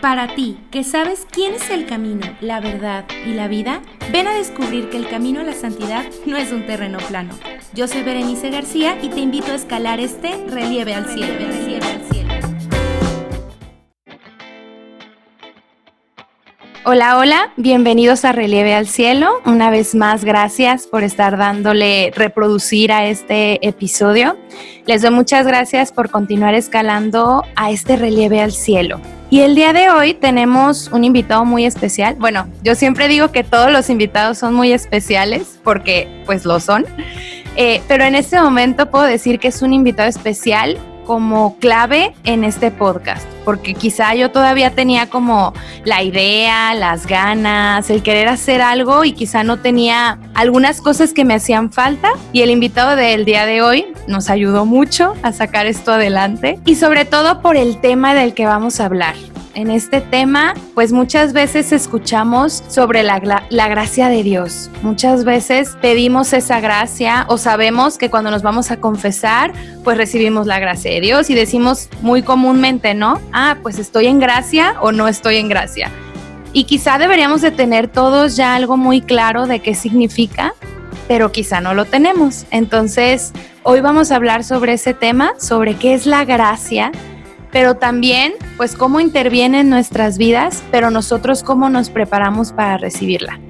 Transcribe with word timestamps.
Para 0.00 0.34
ti, 0.34 0.58
que 0.70 0.84
sabes 0.84 1.26
quién 1.30 1.54
es 1.54 1.70
el 1.70 1.86
camino, 1.86 2.26
la 2.40 2.60
verdad 2.60 3.04
y 3.26 3.32
la 3.32 3.48
vida, 3.48 3.80
ven 4.12 4.26
a 4.26 4.34
descubrir 4.34 4.90
que 4.90 4.96
el 4.96 5.08
camino 5.08 5.40
a 5.40 5.44
la 5.44 5.52
santidad 5.52 6.04
no 6.26 6.36
es 6.36 6.52
un 6.52 6.66
terreno 6.66 6.98
plano. 7.08 7.34
Yo 7.72 7.88
soy 7.88 8.02
Berenice 8.02 8.50
García 8.50 8.98
y 9.00 9.08
te 9.08 9.20
invito 9.20 9.52
a 9.52 9.54
escalar 9.54 10.00
este 10.00 10.44
relieve 10.48 10.94
al 10.94 11.06
cielo. 11.06 11.34
Hola, 16.84 17.18
hola, 17.18 17.52
bienvenidos 17.56 18.24
a 18.24 18.30
Relieve 18.30 18.72
al 18.72 18.86
Cielo. 18.86 19.40
Una 19.44 19.70
vez 19.70 19.96
más, 19.96 20.24
gracias 20.24 20.86
por 20.86 21.02
estar 21.02 21.36
dándole 21.36 22.12
reproducir 22.14 22.92
a 22.92 23.06
este 23.06 23.66
episodio. 23.66 24.36
Les 24.86 25.02
doy 25.02 25.10
muchas 25.10 25.48
gracias 25.48 25.90
por 25.90 26.10
continuar 26.10 26.54
escalando 26.54 27.42
a 27.56 27.72
este 27.72 27.96
relieve 27.96 28.40
al 28.40 28.52
cielo. 28.52 29.00
Y 29.28 29.40
el 29.40 29.56
día 29.56 29.72
de 29.72 29.90
hoy 29.90 30.14
tenemos 30.14 30.88
un 30.92 31.02
invitado 31.02 31.44
muy 31.44 31.64
especial. 31.66 32.14
Bueno, 32.16 32.46
yo 32.62 32.76
siempre 32.76 33.08
digo 33.08 33.32
que 33.32 33.42
todos 33.42 33.72
los 33.72 33.90
invitados 33.90 34.38
son 34.38 34.54
muy 34.54 34.72
especiales 34.72 35.58
porque 35.64 36.22
pues 36.26 36.44
lo 36.44 36.60
son. 36.60 36.86
Eh, 37.56 37.82
pero 37.88 38.04
en 38.04 38.14
este 38.14 38.40
momento 38.40 38.90
puedo 38.90 39.04
decir 39.04 39.40
que 39.40 39.48
es 39.48 39.62
un 39.62 39.72
invitado 39.72 40.08
especial 40.08 40.78
como 41.06 41.56
clave 41.58 42.14
en 42.24 42.44
este 42.44 42.70
podcast, 42.70 43.26
porque 43.44 43.74
quizá 43.74 44.14
yo 44.14 44.30
todavía 44.30 44.72
tenía 44.72 45.08
como 45.08 45.54
la 45.84 46.02
idea, 46.02 46.74
las 46.74 47.06
ganas, 47.06 47.88
el 47.90 48.02
querer 48.02 48.28
hacer 48.28 48.60
algo 48.60 49.04
y 49.04 49.12
quizá 49.12 49.44
no 49.44 49.58
tenía 49.58 50.18
algunas 50.34 50.80
cosas 50.80 51.12
que 51.12 51.24
me 51.24 51.34
hacían 51.34 51.72
falta. 51.72 52.10
Y 52.32 52.42
el 52.42 52.50
invitado 52.50 52.96
del 52.96 53.24
día 53.24 53.46
de 53.46 53.62
hoy 53.62 53.86
nos 54.08 54.28
ayudó 54.28 54.66
mucho 54.66 55.14
a 55.22 55.32
sacar 55.32 55.66
esto 55.66 55.92
adelante. 55.92 56.58
Y 56.64 56.74
sobre 56.74 57.04
todo 57.04 57.40
por 57.40 57.56
el 57.56 57.80
tema 57.80 58.14
del 58.14 58.34
que 58.34 58.46
vamos 58.46 58.80
a 58.80 58.86
hablar 58.86 59.14
en 59.56 59.70
este 59.70 60.02
tema, 60.02 60.54
pues 60.74 60.92
muchas 60.92 61.32
veces 61.32 61.72
escuchamos 61.72 62.62
sobre 62.68 63.02
la, 63.02 63.42
la, 63.48 63.68
gracia 63.68 64.08
de 64.08 64.22
Dios. 64.22 64.70
Muchas 64.82 65.24
veces 65.24 65.76
pedimos 65.80 66.34
esa 66.34 66.60
gracia 66.60 67.24
o 67.28 67.38
sabemos 67.38 67.96
que 67.96 68.10
cuando 68.10 68.30
nos 68.30 68.42
vamos 68.42 68.70
a 68.70 68.76
confesar, 68.76 69.54
pues 69.82 69.96
recibimos 69.96 70.46
la 70.46 70.60
gracia 70.60 70.90
de 70.90 71.00
Dios 71.00 71.30
y 71.30 71.34
decimos 71.34 71.88
muy 72.02 72.22
comúnmente, 72.22 72.92
¿no? 72.92 73.18
Ah, 73.32 73.56
pues 73.62 73.78
estoy 73.78 74.06
en 74.06 74.20
gracia 74.20 74.76
o 74.82 74.92
no 74.92 75.08
estoy 75.08 75.36
en 75.36 75.48
gracia. 75.48 75.90
Y 76.52 76.64
quizá 76.64 76.98
deberíamos 76.98 77.40
de 77.40 77.50
tener 77.50 77.88
todos 77.88 78.36
ya 78.36 78.54
algo 78.54 78.76
muy 78.76 79.00
claro 79.00 79.46
de 79.46 79.60
qué 79.60 79.74
significa, 79.74 80.52
pero 81.08 81.32
quizá 81.32 81.62
no 81.62 81.72
lo 81.72 81.86
tenemos. 81.86 82.44
Entonces, 82.50 83.32
hoy 83.62 83.80
vamos 83.80 84.12
a 84.12 84.16
hablar 84.16 84.44
sobre 84.44 84.74
ese 84.74 84.92
tema, 84.92 85.32
sobre 85.38 85.76
qué 85.76 85.94
es 85.94 86.04
la 86.04 86.26
gracia 86.26 86.92
pero 87.56 87.76
también 87.76 88.34
pues 88.58 88.74
cómo 88.74 89.00
interviene 89.00 89.60
en 89.60 89.70
nuestras 89.70 90.18
vidas, 90.18 90.62
pero 90.70 90.90
nosotros 90.90 91.42
cómo 91.42 91.70
nos 91.70 91.88
preparamos 91.88 92.52
para 92.52 92.76
recibirla. 92.76 93.40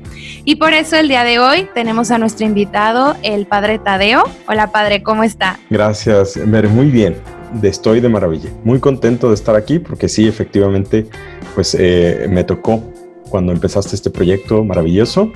Y 0.45 0.55
por 0.55 0.75
eso 0.75 0.95
el 0.95 1.09
día 1.09 1.25
de 1.25 1.41
hoy 1.41 1.69
tenemos 1.75 2.13
a 2.13 2.19
nuestro 2.19 2.47
invitado, 2.47 3.17
el 3.25 3.47
Padre 3.49 3.81
Tadeo. 3.81 4.23
Hola 4.47 4.71
Padre, 4.71 5.03
¿cómo 5.03 5.25
está? 5.25 5.59
Gracias, 5.71 6.37
Mer, 6.37 6.69
muy 6.69 6.87
bien. 6.87 7.17
Estoy 7.65 7.99
de 7.99 8.09
maravilla. 8.09 8.49
Muy 8.63 8.79
contento 8.79 9.27
de 9.31 9.35
estar 9.35 9.57
aquí 9.57 9.81
porque 9.81 10.09
sí, 10.09 10.29
efectivamente, 10.29 11.09
pues 11.57 11.77
eh, 11.77 12.29
me 12.31 12.45
tocó 12.45 12.85
cuando 13.29 13.53
empezaste 13.53 13.95
este 13.95 14.11
proyecto 14.11 14.65
maravilloso 14.65 15.33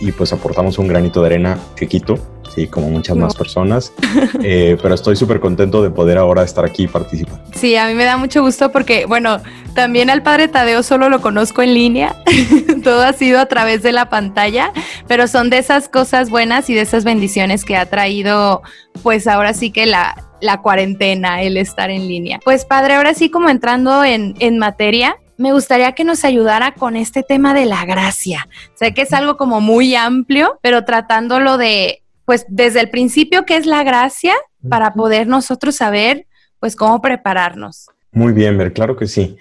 y 0.00 0.12
pues 0.12 0.32
aportamos 0.32 0.78
un 0.78 0.88
granito 0.88 1.20
de 1.20 1.26
arena 1.26 1.58
chiquito 1.76 2.18
sí, 2.54 2.66
como 2.66 2.90
muchas 2.90 3.16
más 3.16 3.34
personas, 3.34 3.92
eh, 4.42 4.76
pero 4.82 4.94
estoy 4.94 5.16
súper 5.16 5.40
contento 5.40 5.82
de 5.82 5.90
poder 5.90 6.18
ahora 6.18 6.42
estar 6.42 6.64
aquí 6.64 6.84
y 6.84 6.86
participar. 6.86 7.40
Sí, 7.54 7.76
a 7.76 7.86
mí 7.86 7.94
me 7.94 8.04
da 8.04 8.16
mucho 8.16 8.42
gusto 8.42 8.72
porque, 8.72 9.06
bueno, 9.06 9.40
también 9.74 10.10
al 10.10 10.22
padre 10.22 10.48
Tadeo 10.48 10.82
solo 10.82 11.08
lo 11.08 11.20
conozco 11.20 11.62
en 11.62 11.74
línea, 11.74 12.16
todo 12.84 13.02
ha 13.02 13.12
sido 13.12 13.38
a 13.38 13.46
través 13.46 13.82
de 13.82 13.92
la 13.92 14.08
pantalla, 14.08 14.72
pero 15.06 15.28
son 15.28 15.50
de 15.50 15.58
esas 15.58 15.88
cosas 15.88 16.30
buenas 16.30 16.68
y 16.70 16.74
de 16.74 16.82
esas 16.82 17.04
bendiciones 17.04 17.64
que 17.64 17.76
ha 17.76 17.86
traído, 17.86 18.62
pues 19.02 19.26
ahora 19.26 19.54
sí 19.54 19.70
que 19.70 19.86
la, 19.86 20.30
la 20.40 20.60
cuarentena, 20.60 21.42
el 21.42 21.56
estar 21.56 21.90
en 21.90 22.08
línea. 22.08 22.40
Pues 22.44 22.64
padre, 22.64 22.94
ahora 22.94 23.14
sí 23.14 23.30
como 23.30 23.48
entrando 23.48 24.04
en, 24.04 24.34
en 24.40 24.58
materia, 24.58 25.16
me 25.38 25.52
gustaría 25.52 25.92
que 25.92 26.04
nos 26.04 26.24
ayudara 26.24 26.74
con 26.74 26.96
este 26.96 27.22
tema 27.22 27.54
de 27.54 27.64
la 27.64 27.84
gracia. 27.86 28.48
Sé 28.74 28.92
que 28.92 29.02
es 29.02 29.12
algo 29.12 29.36
como 29.36 29.60
muy 29.60 29.94
amplio, 29.94 30.58
pero 30.62 30.84
tratándolo 30.84 31.56
de 31.56 32.02
pues 32.28 32.44
desde 32.46 32.80
el 32.80 32.90
principio, 32.90 33.46
¿qué 33.46 33.56
es 33.56 33.64
la 33.64 33.82
gracia? 33.84 34.34
Para 34.68 34.92
poder 34.92 35.28
nosotros 35.28 35.76
saber, 35.76 36.26
pues, 36.60 36.76
cómo 36.76 37.00
prepararnos. 37.00 37.86
Muy 38.12 38.34
bien, 38.34 38.54
Mer, 38.54 38.74
claro 38.74 38.96
que 38.96 39.06
sí. 39.06 39.38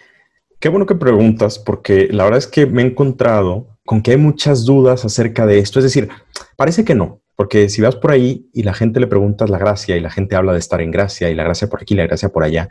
Qué 0.58 0.70
bueno 0.70 0.86
que 0.86 0.96
preguntas, 0.96 1.60
porque 1.60 2.08
la 2.10 2.24
verdad 2.24 2.38
es 2.38 2.48
que 2.48 2.66
me 2.66 2.82
he 2.82 2.86
encontrado 2.86 3.68
con 3.86 4.02
que 4.02 4.12
hay 4.12 4.18
muchas 4.18 4.64
dudas 4.64 5.04
acerca 5.04 5.46
de 5.46 5.60
esto. 5.60 5.80
Es 5.80 5.84
decir, 5.84 6.08
parece 6.56 6.86
que 6.86 6.96
no, 6.96 7.20
porque 7.36 7.68
si 7.68 7.82
vas 7.82 7.98
por 7.98 8.12
ahí 8.12 8.48
y 8.54 8.64
la 8.64 8.74
gente 8.74 9.02
le 9.02 9.08
preguntas 9.08 9.50
la 9.50 9.58
gracia 9.58 9.98
y 9.98 10.00
la 10.00 10.10
gente 10.10 10.38
habla 10.38 10.54
de 10.54 10.60
estar 10.60 10.80
en 10.80 10.92
gracia 10.92 11.30
y 11.30 11.36
la 11.36 11.44
gracia 11.44 11.68
por 11.68 11.82
aquí, 11.82 11.94
la 11.94 12.08
gracia 12.08 12.30
por 12.30 12.46
allá, 12.46 12.70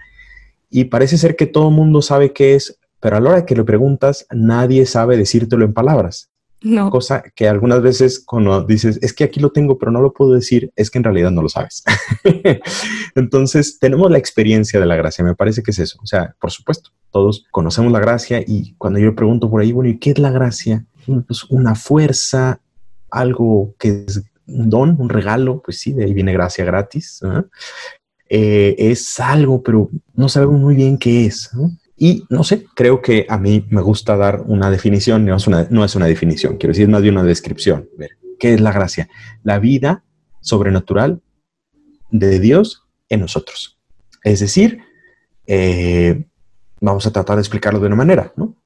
y 0.71 0.85
parece 0.85 1.19
ser 1.19 1.37
que 1.37 1.47
todo 1.47 1.69
el 1.69 1.75
mundo 1.75 2.01
sabe 2.01 2.33
qué 2.33 2.55
es, 2.55 2.79
pero 3.07 3.19
a 3.19 3.21
la 3.21 3.31
hora 3.31 3.47
que 3.47 3.55
le 3.55 3.63
preguntas, 3.63 4.27
nadie 4.33 4.85
sabe 4.85 5.17
decírtelo 5.17 5.65
en 5.65 5.73
palabras. 5.73 6.29
No. 6.61 6.91
Cosa 6.91 7.23
que 7.37 7.49
algunas 7.49 7.81
veces 7.81 8.19
cuando 8.19 8.65
dices, 8.65 8.99
es 9.01 9.13
que 9.13 9.23
aquí 9.23 9.39
lo 9.39 9.53
tengo, 9.53 9.79
pero 9.79 9.93
no 9.93 10.01
lo 10.01 10.13
puedo 10.13 10.33
decir, 10.33 10.73
es 10.75 10.91
que 10.91 10.99
en 10.99 11.05
realidad 11.05 11.31
no 11.31 11.41
lo 11.41 11.49
sabes. 11.49 11.85
Entonces, 13.15 13.79
tenemos 13.79 14.11
la 14.11 14.19
experiencia 14.19 14.81
de 14.81 14.87
la 14.87 14.97
gracia, 14.97 15.25
me 15.25 15.37
parece 15.37 15.63
que 15.63 15.71
es 15.71 15.79
eso. 15.79 16.01
O 16.03 16.07
sea, 16.07 16.35
por 16.41 16.51
supuesto, 16.51 16.91
todos 17.13 17.45
conocemos 17.53 17.93
la 17.93 18.01
gracia 18.01 18.43
y 18.45 18.75
cuando 18.75 18.99
yo 18.99 19.15
pregunto 19.15 19.49
por 19.49 19.63
ahí, 19.63 19.71
bueno, 19.71 19.89
¿y 19.89 19.99
qué 19.99 20.11
es 20.11 20.19
la 20.19 20.33
gracia? 20.33 20.85
Pues 21.29 21.45
una 21.45 21.77
fuerza, 21.77 22.61
algo 23.09 23.77
que 23.79 24.05
es 24.09 24.25
un 24.49 24.69
don, 24.69 24.97
un 24.99 25.11
regalo, 25.11 25.63
pues 25.65 25.79
sí, 25.79 25.93
de 25.93 26.07
ahí 26.07 26.13
viene 26.13 26.33
gracia 26.33 26.65
gratis. 26.65 27.23
Eh, 28.29 28.75
es 28.77 29.21
algo, 29.21 29.63
pero 29.63 29.91
no 30.13 30.29
sabemos 30.29 30.61
muy 30.61 30.75
bien 30.75 30.99
qué 30.99 31.27
es. 31.27 31.53
Y 31.97 32.25
no 32.29 32.45
sé, 32.45 32.67
creo 32.75 33.01
que 33.01 33.27
a 33.29 33.39
mí 33.39 33.67
me 33.71 33.81
gusta 33.81 34.17
dar 34.17 34.43
una 34.43 34.71
definición, 34.71 35.25
no 35.25 35.37
es 35.37 35.47
una, 35.47 35.67
no 35.71 35.85
es 35.85 35.95
una 35.95 36.07
definición, 36.07 36.59
quiero 36.59 36.73
decir, 36.73 36.89
más 36.89 37.03
bien 37.03 37.15
una 37.15 37.25
descripción. 37.25 37.89
Ver, 37.97 38.11
¿qué 38.39 38.55
es 38.55 38.61
la 38.61 38.73
gracia? 38.73 39.09
La 39.43 39.59
vida 39.59 40.05
sobrenatural 40.41 41.23
de 42.11 42.39
Dios 42.39 42.85
en 43.09 43.21
nosotros. 43.21 43.79
Es 44.23 44.41
decir, 44.41 44.81
eh, 45.47 46.27
vamos 46.81 47.07
a 47.07 47.13
tratar 47.13 47.37
de 47.37 47.43
explicarlo 47.43 47.81
de 47.81 47.87
una 47.87 47.97
manera, 47.97 48.33
¿no? 48.37 48.57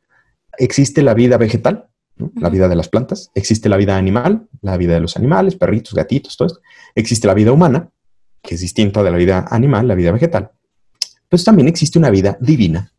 Existe 0.58 1.02
la 1.02 1.14
vida 1.14 1.36
vegetal, 1.36 1.88
la 2.34 2.50
vida 2.50 2.68
de 2.68 2.76
las 2.76 2.88
plantas, 2.88 3.30
existe 3.34 3.68
la 3.68 3.76
vida 3.76 3.97
animal, 3.97 4.48
la 4.60 4.76
vida 4.76 4.94
de 4.94 5.00
los 5.00 5.16
animales, 5.16 5.56
perritos, 5.56 5.94
gatitos, 5.94 6.36
todo 6.36 6.47
esto. 6.47 6.60
Existe 6.94 7.26
la 7.26 7.34
vida 7.34 7.52
humana, 7.52 7.91
que 8.42 8.56
es 8.56 8.60
distinta 8.60 9.02
de 9.02 9.10
la 9.10 9.16
vida 9.16 9.47
animal, 9.50 9.88
la 9.88 9.94
vida 9.94 10.12
vegetal. 10.12 10.50
Pues 11.28 11.44
también 11.44 11.68
existe 11.68 11.98
una 11.98 12.10
vida 12.10 12.36
divina, 12.41 12.92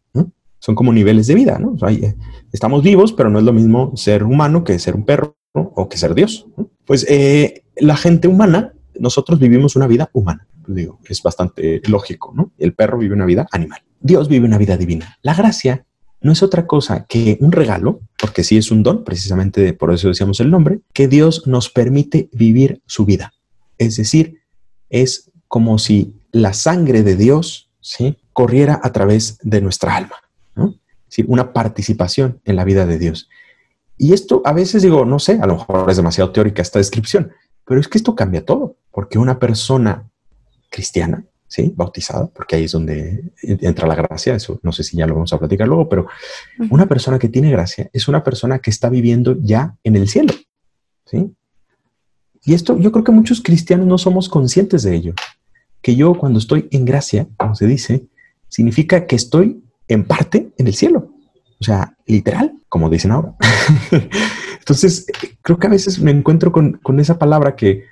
son 0.62 0.76
como 0.76 0.94
niveles 0.94 1.28
de 1.28 1.34
vida, 1.34 1.58
¿no? 1.60 1.76
Eh, 1.90 2.16
estamos 2.54 2.84
vivos, 2.84 3.14
pero 3.14 3.30
no 3.30 3.40
es 3.40 3.46
lo 3.46 3.52
mismo 3.52 3.92
ser 3.96 4.24
humano 4.24 4.64
que 4.64 4.78
ser 4.78 4.96
un 4.96 5.06
perro 5.06 5.36
o 5.54 5.90
que 5.90 5.98
ser 5.98 6.14
Dios. 6.14 6.46
Pues 6.86 7.06
eh, 7.10 7.64
la 7.78 7.98
gente 7.98 8.28
humana, 8.28 8.74
nosotros 9.00 9.40
vivimos 9.40 9.76
una 9.76 9.88
vida 9.88 10.10
humana, 10.14 10.48
es 11.10 11.24
bastante 11.24 11.82
lógico, 11.88 12.32
¿no? 12.36 12.52
El 12.60 12.76
perro 12.76 13.00
vive 13.00 13.16
una 13.16 13.26
vida 13.26 13.48
animal. 13.52 13.82
Dios 14.00 14.28
vive 14.28 14.46
una 14.46 14.60
vida 14.60 14.78
divina. 14.78 15.18
La 15.24 15.34
gracia 15.34 15.84
no 16.22 16.32
es 16.32 16.44
otra 16.44 16.68
cosa 16.68 17.06
que 17.10 17.40
un 17.42 17.52
regalo, 17.52 18.02
porque 18.20 18.44
sí 18.44 18.56
es 18.58 18.70
un 18.70 18.84
don, 18.84 19.04
precisamente 19.04 19.74
por 19.74 19.92
eso 19.92 20.10
decíamos 20.10 20.40
el 20.42 20.52
nombre, 20.52 20.82
que 20.94 21.08
Dios 21.08 21.48
nos 21.48 21.72
permite 21.72 22.30
vivir 22.34 22.84
su 22.86 23.06
vida. 23.06 23.34
Es 23.80 23.96
decir, 23.96 24.42
es 24.92 25.32
como 25.48 25.80
si 25.80 26.20
la 26.32 26.54
sangre 26.54 27.02
de 27.02 27.16
Dios 27.16 27.72
¿sí? 27.80 28.20
corriera 28.32 28.80
a 28.84 28.92
través 28.92 29.40
de 29.42 29.60
nuestra 29.60 29.96
alma 29.96 30.18
decir, 31.12 31.26
una 31.28 31.54
participación 31.54 32.42
en 32.46 32.56
la 32.56 32.64
vida 32.64 32.86
de 32.86 32.98
Dios. 32.98 33.30
Y 33.98 34.14
esto 34.14 34.42
a 34.46 34.54
veces 34.54 34.82
digo, 34.82 35.06
no 35.06 35.20
sé, 35.20 35.40
a 35.42 35.46
lo 35.46 35.58
mejor 35.58 35.90
es 35.90 35.98
demasiado 35.98 36.32
teórica 36.32 36.62
esta 36.62 36.80
descripción, 36.80 37.32
pero 37.66 37.80
es 37.80 37.88
que 37.88 37.98
esto 37.98 38.16
cambia 38.16 38.44
todo, 38.44 38.78
porque 38.92 39.20
una 39.20 39.38
persona 39.38 40.10
cristiana, 40.72 41.24
¿sí? 41.48 41.72
Bautizada, 41.76 42.28
porque 42.28 42.56
ahí 42.56 42.64
es 42.64 42.72
donde 42.72 43.32
entra 43.44 43.88
la 43.88 43.96
gracia, 43.96 44.34
eso 44.36 44.60
no 44.64 44.72
sé 44.72 44.84
si 44.84 44.98
ya 44.98 45.06
lo 45.06 45.16
vamos 45.16 45.34
a 45.34 45.38
platicar 45.38 45.68
luego, 45.68 45.88
pero 45.88 46.08
una 46.70 46.88
persona 46.88 47.20
que 47.20 47.30
tiene 47.30 47.52
gracia 47.52 47.90
es 47.94 48.08
una 48.08 48.24
persona 48.24 48.60
que 48.60 48.72
está 48.72 48.90
viviendo 48.90 49.38
ya 49.40 49.78
en 49.84 49.96
el 49.96 50.08
cielo, 50.08 50.34
¿sí? 51.06 51.32
Y 52.44 52.56
esto 52.56 52.80
yo 52.80 52.92
creo 52.92 53.04
que 53.04 53.12
muchos 53.12 53.42
cristianos 53.42 53.86
no 53.86 53.98
somos 53.98 54.30
conscientes 54.30 54.82
de 54.82 54.96
ello, 54.96 55.14
que 55.82 55.96
yo 55.96 56.16
cuando 56.16 56.40
estoy 56.40 56.68
en 56.72 56.86
gracia, 56.86 57.28
como 57.38 57.54
se 57.54 57.68
dice, 57.68 58.08
significa 58.48 59.06
que 59.06 59.16
estoy 59.16 59.64
en 59.92 60.06
parte 60.06 60.52
en 60.58 60.68
el 60.68 60.74
cielo. 60.74 61.14
O 61.60 61.64
sea, 61.64 61.96
literal, 62.08 62.54
como 62.70 62.90
dicen 62.90 63.12
ahora. 63.12 63.36
Entonces, 64.60 65.06
creo 65.42 65.60
que 65.60 65.68
a 65.68 65.70
veces 65.70 66.00
me 66.00 66.12
encuentro 66.12 66.52
con, 66.52 66.80
esa 67.00 67.20
palabra 67.20 67.56
que 67.56 67.84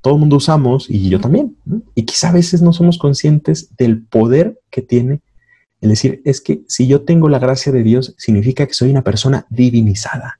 todo 0.00 0.14
el 0.14 0.20
mundo 0.20 0.36
usamos 0.36 0.88
y 0.88 1.10
yo 1.10 1.20
también. 1.20 1.56
Y 1.94 2.04
quizá 2.04 2.30
a 2.30 2.32
veces 2.32 2.62
no 2.62 2.72
somos 2.72 2.96
conscientes 2.96 3.74
del 3.76 4.02
poder 4.02 4.60
que 4.70 4.82
tiene 4.82 5.20
Es 5.80 5.88
decir, 5.90 6.22
es 6.24 6.40
que 6.40 6.62
si 6.68 6.86
yo 6.86 7.02
tengo 7.02 7.28
la 7.28 7.38
gracia 7.38 7.72
de 7.72 7.82
Dios, 7.82 8.14
significa 8.18 8.66
que 8.66 8.74
soy 8.74 8.90
una 8.90 9.02
persona 9.02 9.46
divinizada. 9.50 10.38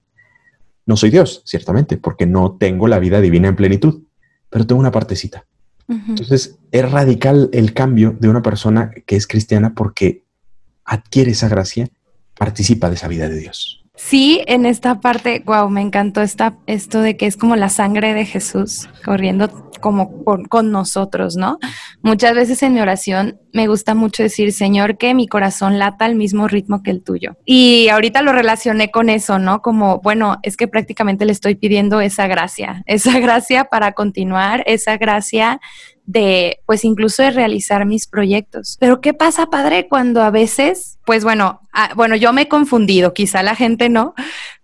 No 0.87 0.97
soy 0.97 1.11
Dios, 1.11 1.43
ciertamente, 1.45 1.97
porque 1.99 2.27
no 2.27 2.57
tengo 2.59 2.89
la 2.89 2.99
vida 2.99 3.21
divina 3.21 3.49
en 3.49 3.57
plenitud, 3.57 4.03
pero 4.49 4.67
tengo 4.67 4.81
una 4.81 4.93
partecita. 4.93 5.45
Entonces, 5.89 6.59
es 6.71 6.91
radical 6.91 7.49
el 7.53 7.73
cambio 7.73 8.17
de 8.19 8.29
una 8.29 8.43
persona 8.43 8.91
que 9.07 9.17
es 9.17 9.27
cristiana 9.27 9.75
porque 9.75 10.28
adquiere 10.89 11.33
esa 11.33 11.49
gracia, 11.49 11.89
participa 12.37 12.89
de 12.89 12.97
esa 12.97 13.09
vida 13.09 13.29
de 13.29 13.39
Dios. 13.39 13.85
Sí, 13.95 14.43
en 14.47 14.65
esta 14.65 15.01
parte, 15.01 15.43
wow, 15.45 15.69
me 15.69 15.81
encantó 15.81 16.23
esta, 16.23 16.57
esto 16.67 17.01
de 17.01 17.17
que 17.17 17.27
es 17.27 17.37
como 17.37 17.57
la 17.57 17.69
sangre 17.69 18.15
de 18.15 18.25
Jesús 18.25 18.89
corriendo 19.05 19.69
como 19.81 20.25
con 20.25 20.71
nosotros, 20.71 21.37
¿no? 21.37 21.59
Muchas 22.03 22.35
veces 22.35 22.63
en 22.63 22.75
mi 22.75 22.81
oración 22.81 23.41
me 23.53 23.67
gusta 23.67 23.95
mucho 23.95 24.23
decir, 24.23 24.53
Señor, 24.53 24.99
que 24.99 25.15
mi 25.15 25.27
corazón 25.27 25.79
lata 25.79 26.05
al 26.05 26.15
mismo 26.15 26.47
ritmo 26.49 26.83
que 26.83 26.91
el 26.91 27.03
tuyo. 27.03 27.37
Y 27.45 27.89
ahorita 27.89 28.23
lo 28.23 28.33
relacioné 28.33 28.91
con 28.91 29.09
eso, 29.09 29.39
¿no? 29.39 29.63
Como, 29.63 30.01
bueno, 30.01 30.39
es 30.43 30.57
que 30.57 30.69
prácticamente 30.69 31.25
le 31.25 31.33
estoy 31.33 31.55
pidiendo 31.57 32.01
esa 32.01 32.27
gracia, 32.29 32.83
esa 32.87 33.19
gracia 33.19 33.65
para 33.65 33.93
continuar, 33.93 34.63
esa 34.67 34.97
gracia 34.97 35.61
de, 36.09 36.61
pues 36.65 36.87
incluso 36.87 37.23
de 37.23 37.31
realizar 37.31 37.85
mis 37.85 38.07
proyectos. 38.07 38.79
Pero 38.81 39.03
¿qué 39.03 39.13
pasa, 39.13 39.51
padre, 39.51 39.89
cuando 39.89 40.23
a 40.23 40.31
veces, 40.31 40.99
pues 41.05 41.23
bueno, 41.23 41.61
ah, 41.75 41.91
bueno, 41.97 42.17
yo 42.17 42.33
me 42.33 42.43
he 42.43 42.49
confundido, 42.49 43.13
quizá 43.13 43.43
la 43.43 43.55
gente 43.55 43.91
no, 43.91 44.15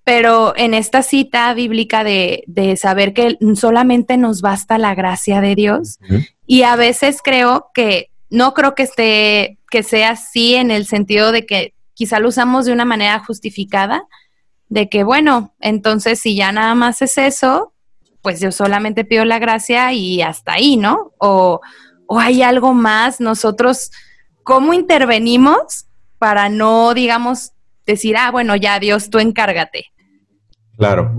pero 0.04 0.54
en 0.56 0.72
esta 0.72 1.02
cita 1.02 1.52
bíblica 1.52 2.02
de, 2.02 2.44
de 2.46 2.78
saber 2.78 3.12
que 3.12 3.36
solamente 3.56 4.16
nos 4.16 4.40
basta 4.40 4.78
la 4.78 4.94
gracia 4.94 5.42
de 5.42 5.54
Dios, 5.54 5.98
y 6.46 6.62
a 6.62 6.76
veces 6.76 7.20
creo 7.22 7.70
que, 7.74 8.08
no 8.30 8.54
creo 8.54 8.74
que 8.74 8.84
esté, 8.84 9.58
que 9.70 9.82
sea 9.82 10.12
así 10.12 10.54
en 10.54 10.70
el 10.70 10.86
sentido 10.86 11.30
de 11.30 11.44
que 11.44 11.74
quizá 11.92 12.20
lo 12.20 12.28
usamos 12.28 12.64
de 12.64 12.72
una 12.72 12.86
manera 12.86 13.22
justificada, 13.22 14.04
de 14.70 14.88
que, 14.88 15.04
bueno, 15.04 15.54
entonces 15.60 16.20
si 16.20 16.36
ya 16.36 16.52
nada 16.52 16.74
más 16.74 17.02
es 17.02 17.18
eso, 17.18 17.73
pues 18.24 18.40
yo 18.40 18.50
solamente 18.50 19.04
pido 19.04 19.26
la 19.26 19.38
gracia 19.38 19.92
y 19.92 20.22
hasta 20.22 20.54
ahí, 20.54 20.78
¿no? 20.78 21.12
O, 21.18 21.60
hay 22.18 22.42
algo 22.42 22.72
más, 22.72 23.20
nosotros, 23.20 23.90
¿cómo 24.42 24.72
intervenimos 24.72 25.84
para 26.18 26.48
no, 26.48 26.94
digamos, 26.94 27.52
decir, 27.86 28.16
ah, 28.16 28.30
bueno, 28.30 28.56
ya 28.56 28.80
Dios, 28.80 29.10
tú 29.10 29.18
encárgate? 29.18 29.86
Claro. 30.78 31.12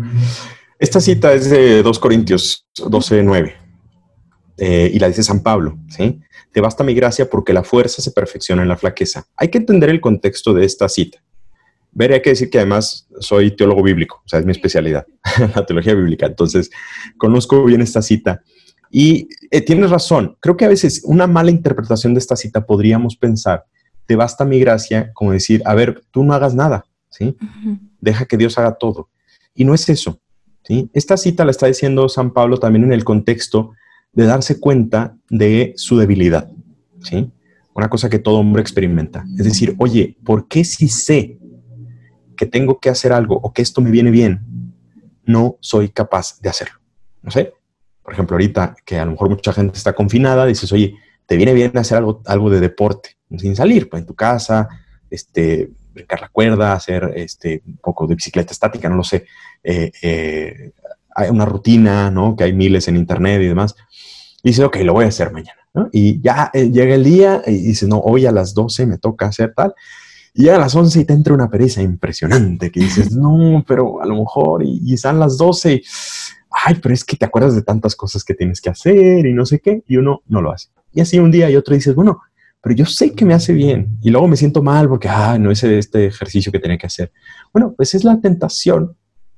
Esta 0.79 0.99
cita 0.99 1.31
es 1.33 1.49
de 1.49 1.83
2 1.83 1.99
Corintios 1.99 2.67
12, 2.75 3.21
9. 3.21 3.55
Eh, 4.57 4.91
y 4.91 4.99
la 4.99 5.07
dice 5.07 5.21
San 5.21 5.43
Pablo, 5.43 5.77
¿sí? 5.89 6.19
Te 6.51 6.61
basta 6.61 6.83
mi 6.83 6.95
gracia 6.95 7.29
porque 7.29 7.53
la 7.53 7.63
fuerza 7.63 8.01
se 8.01 8.11
perfecciona 8.11 8.63
en 8.63 8.67
la 8.67 8.77
flaqueza. 8.77 9.27
Hay 9.35 9.49
que 9.49 9.59
entender 9.59 9.89
el 9.89 10.01
contexto 10.01 10.53
de 10.53 10.65
esta 10.65 10.89
cita. 10.89 11.19
Ver, 11.97 12.11
hay 12.11 12.21
que 12.21 12.31
decir 12.31 12.49
que 12.49 12.57
además 12.57 13.07
soy 13.21 13.51
teólogo 13.51 13.81
bíblico, 13.81 14.21
o 14.25 14.27
sea, 14.27 14.39
es 14.39 14.45
mi 14.45 14.51
especialidad, 14.51 15.07
la 15.55 15.65
teología 15.65 15.95
bíblica. 15.95 16.25
Entonces, 16.25 16.69
conozco 17.17 17.63
bien 17.63 17.81
esta 17.81 18.01
cita. 18.01 18.41
Y 18.91 19.29
eh, 19.49 19.61
tienes 19.61 19.89
razón, 19.89 20.35
creo 20.41 20.57
que 20.57 20.65
a 20.65 20.67
veces 20.67 21.01
una 21.05 21.25
mala 21.25 21.51
interpretación 21.51 22.13
de 22.13 22.19
esta 22.19 22.35
cita 22.35 22.65
podríamos 22.65 23.15
pensar, 23.15 23.63
te 24.05 24.17
basta 24.17 24.43
mi 24.43 24.59
gracia, 24.59 25.11
como 25.13 25.31
decir, 25.31 25.61
a 25.65 25.73
ver, 25.73 26.03
tú 26.11 26.25
no 26.25 26.33
hagas 26.33 26.53
nada, 26.53 26.85
¿sí? 27.09 27.37
Deja 28.01 28.25
que 28.25 28.37
Dios 28.37 28.57
haga 28.57 28.75
todo. 28.75 29.09
Y 29.55 29.63
no 29.63 29.73
es 29.73 29.87
eso, 29.87 30.19
¿sí? 30.63 30.89
Esta 30.93 31.15
cita 31.15 31.45
la 31.45 31.51
está 31.51 31.67
diciendo 31.67 32.09
San 32.09 32.31
Pablo 32.31 32.57
también 32.57 32.83
en 32.83 32.93
el 32.93 33.05
contexto 33.05 33.71
de 34.11 34.25
darse 34.25 34.59
cuenta 34.59 35.15
de 35.29 35.73
su 35.77 35.97
debilidad, 35.97 36.51
¿sí? 37.01 37.31
Una 37.73 37.89
cosa 37.89 38.09
que 38.09 38.19
todo 38.19 38.35
hombre 38.35 38.61
experimenta. 38.61 39.25
Es 39.37 39.45
decir, 39.45 39.75
oye, 39.77 40.17
¿por 40.25 40.47
qué 40.49 40.63
si 40.65 40.89
sé 40.89 41.37
que 42.35 42.45
tengo 42.45 42.79
que 42.79 42.89
hacer 42.89 43.13
algo 43.13 43.35
o 43.35 43.53
que 43.53 43.61
esto 43.61 43.81
me 43.81 43.91
viene 43.91 44.11
bien, 44.11 44.41
no 45.25 45.57
soy 45.59 45.89
capaz 45.89 46.39
de 46.41 46.49
hacerlo. 46.49 46.79
No 47.21 47.31
sé, 47.31 47.53
por 48.03 48.13
ejemplo, 48.13 48.35
ahorita 48.35 48.75
que 48.85 48.99
a 48.99 49.05
lo 49.05 49.11
mejor 49.11 49.29
mucha 49.29 49.51
gente 49.51 49.77
está 49.77 49.93
confinada, 49.93 50.45
dices, 50.45 50.71
oye, 50.71 50.95
te 51.25 51.37
viene 51.37 51.53
bien 51.53 51.75
hacer 51.77 51.97
algo, 51.97 52.21
algo 52.25 52.49
de 52.49 52.59
deporte, 52.59 53.17
sin 53.37 53.55
salir, 53.55 53.89
pues 53.89 54.01
en 54.01 54.07
tu 54.07 54.13
casa, 54.13 54.69
este, 55.09 55.71
brincar 55.95 56.21
la 56.21 56.29
cuerda, 56.29 56.73
hacer 56.73 57.11
este, 57.15 57.63
un 57.65 57.77
poco 57.77 58.05
de 58.05 58.15
bicicleta 58.15 58.51
estática, 58.51 58.89
no 58.89 58.97
lo 58.97 59.03
sé. 59.03 59.25
Eh, 59.63 59.91
eh, 60.01 60.71
hay 61.15 61.29
una 61.29 61.45
rutina, 61.45 62.11
¿no? 62.11 62.35
Que 62.35 62.43
hay 62.43 62.53
miles 62.53 62.87
en 62.87 62.97
internet 62.97 63.41
y 63.41 63.47
demás. 63.47 63.75
Y 64.43 64.49
dices, 64.49 64.65
ok, 64.65 64.77
lo 64.83 64.93
voy 64.93 65.05
a 65.05 65.07
hacer 65.07 65.31
mañana. 65.31 65.57
Y 65.91 66.21
ya 66.21 66.51
eh, 66.53 66.69
llega 66.69 66.95
el 66.95 67.03
día 67.03 67.41
y 67.47 67.57
dices, 67.57 67.89
no, 67.89 67.99
hoy 67.99 68.25
a 68.25 68.31
las 68.31 68.53
12 68.53 68.85
me 68.85 68.97
toca 68.97 69.25
hacer 69.25 69.53
tal. 69.55 69.73
Y 70.37 70.49
a 70.49 70.57
las 70.57 70.75
11 70.75 70.99
y 70.99 71.05
te 71.05 71.13
entra 71.13 71.33
una 71.33 71.49
pereza 71.49 71.81
impresionante 71.81 72.69
que 72.69 72.81
dices, 72.81 73.11
no, 73.15 73.63
pero 73.65 74.01
a 74.01 74.05
lo 74.05 74.15
mejor, 74.15 74.63
y, 74.63 74.81
y 74.83 74.93
están 74.93 75.17
las 75.17 75.37
12, 75.37 75.81
ay, 76.51 76.75
pero 76.81 76.93
es 76.93 77.05
que 77.05 77.15
te 77.15 77.25
acuerdas 77.25 77.55
de 77.55 77.61
tantas 77.61 77.95
cosas 77.95 78.23
que 78.23 78.33
tienes 78.33 78.59
que 78.59 78.69
hacer 78.69 79.25
y 79.25 79.33
no 79.33 79.45
sé 79.45 79.59
qué, 79.59 79.83
y 79.87 79.95
uno 79.95 80.21
no 80.27 80.41
lo 80.41 80.51
hace. 80.51 80.69
Y 80.91 80.99
así 80.99 81.19
un 81.19 81.31
día 81.31 81.49
y 81.49 81.55
otro 81.55 81.73
dices, 81.73 81.95
bueno, 81.95 82.21
pero 82.61 82.75
yo 82.75 82.85
sé 82.85 83.13
que 83.13 83.25
me 83.25 83.33
hace 83.33 83.53
bien 83.53 83.97
y 84.01 84.09
luego 84.09 84.27
me 84.27 84.35
siento 84.35 84.61
mal 84.61 84.89
porque, 84.89 85.07
ah, 85.07 85.37
no 85.39 85.51
hice 85.51 85.77
este 85.77 86.07
ejercicio 86.07 86.51
que 86.51 86.59
tenía 86.59 86.77
que 86.77 86.87
hacer. 86.87 87.11
Bueno, 87.53 87.73
pues 87.77 87.93
es 87.95 88.03
la 88.03 88.19
tentación 88.19 88.95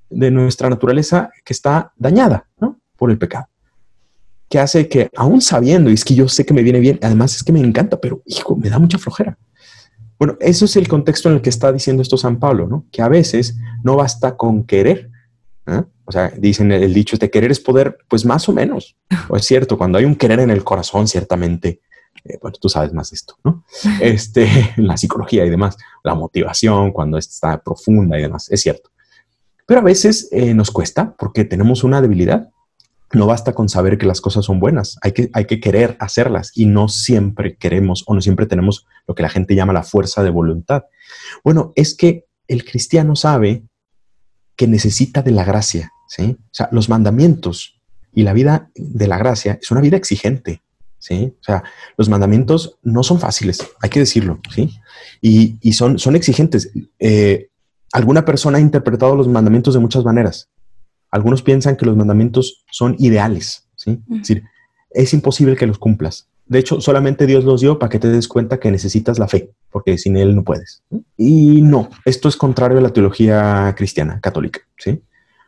de 0.10 0.32
nuestra 0.32 0.70
naturaleza 0.70 1.30
que 1.44 1.54
está 1.54 1.92
dañada, 1.98 2.48
¿no? 2.60 2.80
Por 2.96 3.12
el 3.12 3.18
pecado. 3.18 3.50
Que 4.50 4.60
hace 4.60 4.88
que, 4.88 5.10
aún 5.16 5.42
sabiendo, 5.42 5.90
y 5.90 5.94
es 5.94 6.06
que 6.06 6.16
yo 6.16 6.28
sé 6.28 6.46
que 6.46 6.54
me 6.54 6.64
viene 6.64 6.80
bien, 6.80 7.00
además 7.04 7.36
es 7.36 7.44
que 7.44 7.52
me 7.52 7.60
encanta, 7.60 8.00
pero 8.00 8.22
hijo, 8.26 8.56
me 8.56 8.70
da 8.70 8.80
mucha 8.80 8.98
flojera. 8.98 9.38
Bueno, 10.20 10.38
eso 10.40 10.66
es 10.66 10.76
el 10.76 10.88
contexto 10.88 11.30
en 11.30 11.36
el 11.36 11.42
que 11.42 11.50
está 11.50 11.72
diciendo 11.72 12.02
esto 12.02 12.18
San 12.18 12.40
Pablo, 12.40 12.68
¿no? 12.68 12.86
Que 12.92 13.02
a 13.02 13.08
veces 13.08 13.58
no 13.84 13.96
basta 13.96 14.36
con 14.36 14.64
querer. 14.64 15.12
¿eh? 15.68 15.84
O 16.06 16.12
sea, 16.12 16.30
dicen 16.38 16.72
el 16.72 16.94
dicho 16.94 17.18
de 17.18 17.30
querer 17.30 17.52
es 17.52 17.60
poder, 17.60 17.98
pues 18.08 18.26
más 18.26 18.48
o 18.50 18.54
menos. 18.54 18.96
O 19.30 19.36
es 19.38 19.46
cierto, 19.46 19.78
cuando 19.78 19.98
hay 19.98 20.06
un 20.06 20.16
querer 20.16 20.40
en 20.40 20.50
el 20.50 20.64
corazón, 20.64 21.08
ciertamente, 21.08 21.82
eh, 22.24 22.38
bueno, 22.42 22.58
tú 22.60 22.70
sabes 22.70 22.94
más 22.94 23.12
de 23.12 23.16
esto, 23.16 23.36
¿no? 23.44 23.64
Este, 24.02 24.48
la 24.78 24.98
psicología 24.98 25.46
y 25.46 25.50
demás, 25.50 25.78
la 26.04 26.16
motivación, 26.16 26.92
cuando 26.92 27.18
está 27.18 27.62
profunda 27.62 28.18
y 28.18 28.24
demás, 28.24 28.50
es 28.52 28.62
cierto. 28.62 28.90
Pero 29.68 29.82
a 29.82 29.84
veces 29.84 30.30
eh, 30.32 30.54
nos 30.54 30.72
cuesta 30.72 31.14
porque 31.18 31.44
tenemos 31.44 31.84
una 31.84 32.02
debilidad 32.02 32.50
no 33.14 33.26
basta 33.26 33.54
con 33.54 33.70
saber 33.70 33.98
que 33.98 34.06
las 34.06 34.22
cosas 34.22 34.46
son 34.46 34.60
buenas, 34.60 34.98
hay 35.02 35.14
que, 35.14 35.30
hay 35.34 35.46
que 35.46 35.60
querer 35.60 35.96
hacerlas 36.00 36.52
y 36.56 36.66
no 36.66 36.90
siempre 36.90 37.56
queremos 37.56 38.04
o 38.06 38.14
no 38.14 38.22
siempre 38.22 38.46
tenemos 38.46 38.86
lo 39.08 39.16
que 39.16 39.24
la 39.24 39.30
gente 39.30 39.56
llama 39.56 39.74
la 39.74 39.84
fuerza 39.84 40.24
de 40.24 40.30
voluntad. 40.30 40.86
Bueno, 41.44 41.72
es 41.76 41.96
que 41.96 42.26
el 42.48 42.66
cristiano 42.66 43.16
sabe 43.16 43.64
que 44.56 44.68
necesita 44.68 45.22
de 45.22 45.32
la 45.32 45.46
gracia, 45.46 45.92
¿sí? 46.08 46.38
O 46.40 46.54
sea, 46.54 46.70
los 46.72 46.90
mandamientos 46.90 47.80
y 48.14 48.24
la 48.24 48.34
vida 48.34 48.70
de 48.76 49.08
la 49.08 49.18
gracia 49.18 49.60
es 49.62 49.72
una 49.72 49.82
vida 49.82 49.96
exigente, 49.96 50.62
¿sí? 50.98 51.34
O 51.40 51.44
sea, 51.44 51.64
los 51.98 52.10
mandamientos 52.10 52.78
no 52.84 53.04
son 53.04 53.20
fáciles, 53.20 53.60
hay 53.82 53.90
que 53.90 54.00
decirlo, 54.00 54.42
¿sí? 54.54 54.76
Y, 55.22 55.74
son, 55.74 56.00
son 56.00 56.16
exigentes. 56.16 56.72
Eh, 57.00 57.50
alguna 57.94 58.26
persona 58.26 58.58
ha 58.58 58.62
interpretado 58.62 59.16
los 59.16 59.28
mandamientos 59.28 59.74
de 59.74 59.80
muchas 59.80 60.04
maneras. 60.04 60.50
Algunos 61.12 61.42
piensan 61.42 61.78
que 61.78 61.86
los 61.86 61.96
mandamientos 61.96 62.66
son 62.72 62.96
ideales, 63.00 63.68
¿sí? 63.76 64.00
Es 64.12 64.20
decir, 64.20 64.44
es 64.92 65.14
imposible 65.14 65.56
que 65.56 65.68
los 65.68 65.78
cumplas. 65.78 66.28
De 66.48 66.60
hecho, 66.60 66.80
solamente 66.80 67.26
Dios 67.26 67.44
los 67.44 67.62
dio 67.62 67.78
para 67.78 67.90
que 67.90 68.00
te 68.00 68.08
des 68.08 68.28
cuenta 68.28 68.60
que 68.60 68.72
necesitas 68.72 69.20
la 69.20 69.28
fe, 69.28 69.52
porque 69.70 69.98
sin 69.98 70.16
Él 70.16 70.36
no 70.36 70.44
puedes. 70.44 70.82
Y 71.18 71.62
no, 71.62 71.90
esto 72.06 72.30
es 72.30 72.38
contrario 72.38 72.78
a 72.78 72.82
la 72.82 72.94
teología 72.94 73.74
cristiana, 73.78 74.20
católica, 74.22 74.62
¿sí? 74.78 75.02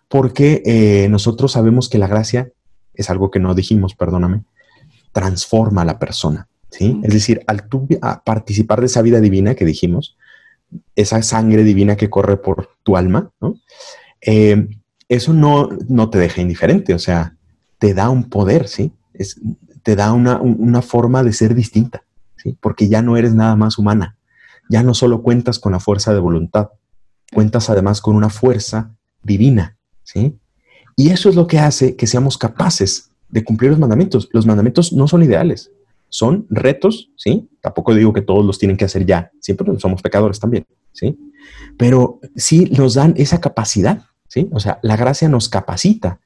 Porque 0.09 0.61
eh, 0.65 1.07
nosotros 1.09 1.53
sabemos 1.53 1.87
que 1.87 1.99
la 1.99 2.07
gracia 2.07 2.51
es 2.93 3.09
algo 3.09 3.31
que 3.31 3.39
no 3.39 3.55
dijimos, 3.55 3.95
perdóname, 3.95 4.43
transforma 5.13 5.83
a 5.83 5.85
la 5.85 5.99
persona, 5.99 6.49
¿sí? 6.69 6.99
Es 7.03 7.13
decir, 7.13 7.43
al 7.47 7.69
tú 7.69 7.87
participar 8.25 8.81
de 8.81 8.87
esa 8.87 9.01
vida 9.01 9.21
divina 9.21 9.55
que 9.55 9.65
dijimos, 9.65 10.17
esa 10.95 11.21
sangre 11.21 11.63
divina 11.63 11.95
que 11.95 12.09
corre 12.09 12.37
por 12.37 12.71
tu 12.83 12.97
alma, 12.97 13.31
¿no? 13.39 13.55
Eh, 14.21 14.67
eso 15.09 15.33
no, 15.33 15.69
no 15.87 16.09
te 16.09 16.19
deja 16.19 16.41
indiferente, 16.41 16.93
o 16.93 16.99
sea, 16.99 17.35
te 17.79 17.93
da 17.93 18.09
un 18.09 18.29
poder, 18.29 18.67
¿sí? 18.67 18.93
Es, 19.13 19.41
te 19.83 19.95
da 19.95 20.13
una, 20.13 20.39
una, 20.39 20.81
forma 20.81 21.23
de 21.23 21.33
ser 21.33 21.55
distinta, 21.55 22.03
¿sí? 22.37 22.55
Porque 22.61 22.87
ya 22.87 23.01
no 23.01 23.17
eres 23.17 23.33
nada 23.33 23.55
más 23.55 23.79
humana, 23.79 24.17
ya 24.69 24.83
no 24.83 24.93
solo 24.93 25.23
cuentas 25.23 25.57
con 25.57 25.71
la 25.71 25.79
fuerza 25.79 26.13
de 26.13 26.19
voluntad, 26.19 26.69
cuentas 27.33 27.69
además 27.69 28.01
con 28.01 28.15
una 28.15 28.29
fuerza 28.29 28.95
divina, 29.23 29.77
¿sí? 30.03 30.37
Y 30.95 31.09
eso 31.09 31.29
es 31.29 31.35
lo 31.35 31.47
que 31.47 31.59
hace 31.59 31.95
que 31.95 32.07
seamos 32.07 32.37
capaces 32.37 33.09
de 33.29 33.43
cumplir 33.43 33.71
los 33.71 33.79
mandamientos. 33.79 34.29
Los 34.31 34.45
mandamientos 34.45 34.93
no 34.93 35.07
son 35.07 35.23
ideales, 35.23 35.71
son 36.09 36.45
retos, 36.49 37.09
¿sí? 37.15 37.49
Tampoco 37.61 37.95
digo 37.95 38.13
que 38.13 38.21
todos 38.21 38.45
los 38.45 38.59
tienen 38.59 38.77
que 38.77 38.85
hacer 38.85 39.05
ya, 39.05 39.31
siempre 39.39 39.67
somos 39.79 40.01
pecadores 40.03 40.39
también, 40.39 40.67
¿sí? 40.91 41.17
Pero 41.77 42.19
sí 42.35 42.65
nos 42.77 42.93
dan 42.93 43.13
esa 43.17 43.39
capacidad 43.39 44.08
¿sí? 44.29 44.48
O 44.53 44.62
sea, 44.62 44.79
la 44.81 44.95
gracia 44.95 45.27
nos 45.27 45.50
capacita 45.50 46.21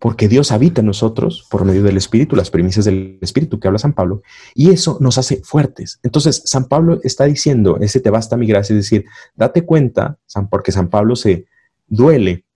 porque 0.00 0.28
Dios 0.28 0.50
habita 0.50 0.80
en 0.80 0.86
nosotros 0.86 1.46
por 1.50 1.64
medio 1.64 1.82
del 1.82 1.98
Espíritu, 1.98 2.34
las 2.34 2.50
primicias 2.50 2.86
del 2.86 3.18
Espíritu 3.20 3.60
que 3.60 3.68
habla 3.68 3.78
San 3.78 3.92
Pablo, 3.92 4.22
y 4.54 4.70
eso 4.70 4.96
nos 5.00 5.18
hace 5.18 5.42
fuertes. 5.44 6.00
Entonces, 6.02 6.42
San 6.46 6.68
Pablo 6.68 7.00
está 7.04 7.24
diciendo, 7.24 7.76
ese 7.80 8.00
te 8.00 8.08
basta 8.08 8.38
mi 8.38 8.46
gracia, 8.46 8.74
es 8.74 8.84
decir, 8.84 9.04
date 9.36 9.62
cuenta, 9.62 10.18
porque 10.50 10.72
San 10.72 10.88
Pablo 10.88 11.16
se 11.16 11.46
duele 11.86 12.46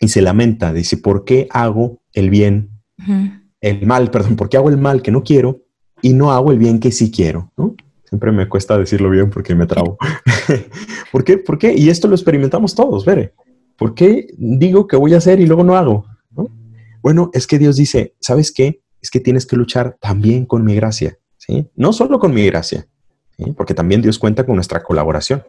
y 0.00 0.08
se 0.08 0.22
lamenta, 0.22 0.72
dice, 0.72 0.96
¿por 0.96 1.24
qué 1.24 1.46
hago 1.50 2.00
el 2.14 2.30
bien, 2.30 2.70
el 3.60 3.86
mal, 3.86 4.10
perdón, 4.10 4.36
por 4.36 4.48
qué 4.48 4.56
hago 4.56 4.70
el 4.70 4.78
mal 4.78 5.02
que 5.02 5.10
no 5.10 5.22
quiero 5.22 5.64
y 6.00 6.14
no 6.14 6.32
hago 6.32 6.50
el 6.50 6.58
bien 6.58 6.80
que 6.80 6.92
sí 6.92 7.10
quiero? 7.10 7.52
Siempre 8.08 8.32
me 8.32 8.48
cuesta 8.48 8.78
decirlo 8.78 9.10
bien 9.10 9.28
porque 9.28 9.54
me 9.54 9.66
trabo. 9.66 9.98
¿Por 11.12 11.24
qué? 11.24 11.36
¿Por 11.36 11.58
qué? 11.58 11.74
Y 11.76 11.90
esto 11.90 12.08
lo 12.08 12.14
experimentamos 12.14 12.74
todos, 12.74 13.04
Vere. 13.04 13.34
¿Por 13.76 13.94
qué 13.94 14.28
digo 14.36 14.86
que 14.86 14.96
voy 14.96 15.14
a 15.14 15.18
hacer 15.18 15.40
y 15.40 15.46
luego 15.46 15.64
no 15.64 15.76
hago? 15.76 16.06
Bueno, 17.02 17.30
es 17.32 17.46
que 17.46 17.58
Dios 17.58 17.76
dice, 17.76 18.14
¿sabes 18.20 18.50
qué? 18.50 18.80
Es 19.00 19.10
que 19.10 19.20
tienes 19.20 19.46
que 19.46 19.56
luchar 19.56 19.96
también 20.00 20.44
con 20.44 20.64
mi 20.64 20.74
gracia, 20.74 21.18
¿sí? 21.36 21.68
No 21.76 21.92
solo 21.92 22.18
con 22.18 22.34
mi 22.34 22.44
gracia, 22.46 22.88
porque 23.56 23.74
también 23.74 24.02
Dios 24.02 24.18
cuenta 24.18 24.44
con 24.44 24.56
nuestra 24.56 24.82
colaboración. 24.82 25.44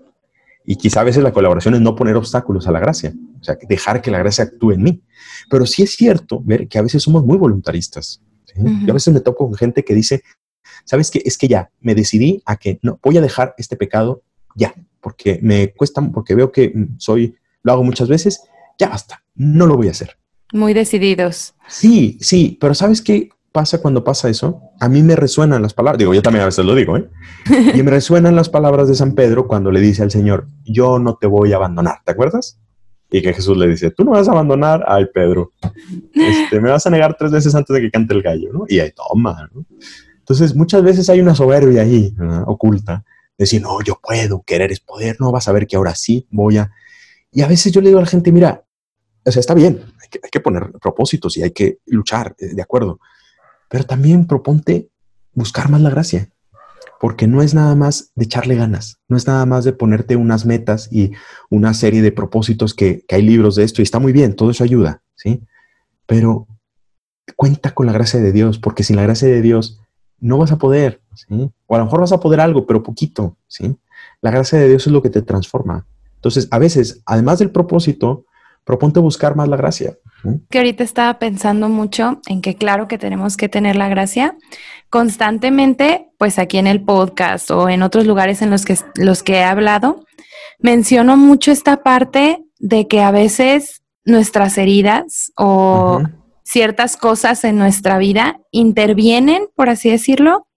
Y 0.65 0.75
quizá 0.75 1.01
a 1.01 1.03
veces 1.05 1.23
la 1.23 1.31
colaboración 1.31 1.75
es 1.75 1.81
no 1.81 1.95
poner 1.95 2.15
obstáculos 2.17 2.67
a 2.67 2.71
la 2.71 2.79
gracia, 2.79 3.13
o 3.39 3.43
sea, 3.43 3.57
dejar 3.67 4.01
que 4.01 4.11
la 4.11 4.19
gracia 4.19 4.43
actúe 4.43 4.73
en 4.73 4.83
mí. 4.83 5.01
Pero 5.49 5.65
sí 5.65 5.81
es 5.81 5.95
cierto 5.95 6.41
ver 6.43 6.67
que 6.67 6.77
a 6.77 6.81
veces 6.81 7.01
somos 7.01 7.25
muy 7.25 7.37
voluntaristas. 7.37 8.21
Y 8.55 8.89
a 8.89 8.93
veces 8.93 9.13
me 9.13 9.21
toco 9.21 9.45
con 9.45 9.55
gente 9.55 9.85
que 9.85 9.93
dice, 9.93 10.23
¿sabes 10.83 11.09
qué? 11.09 11.21
Es 11.23 11.37
que 11.37 11.47
ya 11.47 11.71
me 11.79 11.95
decidí 11.95 12.41
a 12.45 12.57
que 12.57 12.79
no 12.81 12.99
voy 13.01 13.17
a 13.17 13.21
dejar 13.21 13.53
este 13.57 13.77
pecado 13.77 14.23
ya, 14.55 14.73
porque 14.99 15.39
me 15.41 15.73
cuesta, 15.73 16.01
porque 16.01 16.35
veo 16.35 16.51
que 16.51 16.73
soy, 16.97 17.35
lo 17.67 17.73
hago 17.73 17.83
muchas 17.83 18.07
veces, 18.07 18.41
ya 18.79 18.87
basta, 18.87 19.21
no 19.35 19.67
lo 19.67 19.75
voy 19.75 19.89
a 19.89 19.91
hacer. 19.91 20.17
Muy 20.53 20.73
decididos. 20.73 21.53
Sí, 21.67 22.17
sí, 22.21 22.57
pero 22.61 22.73
¿sabes 22.73 23.01
qué 23.01 23.29
pasa 23.51 23.81
cuando 23.81 24.05
pasa 24.05 24.29
eso? 24.29 24.61
A 24.79 24.87
mí 24.87 25.03
me 25.03 25.17
resuenan 25.17 25.61
las 25.61 25.73
palabras, 25.73 25.99
digo, 25.99 26.13
yo 26.13 26.21
también 26.21 26.43
a 26.43 26.45
veces 26.45 26.63
lo 26.63 26.73
digo, 26.73 26.95
¿eh? 26.95 27.09
Y 27.75 27.83
me 27.83 27.91
resuenan 27.91 28.37
las 28.37 28.47
palabras 28.47 28.87
de 28.87 28.95
San 28.95 29.15
Pedro 29.15 29.47
cuando 29.47 29.69
le 29.69 29.81
dice 29.81 30.01
al 30.01 30.11
Señor, 30.11 30.47
yo 30.63 30.97
no 30.97 31.17
te 31.17 31.27
voy 31.27 31.51
a 31.51 31.57
abandonar, 31.57 31.97
¿te 32.05 32.13
acuerdas? 32.13 32.57
Y 33.11 33.21
que 33.21 33.33
Jesús 33.33 33.57
le 33.57 33.67
dice, 33.67 33.91
tú 33.91 34.05
no 34.05 34.11
vas 34.11 34.29
a 34.29 34.31
abandonar, 34.31 34.85
ay 34.87 35.07
Pedro, 35.13 35.51
este, 36.13 36.61
me 36.61 36.71
vas 36.71 36.87
a 36.87 36.89
negar 36.89 37.17
tres 37.19 37.31
veces 37.31 37.53
antes 37.53 37.73
de 37.73 37.81
que 37.81 37.91
cante 37.91 38.13
el 38.13 38.21
gallo, 38.21 38.53
¿no? 38.53 38.63
Y 38.69 38.79
ahí 38.79 38.91
toma, 38.95 39.49
¿no? 39.53 39.65
Entonces, 40.19 40.55
muchas 40.55 40.83
veces 40.83 41.09
hay 41.09 41.19
una 41.19 41.35
soberbia 41.35 41.81
ahí, 41.81 42.13
oculta, 42.45 43.03
de 43.37 43.43
decir, 43.43 43.61
no, 43.61 43.81
yo 43.81 43.99
puedo, 44.01 44.41
querer 44.45 44.71
es 44.71 44.79
poder, 44.79 45.17
no, 45.19 45.31
vas 45.31 45.47
a 45.47 45.51
ver 45.51 45.67
que 45.67 45.75
ahora 45.75 45.95
sí 45.95 46.27
voy 46.31 46.57
a... 46.57 46.71
Y 47.31 47.41
a 47.41 47.47
veces 47.47 47.71
yo 47.71 47.81
le 47.81 47.89
digo 47.89 47.99
a 47.99 48.03
la 48.03 48.07
gente, 48.07 48.31
mira, 48.31 48.63
o 49.25 49.31
sea, 49.31 49.39
está 49.39 49.53
bien, 49.53 49.81
hay 50.23 50.29
que, 50.31 50.39
poner 50.39 50.71
propósitos 50.81 51.35
y 51.37 51.43
hay 51.43 51.51
que 51.51 51.79
luchar, 51.85 52.35
eh, 52.39 52.55
de 52.55 52.61
acuerdo, 52.61 52.99
pero 53.69 53.83
también 53.83 54.25
proponte 54.25 54.89
buscar 55.33 55.69
más 55.69 55.81
la 55.81 55.89
gracia, 55.89 56.29
porque 56.99 57.27
no 57.27 57.41
es 57.41 57.53
nada 57.53 57.75
más 57.75 58.11
de 58.15 58.23
echarle 58.25 58.55
ganas, 58.55 58.99
no 59.09 59.17
es 59.17 59.27
nada 59.27 59.45
más 59.45 59.65
de 59.65 59.73
ponerte 59.73 60.15
unas 60.15 60.45
metas 60.45 60.87
y 60.91 61.11
una 61.49 61.73
serie 61.73 62.01
de 62.01 62.13
propósitos 62.13 62.73
que, 62.73 63.03
hay 63.09 63.21
libros 63.21 63.55
de 63.55 63.63
esto 63.63 63.81
y 63.81 63.83
está 63.83 63.99
muy 63.99 64.13
bien, 64.13 64.35
todo 64.35 64.49
eso 64.49 64.63
ayuda, 64.63 65.01
¿sí? 65.15 65.43
Pero 66.05 66.47
cuenta 67.35 67.73
con 67.73 67.85
la 67.85 67.91
gracia 67.91 68.21
de 68.21 68.31
Dios, 68.31 68.59
porque 68.59 68.83
sin 68.83 68.95
la 68.95 69.03
gracia 69.03 69.27
de 69.27 69.41
Dios 69.41 69.81
no 70.19 70.37
vas 70.37 70.51
a 70.51 70.57
poder. 70.57 71.01
O 71.67 71.75
a 71.75 71.79
lo 71.79 71.85
mejor 71.85 71.99
vas 71.99 72.11
a 72.11 72.19
poder 72.19 72.39
algo, 72.39 72.65
pero 72.65 72.83
poquito, 72.83 73.37
¿sí? 73.47 73.77
La 74.21 74.31
gracia 74.31 74.57
de 74.57 74.69
Dios 74.69 74.87
es 74.87 74.93
lo 74.93 75.01
que 75.01 75.09
te 75.09 75.21
transforma. 75.21 75.85
Entonces, 76.17 76.47
a 76.51 76.59
veces, 76.59 77.01
además 77.05 77.39
del 77.39 77.51
propósito, 77.51 78.25
proponte 78.67 78.99
buscar 78.99 79.35
más 79.35 79.47
la 79.47 79.55
gracia. 79.55 79.95
Que 80.49 80.57
ahorita 80.57 80.83
estaba 80.83 81.19
pensando 81.19 81.69
mucho 81.69 82.19
en 82.27 82.41
que 82.41 82.55
claro 82.55 82.87
que 82.87 82.97
tenemos 82.97 83.37
que 83.37 83.47
tener 83.47 83.77
la 83.77 83.87
gracia 83.87 84.35
constantemente, 84.89 86.09
pues 86.17 86.37
aquí 86.37 86.57
en 86.57 86.67
el 86.67 86.83
podcast 86.83 87.49
o 87.49 87.69
en 87.69 87.81
otros 87.81 88.05
lugares 88.05 88.41
en 88.41 88.49
los 88.49 88.65
que, 88.65 88.77
los 88.95 89.23
que 89.23 89.35
he 89.35 89.43
hablado, 89.43 90.03
menciono 90.59 91.15
mucho 91.15 91.51
esta 91.51 91.81
parte 91.81 92.43
de 92.59 92.87
que 92.87 93.01
a 93.01 93.11
veces 93.11 93.83
nuestras 94.03 94.57
heridas 94.57 95.31
o 95.37 96.01
ciertas 96.43 96.97
cosas 96.97 97.43
en 97.43 97.57
nuestra 97.57 97.97
vida 97.97 98.39
intervienen, 98.51 99.47
por 99.55 99.69
así 99.69 99.89
decirlo, 99.89 100.47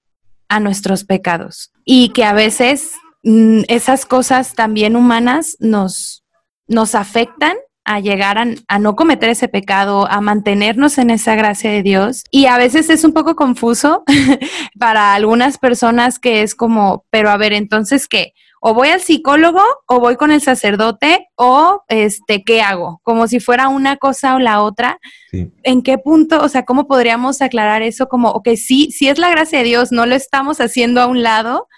a 0.49 0.59
nuestros 0.59 1.05
pecados. 1.05 1.73
Y 1.85 2.11
que 2.11 2.25
a 2.25 2.33
veces 2.33 2.93
esas 3.23 4.07
cosas 4.07 4.55
también 4.55 4.97
humanas 4.97 5.57
nos, 5.61 6.25
nos 6.67 6.95
afectan 6.95 7.57
a 7.85 8.01
llegar 8.01 8.39
a, 8.39 8.47
a, 8.69 8.79
no 8.79 8.95
cometer 8.95 9.31
ese 9.31 9.49
pecado, 9.49 10.07
a 10.11 10.21
mantenernos 10.21 10.99
en 10.99 11.11
esa 11.11 11.35
gracia 11.35 11.71
de 11.71 11.83
Dios. 11.83 12.25
Y 12.31 12.47
a 12.47 12.59
veces 12.59 12.91
es 12.91 13.05
un 13.05 13.13
poco 13.13 13.37
confuso 13.37 14.05
para 14.79 15.15
algunas 15.15 15.59
personas 15.59 16.19
que 16.19 16.43
es 16.43 16.55
como, 16.55 17.05
pero 17.11 17.31
a 17.31 17.37
ver, 17.37 17.53
entonces, 17.53 18.07
¿qué? 18.07 18.33
o 18.61 18.75
voy 18.75 18.89
al 18.89 19.01
psicólogo 19.01 19.63
o 19.87 20.01
voy 20.01 20.17
con 20.17 20.31
el 20.31 20.43
sacerdote 20.43 21.29
o 21.35 21.83
este, 21.89 22.43
¿qué 22.45 22.61
hago? 22.61 23.01
Como 23.03 23.27
si 23.27 23.41
fuera 23.41 23.69
una 23.69 23.97
cosa 23.97 24.35
o 24.35 24.39
la 24.39 24.63
otra. 24.63 24.99
¿En 25.33 25.83
qué 25.83 25.97
punto, 25.97 26.43
o 26.43 26.49
sea, 26.49 26.65
cómo 26.65 26.87
podríamos 26.87 27.41
aclarar 27.41 27.83
eso 27.83 28.09
como, 28.09 28.31
ok, 28.31 28.51
sí, 28.57 28.91
sí 28.93 29.09
es 29.09 29.19
la 29.19 29.31
gracia 29.31 29.59
de 29.59 29.65
Dios, 29.65 29.93
no 29.93 30.05
lo 30.05 30.15
estamos 30.15 30.61
haciendo 30.61 31.01
a 31.01 31.07
un 31.07 31.23
lado, 31.23 31.69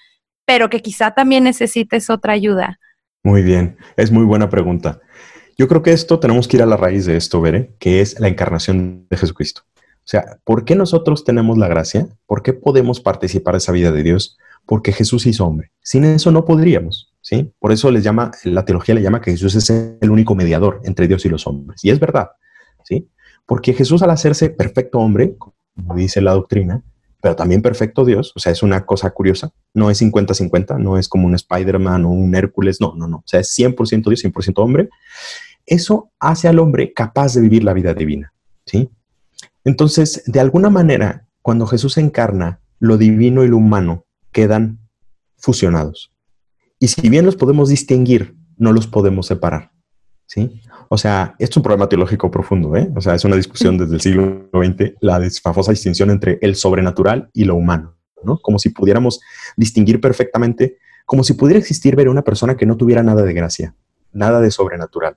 pero 0.45 0.71
que 0.71 0.81
quizá 0.81 1.13
también 1.13 1.45
necesites 1.45 2.11
otra 2.11 2.33
ayuda? 2.33 2.79
Muy 3.23 3.43
bien, 3.43 3.77
es 3.97 4.11
muy 4.11 4.25
buena 4.25 4.51
pregunta. 4.51 5.01
Yo 5.57 5.69
creo 5.69 5.83
que 5.83 5.93
esto 5.93 6.19
tenemos 6.19 6.49
que 6.49 6.57
ir 6.57 6.63
a 6.63 6.67
la 6.67 6.77
raíz 6.77 7.07
de 7.07 7.17
esto, 7.17 7.41
Veré, 7.41 7.75
que 7.79 8.01
es 8.01 8.19
la 8.19 8.29
encarnación 8.29 9.07
de 9.09 9.17
Jesucristo. 9.17 9.63
O 9.77 10.07
sea, 10.07 10.39
¿por 10.45 10.65
qué 10.65 10.75
nosotros 10.75 11.25
tenemos 11.25 11.59
la 11.59 11.69
gracia? 11.69 12.09
¿Por 12.27 12.43
qué 12.43 12.53
podemos 12.53 13.01
participar 13.01 13.55
de 13.55 13.59
esa 13.59 13.73
vida 13.73 13.93
de 13.93 14.03
Dios? 14.03 14.39
porque 14.67 14.93
Jesús 14.93 15.27
hizo 15.27 15.47
hombre. 15.47 15.73
Sin 15.81 16.05
eso 16.05 16.31
no 16.31 16.45
podríamos, 16.45 17.13
¿sí? 17.21 17.53
Por 17.59 17.73
eso 17.73 17.91
les 17.91 18.05
llama, 18.05 18.31
la 18.45 18.65
teología 18.65 18.95
le 18.95 19.03
llama 19.03 19.21
que 19.21 19.33
Jesús 19.33 19.55
es 19.55 19.71
el 19.71 20.11
único 20.11 20.35
mediador 20.35 20.81
entre 20.85 21.09
Dios 21.09 21.25
y 21.25 21.29
los 21.29 21.47
hombres. 21.47 21.85
Y 21.85 21.91
es 21.91 21.99
verdad, 21.99 22.31
¿sí? 22.85 23.09
Porque 23.47 23.73
Jesús 23.73 24.03
al 24.03 24.11
hacerse 24.11 24.51
perfecto 24.51 24.99
hombre, 24.99 25.37
como 25.37 25.95
dice 25.95 26.21
la 26.21 26.33
doctrina, 26.33 26.83
pero 27.23 27.37
también 27.37 27.63
perfecto 27.63 28.05
Dios, 28.05 28.33
o 28.35 28.41
sea, 28.41 28.51
es 28.51 28.65
una 28.65 28.85
cosa 28.85 29.11
curiosa, 29.11 29.53
no 29.73 29.91
es 29.91 30.03
50-50, 30.03 30.79
no 30.79 30.99
es 30.99 31.09
como 31.09 31.29
un 31.29 31.37
Spider-Man 31.37 32.05
o 32.05 32.11
un 32.11 32.35
Hércules, 32.35 32.81
no, 32.81 32.95
no, 32.97 33.07
no, 33.07 33.19
o 33.19 33.25
sea, 33.25 33.39
es 33.39 33.57
100% 33.57 34.09
Dios, 34.09 34.25
100% 34.25 34.55
hombre. 34.57 34.91
Eso 35.65 36.11
hace 36.19 36.49
al 36.49 36.59
hombre 36.59 36.93
capaz 36.93 37.35
de 37.35 37.41
vivir 37.41 37.63
la 37.63 37.75
vida 37.75 37.95
divina, 37.95 38.35
¿sí? 38.67 38.91
Entonces, 39.65 40.25
de 40.27 40.41
alguna 40.41 40.69
manera, 40.69 41.29
cuando 41.43 41.67
Jesús 41.67 41.97
encarna 41.97 42.61
lo 42.81 42.99
divino 42.99 43.45
y 43.45 43.49
lo 43.49 43.59
humano 43.59 44.05
quedan 44.33 44.81
fusionados. 45.37 46.13
Y 46.81 46.89
si 46.89 47.09
bien 47.09 47.25
los 47.25 47.37
podemos 47.37 47.69
distinguir, 47.69 48.35
no 48.57 48.73
los 48.73 48.89
podemos 48.89 49.27
separar. 49.27 49.71
¿sí? 50.27 50.61
O 50.95 50.99
sea, 50.99 51.35
es 51.39 51.57
un 51.57 51.63
problema 51.63 51.89
teológico 51.89 52.31
profundo, 52.31 52.77
¿eh? 52.77 52.87
O 52.95 53.01
sea, 53.01 53.15
es 53.15 53.25
una 53.25 53.37
discusión 53.37 53.79
desde 53.79 53.95
el 53.95 54.03
siglo 54.03 54.51
XX, 54.53 54.93
la 55.01 55.27
famosa 55.43 55.71
distinción 55.71 56.11
entre 56.11 56.39
el 56.43 56.55
sobrenatural 56.55 57.31
y 57.33 57.45
lo 57.45 57.55
humano, 57.55 57.95
¿no? 58.23 58.37
Como 58.37 58.59
si 58.59 58.69
pudiéramos 58.69 59.23
distinguir 59.57 60.03
perfectamente, 60.03 60.77
como 61.07 61.25
si 61.25 61.33
pudiera 61.33 61.59
existir 61.59 61.97
ver 61.97 62.11
una 62.11 62.21
persona 62.21 62.59
que 62.59 62.67
no 62.67 62.77
tuviera 62.77 63.03
nada 63.03 63.23
de 63.23 63.33
gracia, 63.33 63.75
nada 64.13 64.43
de 64.43 64.51
sobrenatural. 64.51 65.17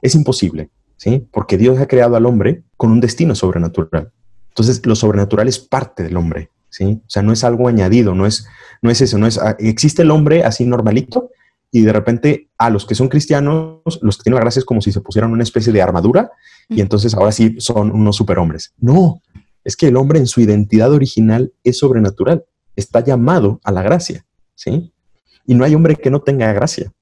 Es 0.00 0.16
imposible, 0.16 0.70
¿sí? 0.96 1.24
Porque 1.30 1.56
Dios 1.56 1.78
ha 1.78 1.86
creado 1.86 2.16
al 2.16 2.26
hombre 2.26 2.64
con 2.76 2.90
un 2.90 2.98
destino 2.98 3.36
sobrenatural. 3.36 4.10
Entonces, 4.48 4.84
lo 4.84 4.96
sobrenatural 4.96 5.46
es 5.46 5.60
parte 5.60 6.02
del 6.02 6.16
hombre, 6.16 6.50
¿sí? 6.68 7.00
O 7.00 7.08
sea, 7.10 7.22
no 7.22 7.32
es 7.32 7.44
algo 7.44 7.68
añadido, 7.68 8.16
no 8.16 8.26
es, 8.26 8.48
no 8.82 8.90
es 8.90 9.00
eso, 9.00 9.18
no 9.18 9.28
es, 9.28 9.38
ah, 9.38 9.54
existe 9.60 10.02
el 10.02 10.10
hombre 10.10 10.42
así 10.42 10.64
normalito 10.64 11.30
y 11.74 11.80
de 11.80 11.92
repente 11.92 12.50
a 12.58 12.68
los 12.68 12.84
que 12.84 12.94
son 12.94 13.08
cristianos, 13.08 13.80
los 14.02 14.18
que 14.18 14.24
tienen 14.24 14.36
la 14.36 14.42
gracia 14.42 14.60
es 14.60 14.66
como 14.66 14.82
si 14.82 14.92
se 14.92 15.00
pusieran 15.00 15.32
una 15.32 15.42
especie 15.42 15.72
de 15.72 15.80
armadura 15.80 16.30
y 16.68 16.82
entonces 16.82 17.14
ahora 17.14 17.32
sí 17.32 17.56
son 17.58 17.90
unos 17.90 18.14
superhombres. 18.14 18.74
No, 18.76 19.22
es 19.64 19.74
que 19.74 19.88
el 19.88 19.96
hombre 19.96 20.18
en 20.18 20.26
su 20.26 20.42
identidad 20.42 20.92
original 20.92 21.52
es 21.64 21.78
sobrenatural, 21.78 22.44
está 22.76 23.00
llamado 23.00 23.58
a 23.64 23.72
la 23.72 23.82
gracia, 23.82 24.26
¿sí? 24.54 24.92
Y 25.46 25.54
no 25.54 25.64
hay 25.64 25.74
hombre 25.74 25.96
que 25.96 26.10
no 26.10 26.20
tenga 26.20 26.52
gracia, 26.52 26.92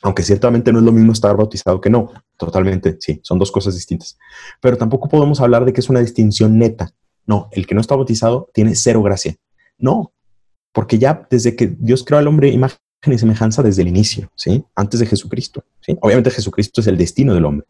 Aunque 0.00 0.22
ciertamente 0.22 0.72
no 0.72 0.78
es 0.78 0.84
lo 0.84 0.92
mismo 0.92 1.12
estar 1.12 1.36
bautizado 1.36 1.80
que 1.80 1.90
no, 1.90 2.10
totalmente, 2.38 2.96
sí, 2.98 3.20
son 3.22 3.38
dos 3.38 3.52
cosas 3.52 3.74
distintas. 3.74 4.16
Pero 4.62 4.78
tampoco 4.78 5.08
podemos 5.08 5.40
hablar 5.40 5.66
de 5.66 5.72
que 5.74 5.80
es 5.80 5.90
una 5.90 6.00
distinción 6.00 6.58
neta, 6.58 6.94
no, 7.26 7.50
el 7.52 7.66
que 7.66 7.74
no 7.74 7.82
está 7.82 7.94
bautizado 7.94 8.48
tiene 8.54 8.74
cero 8.74 9.02
gracia. 9.02 9.36
No, 9.76 10.14
porque 10.72 10.98
ya 10.98 11.26
desde 11.30 11.54
que 11.54 11.66
Dios 11.66 12.04
creó 12.04 12.18
al 12.18 12.26
hombre 12.26 12.48
imagen 12.48 12.78
y 13.06 13.18
semejanza 13.18 13.62
desde 13.62 13.82
el 13.82 13.88
inicio, 13.88 14.30
¿sí? 14.34 14.64
Antes 14.74 15.00
de 15.00 15.06
Jesucristo, 15.06 15.64
¿sí? 15.80 15.96
Obviamente 16.00 16.30
Jesucristo 16.30 16.80
es 16.80 16.86
el 16.88 16.98
destino 16.98 17.32
del 17.34 17.44
hombre, 17.44 17.66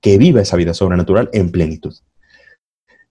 que 0.00 0.18
viva 0.18 0.40
esa 0.40 0.56
vida 0.56 0.72
sobrenatural 0.72 1.28
en 1.32 1.50
plenitud. 1.50 1.94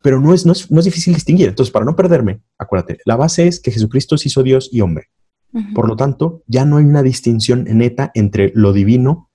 Pero 0.02 0.22
no 0.22 0.34
es, 0.34 0.46
no 0.46 0.54
es, 0.54 0.86
difícil 0.86 1.14
distinguir. 1.14 1.50
Entonces, 1.50 1.72
para 1.72 1.84
no 1.84 1.96
perderme, 1.96 2.40
acuérdate, 2.58 3.00
la 3.06 3.16
base 3.16 3.48
es 3.48 3.60
que 3.60 3.72
Jesucristo 3.72 4.18
se 4.18 4.30
hizo 4.30 4.44
Dios 4.44 4.70
y 4.72 4.82
hombre. 4.82 5.10
Por 5.74 5.88
lo 5.88 5.96
tanto, 5.96 6.44
ya 6.46 6.66
no 6.66 6.78
hay 6.78 6.86
una 6.86 7.02
distinción 7.02 7.64
neta 7.64 8.12
entre 8.14 8.52
lo 8.54 8.74
divino 8.74 9.30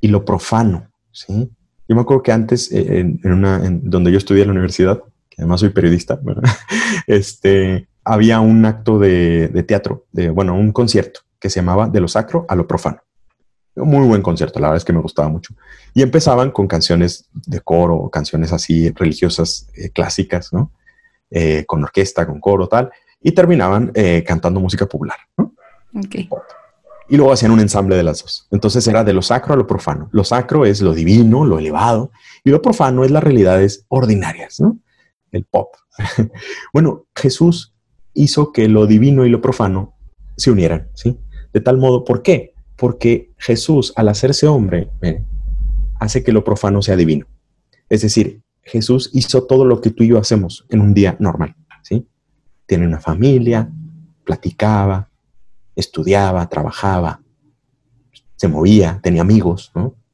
y 0.00 0.08
lo 0.08 0.24
profano, 0.24 0.90
¿sí? 1.12 1.50
Yo 1.86 1.94
me 1.94 2.00
acuerdo 2.00 2.22
que 2.22 2.32
antes, 2.32 2.72
eh, 2.72 3.00
en, 3.00 3.20
una, 3.24 3.60
donde 3.82 4.10
yo 4.10 4.18
estudié 4.18 4.42
en 4.42 4.48
la 4.48 4.52
universidad, 4.52 5.02
que 5.28 5.42
además 5.42 5.60
soy 5.60 5.70
periodista, 5.70 6.18
este, 7.06 7.88
había 8.02 8.40
un 8.40 8.64
acto 8.64 8.98
de, 8.98 9.48
de, 9.48 9.62
teatro, 9.62 10.06
de, 10.12 10.30
bueno, 10.30 10.54
un 10.56 10.72
concierto 10.72 11.20
que 11.40 11.50
se 11.50 11.60
llamaba 11.60 11.88
De 11.88 12.00
lo 12.00 12.08
sacro 12.08 12.46
a 12.48 12.54
lo 12.54 12.66
profano. 12.66 13.02
Muy 13.76 14.06
buen 14.06 14.22
concierto, 14.22 14.58
la 14.58 14.68
verdad 14.68 14.78
es 14.78 14.84
que 14.84 14.92
me 14.92 15.00
gustaba 15.00 15.28
mucho. 15.28 15.54
Y 15.94 16.02
empezaban 16.02 16.50
con 16.50 16.66
canciones 16.66 17.28
de 17.32 17.60
coro, 17.60 18.10
canciones 18.10 18.52
así 18.52 18.90
religiosas 18.90 19.68
eh, 19.74 19.90
clásicas, 19.90 20.52
¿no? 20.52 20.72
Eh, 21.30 21.64
con 21.66 21.82
orquesta, 21.84 22.26
con 22.26 22.40
coro, 22.40 22.66
tal, 22.66 22.90
y 23.20 23.32
terminaban 23.32 23.92
cantando 24.24 24.60
música 24.60 24.86
popular, 24.86 25.18
¿no? 25.36 25.52
Okay 26.06 26.28
y 27.08 27.16
luego 27.16 27.32
hacían 27.32 27.52
un 27.52 27.60
ensamble 27.60 27.96
de 27.96 28.02
las 28.02 28.22
dos. 28.22 28.46
Entonces 28.50 28.86
era 28.86 29.02
de 29.02 29.12
lo 29.12 29.22
sacro 29.22 29.54
a 29.54 29.56
lo 29.56 29.66
profano. 29.66 30.08
Lo 30.12 30.24
sacro 30.24 30.66
es 30.66 30.82
lo 30.82 30.92
divino, 30.92 31.44
lo 31.44 31.58
elevado, 31.58 32.10
y 32.44 32.50
lo 32.50 32.60
profano 32.60 33.04
es 33.04 33.10
las 33.10 33.24
realidades 33.24 33.86
ordinarias, 33.88 34.60
¿no? 34.60 34.78
El 35.32 35.44
pop. 35.44 35.74
bueno, 36.72 37.06
Jesús 37.16 37.74
hizo 38.12 38.52
que 38.52 38.68
lo 38.68 38.86
divino 38.86 39.24
y 39.24 39.30
lo 39.30 39.40
profano 39.40 39.94
se 40.36 40.50
unieran, 40.50 40.88
¿sí? 40.94 41.18
De 41.58 41.64
tal 41.64 41.76
modo, 41.76 42.04
¿por 42.04 42.22
qué? 42.22 42.54
Porque 42.76 43.32
Jesús, 43.36 43.92
al 43.96 44.08
hacerse 44.08 44.46
hombre, 44.46 44.88
hace 45.98 46.22
que 46.22 46.30
lo 46.30 46.44
profano 46.44 46.82
sea 46.82 46.94
divino. 46.94 47.26
Es 47.88 48.02
decir, 48.02 48.42
Jesús 48.62 49.10
hizo 49.12 49.42
todo 49.42 49.64
lo 49.64 49.80
que 49.80 49.90
tú 49.90 50.04
y 50.04 50.06
yo 50.06 50.18
hacemos 50.18 50.66
en 50.68 50.80
un 50.80 50.94
día 50.94 51.16
normal, 51.18 51.56
¿sí? 51.82 52.06
Tiene 52.64 52.86
una 52.86 53.00
familia, 53.00 53.68
platicaba, 54.22 55.08
estudiaba, 55.74 56.48
trabajaba, 56.48 57.22
se 58.36 58.46
movía, 58.46 59.00
tenía 59.02 59.22
amigos, 59.22 59.72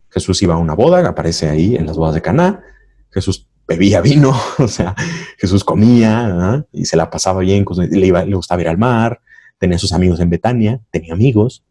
Jesús 0.08 0.40
iba 0.40 0.54
a 0.54 0.56
una 0.56 0.72
boda, 0.72 1.06
aparece 1.06 1.50
ahí 1.50 1.76
en 1.76 1.84
las 1.84 1.98
bodas 1.98 2.14
de 2.14 2.22
Caná, 2.22 2.62
Jesús 3.10 3.46
bebía 3.68 4.00
vino, 4.00 4.34
o 4.58 4.68
sea, 4.68 4.94
Jesús 5.36 5.62
comía 5.62 6.64
y 6.72 6.86
se 6.86 6.96
la 6.96 7.10
pasaba 7.10 7.40
bien, 7.40 7.66
le, 7.90 8.06
iba, 8.06 8.24
le 8.24 8.34
gustaba 8.34 8.62
ir 8.62 8.68
al 8.68 8.78
mar, 8.78 9.20
tenía 9.58 9.78
sus 9.78 9.92
amigos 9.92 10.20
en 10.20 10.30
Betania, 10.30 10.80
tenía 10.90 11.14
amigos, 11.14 11.64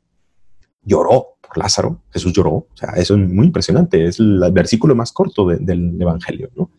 lloró 0.84 1.38
por 1.42 1.58
Lázaro, 1.58 2.02
Jesús 2.12 2.34
lloró, 2.34 2.52
o 2.52 2.68
sea, 2.76 2.90
eso 2.92 3.16
es 3.16 3.30
muy 3.30 3.48
impresionante, 3.48 4.06
es 4.06 4.20
el 4.20 4.40
versículo 4.52 4.96
más 4.96 5.12
corto 5.12 5.48
del 5.48 6.02
Evangelio, 6.02 6.50
¿no? 6.56 6.72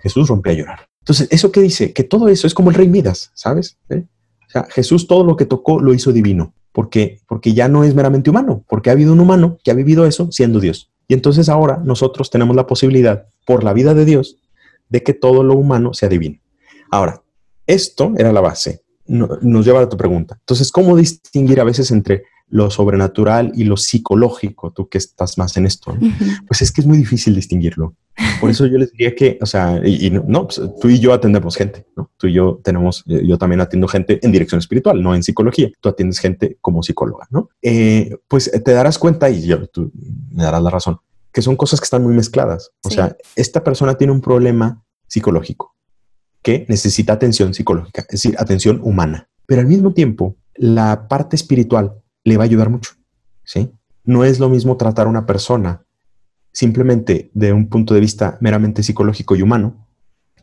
Jesús 0.00 0.28
rompió 0.28 0.52
a 0.52 0.56
llorar. 0.56 0.88
Entonces, 1.00 1.28
¿eso 1.30 1.50
qué 1.50 1.60
dice? 1.60 1.92
Que 1.92 2.04
todo 2.04 2.28
eso 2.28 2.46
es 2.46 2.54
como 2.54 2.70
el 2.70 2.76
rey 2.76 2.88
Midas, 2.88 3.30
¿sabes? 3.34 3.78
¿Eh? 3.88 4.04
O 4.46 4.50
sea, 4.50 4.66
Jesús 4.70 5.06
todo 5.06 5.24
lo 5.24 5.36
que 5.36 5.46
tocó 5.46 5.80
lo 5.80 5.94
hizo 5.94 6.12
divino, 6.12 6.54
porque, 6.72 7.20
porque 7.26 7.54
ya 7.54 7.68
no 7.68 7.84
es 7.84 7.94
meramente 7.94 8.30
humano, 8.30 8.64
porque 8.68 8.90
ha 8.90 8.92
habido 8.92 9.12
un 9.12 9.20
humano 9.20 9.58
que 9.62 9.70
ha 9.70 9.74
vivido 9.74 10.06
eso 10.06 10.30
siendo 10.30 10.60
Dios. 10.60 10.90
Y 11.06 11.14
entonces 11.14 11.48
ahora 11.48 11.80
nosotros 11.84 12.30
tenemos 12.30 12.54
la 12.54 12.66
posibilidad, 12.66 13.26
por 13.46 13.64
la 13.64 13.72
vida 13.72 13.94
de 13.94 14.04
Dios, 14.04 14.36
de 14.88 15.02
que 15.02 15.14
todo 15.14 15.42
lo 15.42 15.54
humano 15.54 15.94
sea 15.94 16.08
divino. 16.08 16.38
Ahora, 16.90 17.22
esto 17.66 18.12
era 18.16 18.32
la 18.32 18.40
base. 18.40 18.82
Nos 19.08 19.66
lleva 19.66 19.80
a 19.80 19.88
tu 19.88 19.96
pregunta. 19.96 20.36
Entonces, 20.40 20.70
¿cómo 20.70 20.96
distinguir 20.96 21.60
a 21.60 21.64
veces 21.64 21.90
entre 21.90 22.24
lo 22.50 22.70
sobrenatural 22.70 23.52
y 23.54 23.64
lo 23.64 23.76
psicológico, 23.76 24.72
tú 24.72 24.88
que 24.88 24.98
estás 24.98 25.36
más 25.38 25.56
en 25.56 25.66
esto, 25.66 25.96
pues 26.46 26.62
es 26.62 26.72
que 26.72 26.80
es 26.80 26.86
muy 26.86 26.98
difícil 26.98 27.34
distinguirlo. 27.34 27.94
Por 28.40 28.50
eso 28.50 28.66
yo 28.66 28.78
les 28.78 28.90
diría 28.92 29.14
que, 29.14 29.38
o 29.40 29.46
sea, 29.46 29.80
y, 29.84 30.10
no, 30.10 30.46
pues, 30.46 30.60
tú 30.80 30.88
y 30.88 30.98
yo 30.98 31.12
atendemos 31.12 31.56
gente, 31.56 31.86
¿no? 31.96 32.10
Tú 32.16 32.26
y 32.26 32.32
yo 32.32 32.60
tenemos, 32.64 33.04
eh, 33.06 33.22
yo 33.24 33.38
también 33.38 33.60
atiendo 33.60 33.86
gente 33.86 34.18
en 34.22 34.32
dirección 34.32 34.58
espiritual, 34.58 35.00
no 35.02 35.14
en 35.14 35.22
psicología. 35.22 35.70
Tú 35.80 35.88
atiendes 35.88 36.18
gente 36.18 36.56
como 36.60 36.82
psicóloga, 36.82 37.26
¿no? 37.30 37.48
Eh, 37.62 38.16
pues 38.26 38.50
te 38.50 38.72
darás 38.72 38.98
cuenta, 38.98 39.30
y 39.30 39.46
yo, 39.46 39.68
tú 39.68 39.92
me 40.32 40.42
darás 40.42 40.62
la 40.62 40.70
razón, 40.70 40.98
que 41.32 41.42
son 41.42 41.54
cosas 41.54 41.80
que 41.80 41.84
están 41.84 42.02
muy 42.02 42.14
mezcladas. 42.14 42.72
O 42.82 42.90
sea, 42.90 43.16
esta 43.36 43.62
persona 43.62 43.96
tiene 43.96 44.12
un 44.12 44.20
problema 44.20 44.82
psicológico 45.06 45.77
que 46.42 46.66
necesita 46.68 47.12
atención 47.12 47.54
psicológica, 47.54 48.02
es 48.02 48.08
decir, 48.08 48.36
atención 48.38 48.80
humana. 48.82 49.28
Pero 49.46 49.60
al 49.60 49.66
mismo 49.66 49.92
tiempo, 49.92 50.36
la 50.54 51.08
parte 51.08 51.36
espiritual 51.36 51.94
le 52.24 52.36
va 52.36 52.44
a 52.44 52.46
ayudar 52.46 52.70
mucho. 52.70 52.92
¿sí? 53.44 53.70
No 54.04 54.24
es 54.24 54.38
lo 54.38 54.48
mismo 54.48 54.76
tratar 54.76 55.06
a 55.06 55.10
una 55.10 55.26
persona 55.26 55.84
simplemente 56.52 57.30
de 57.34 57.52
un 57.52 57.68
punto 57.68 57.94
de 57.94 58.00
vista 58.00 58.36
meramente 58.40 58.82
psicológico 58.82 59.36
y 59.36 59.42
humano 59.42 59.86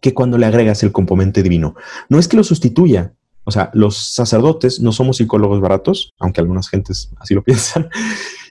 que 0.01 0.13
cuando 0.13 0.38
le 0.38 0.45
agregas 0.45 0.84
el 0.84 0.91
componente 0.91 1.41
divino. 1.43 1.75
No 2.10 2.19
es 2.19 2.27
que 2.27 2.38
lo 2.38 2.43
sustituya. 2.43 3.13
O 3.43 3.51
sea, 3.51 3.69
los 3.73 4.13
sacerdotes 4.13 4.79
no 4.79 4.91
somos 4.91 5.17
psicólogos 5.17 5.62
baratos, 5.62 6.13
aunque 6.19 6.41
algunas 6.41 6.69
gentes 6.69 7.12
así 7.17 7.34
lo 7.34 7.43
piensan, 7.43 7.89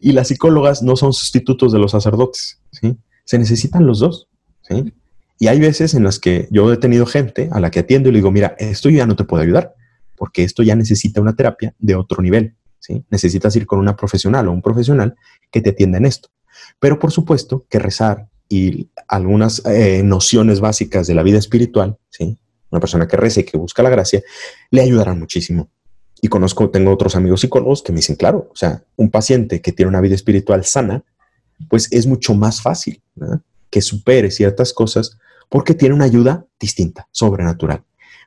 y 0.01 0.13
las 0.13 0.29
psicólogas 0.29 0.83
no 0.83 0.97
son 0.97 1.13
sustitutos 1.13 1.73
de 1.73 1.79
los 1.79 1.93
sacerdotes. 1.93 2.61
¿sí? 2.71 2.97
Se 3.25 3.39
necesitan 3.39 3.87
los 3.87 4.01
dos. 4.01 4.29
¿sí? 4.63 4.93
Y 5.45 5.49
hay 5.49 5.61
veces 5.61 5.93
en 5.93 6.05
las 6.05 6.19
que 6.19 6.49
yo 6.51 6.73
he 6.73 6.79
tenido 6.79 7.05
gente 7.05 7.51
a 7.53 7.61
la 7.61 7.71
que 7.71 7.81
atiendo 7.81 8.09
y 8.09 8.13
le 8.13 8.17
digo, 8.21 8.31
mira, 8.31 8.57
esto 8.59 8.89
ya 8.89 9.05
no 9.05 9.15
te 9.15 9.25
puede 9.25 9.45
ayudar, 9.45 9.75
porque 10.17 10.43
esto 10.43 10.63
ya 10.63 10.75
necesita 10.75 11.21
una 11.21 11.37
terapia 11.37 11.75
de 11.79 11.95
otro 11.97 12.23
nivel. 12.23 12.57
Necesitas 13.11 13.55
ir 13.55 13.67
con 13.67 13.79
una 13.79 13.95
profesional 13.95 14.49
o 14.49 14.53
un 14.53 14.63
profesional 14.63 15.17
que 15.51 15.61
te 15.61 15.69
atienda 15.69 15.99
en 15.99 16.07
esto. 16.07 16.31
Pero 16.81 16.99
por 16.99 17.11
supuesto 17.11 17.67
que 17.69 17.79
rezar 17.79 18.27
y 18.49 18.89
algunas 19.07 19.61
eh, 19.67 20.01
nociones 20.03 20.61
básicas 20.61 21.07
de 21.07 21.15
la 21.15 21.23
vida 21.23 21.37
espiritual, 21.37 21.99
¿sí? 22.09 22.39
Una 22.71 22.81
persona 22.81 23.07
que 23.07 23.19
reza 23.19 23.41
y 23.41 23.45
que 23.45 23.59
busca 23.59 23.83
la 23.83 23.91
gracia, 23.91 24.23
le 24.71 24.81
ayudarán 24.81 25.19
muchísimo. 25.19 25.69
Y 26.23 26.29
conozco, 26.29 26.71
tengo 26.71 26.91
otros 26.91 27.17
amigos 27.17 27.43
psicólogos 27.43 27.83
que 27.83 27.93
me 27.93 27.97
dicen, 27.97 28.17
claro, 28.17 28.49
o 28.51 28.57
sea, 28.57 28.83
un 28.97 29.11
paciente 29.11 29.61
que 29.61 29.73
tiene 29.73 29.91
una 29.91 30.01
vida 30.01 30.15
espiritual 30.15 30.65
sana, 30.65 31.05
pues 31.69 31.93
es 31.93 32.07
mucho 32.07 32.33
más 32.33 32.63
fácil 32.63 33.03
que 33.69 33.83
supere 33.83 34.31
ciertas 34.31 34.73
cosas 34.73 35.19
porque 35.49 35.75
tiene 35.75 35.95
una 35.95 36.05
ayuda 36.05 36.47
distinta, 36.59 37.09
sobrenatural. 37.11 37.85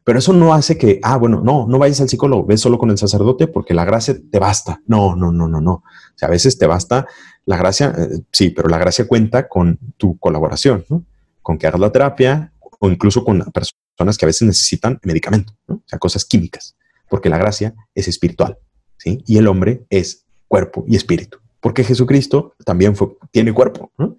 Pero 0.07 0.19
eso 0.19 0.31
no 0.31 0.53
hace 0.53 0.77
que, 0.77 1.01
ah, 1.03 1.17
bueno, 1.17 1.41
no, 1.43 1.67
no 1.67 1.79
vayas 1.79 1.99
al 1.99 2.07
psicólogo, 2.07 2.45
ves 2.45 2.61
solo 2.61 2.77
con 2.77 2.89
el 2.91 2.97
sacerdote 2.97 3.47
porque 3.47 3.73
la 3.73 3.83
gracia 3.83 4.15
te 4.31 4.39
basta. 4.39 4.81
No, 4.87 5.17
no, 5.17 5.33
no, 5.33 5.49
no, 5.49 5.59
no. 5.59 5.73
O 5.73 5.83
sea, 6.15 6.29
a 6.29 6.31
veces 6.31 6.57
te 6.57 6.65
basta 6.65 7.07
la 7.43 7.57
gracia, 7.57 7.93
eh, 7.97 8.21
sí, 8.31 8.51
pero 8.51 8.69
la 8.69 8.77
gracia 8.77 9.05
cuenta 9.05 9.49
con 9.49 9.77
tu 9.97 10.17
colaboración, 10.17 10.85
¿no? 10.89 11.03
Con 11.41 11.57
que 11.57 11.67
hagas 11.67 11.81
la 11.81 11.91
terapia 11.91 12.53
o 12.79 12.89
incluso 12.89 13.25
con 13.25 13.39
personas 13.51 14.17
que 14.17 14.25
a 14.25 14.27
veces 14.27 14.43
necesitan 14.43 14.97
medicamento, 15.03 15.53
¿no? 15.67 15.75
O 15.75 15.83
sea, 15.85 15.99
cosas 15.99 16.23
químicas, 16.23 16.77
porque 17.09 17.27
la 17.27 17.37
gracia 17.37 17.75
es 17.93 18.07
espiritual, 18.07 18.57
¿sí? 18.97 19.21
Y 19.27 19.37
el 19.37 19.47
hombre 19.47 19.85
es 19.89 20.25
cuerpo 20.47 20.85
y 20.87 20.95
espíritu, 20.95 21.39
porque 21.59 21.83
Jesucristo 21.83 22.55
también 22.63 22.95
tiene 23.31 23.53
cuerpo, 23.53 23.91
¿no? 23.97 24.15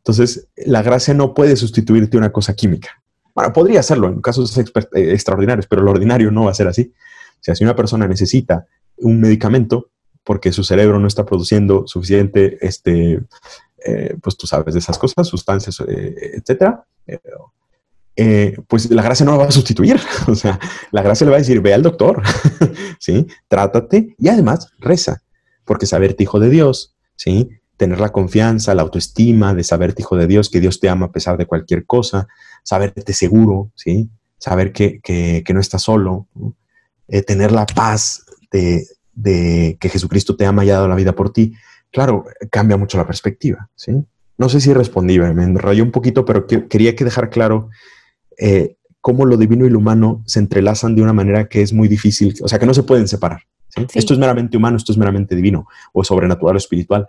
Entonces, 0.00 0.48
la 0.56 0.82
gracia 0.82 1.12
no 1.12 1.34
puede 1.34 1.56
sustituirte 1.56 2.16
una 2.16 2.32
cosa 2.32 2.54
química. 2.54 3.02
Bueno, 3.34 3.52
podría 3.52 3.80
hacerlo 3.80 4.08
en 4.08 4.20
casos 4.20 4.56
eh, 4.56 4.64
extraordinarios, 4.94 5.66
pero 5.66 5.82
lo 5.82 5.90
ordinario 5.90 6.30
no 6.30 6.44
va 6.44 6.50
a 6.50 6.54
ser 6.54 6.68
así. 6.68 6.92
O 7.34 7.42
sea, 7.42 7.54
si 7.54 7.64
una 7.64 7.76
persona 7.76 8.08
necesita 8.08 8.66
un 8.96 9.20
medicamento 9.20 9.90
porque 10.24 10.52
su 10.52 10.64
cerebro 10.64 10.98
no 10.98 11.06
está 11.06 11.24
produciendo 11.24 11.86
suficiente, 11.86 12.58
este, 12.60 13.20
eh, 13.84 14.16
pues 14.22 14.36
tú 14.36 14.46
sabes 14.46 14.74
de 14.74 14.80
esas 14.80 14.98
cosas, 14.98 15.28
sustancias, 15.28 15.80
eh, 15.86 16.32
etcétera, 16.34 16.84
pues 18.68 18.90
la 18.90 19.02
gracia 19.02 19.24
no 19.24 19.38
va 19.38 19.46
a 19.46 19.50
sustituir. 19.50 19.98
O 20.28 20.34
sea, 20.34 20.58
la 20.90 21.02
gracia 21.02 21.24
le 21.24 21.30
va 21.30 21.36
a 21.36 21.40
decir, 21.40 21.60
ve 21.60 21.74
al 21.74 21.82
doctor, 21.82 22.22
¿sí? 22.98 23.26
Trátate 23.48 24.14
y 24.18 24.28
además 24.28 24.72
reza, 24.78 25.22
porque 25.64 25.86
saberte 25.86 26.22
hijo 26.22 26.40
de 26.40 26.50
Dios, 26.50 26.94
¿sí? 27.16 27.59
Tener 27.80 27.98
la 27.98 28.10
confianza, 28.10 28.74
la 28.74 28.82
autoestima 28.82 29.54
de 29.54 29.64
saberte 29.64 30.02
hijo 30.02 30.14
de 30.14 30.26
Dios, 30.26 30.50
que 30.50 30.60
Dios 30.60 30.80
te 30.80 30.90
ama 30.90 31.06
a 31.06 31.12
pesar 31.12 31.38
de 31.38 31.46
cualquier 31.46 31.86
cosa, 31.86 32.28
saberte 32.62 33.14
seguro, 33.14 33.70
¿sí? 33.74 34.10
Saber 34.36 34.70
que, 34.70 35.42
no 35.54 35.60
estás 35.60 35.80
solo, 35.80 36.28
eh, 37.08 37.22
tener 37.22 37.52
la 37.52 37.64
paz 37.64 38.26
de, 38.52 38.86
que 39.80 39.88
Jesucristo 39.88 40.36
te 40.36 40.44
ha 40.44 40.52
dado 40.52 40.88
la 40.88 40.94
vida 40.94 41.14
por 41.14 41.32
ti, 41.32 41.54
claro, 41.90 42.26
cambia 42.50 42.76
mucho 42.76 42.98
la 42.98 43.06
perspectiva, 43.06 43.70
¿sí? 43.76 43.92
No 44.36 44.50
sé 44.50 44.60
si 44.60 44.74
respondí, 44.74 45.18
me 45.18 45.44
enrayó 45.44 45.82
un 45.82 45.90
poquito, 45.90 46.26
pero 46.26 46.46
quería 46.46 46.94
que 46.94 47.04
dejar 47.04 47.30
claro 47.30 47.70
eh, 48.38 48.76
cómo 49.00 49.24
lo 49.24 49.38
divino 49.38 49.64
y 49.64 49.70
lo 49.70 49.78
humano 49.78 50.22
se 50.26 50.38
entrelazan 50.38 50.94
de 50.94 51.00
una 51.00 51.14
manera 51.14 51.48
que 51.48 51.62
es 51.62 51.72
muy 51.72 51.88
difícil, 51.88 52.34
o 52.42 52.48
sea, 52.48 52.58
que 52.58 52.66
no 52.66 52.74
se 52.74 52.82
pueden 52.82 53.08
separar. 53.08 53.40
Esto 53.94 54.12
es 54.12 54.18
meramente 54.18 54.58
humano, 54.58 54.76
esto 54.76 54.92
es 54.92 54.98
meramente 54.98 55.34
divino 55.34 55.66
o 55.94 56.04
sobrenatural 56.04 56.56
o 56.56 56.58
espiritual 56.58 57.06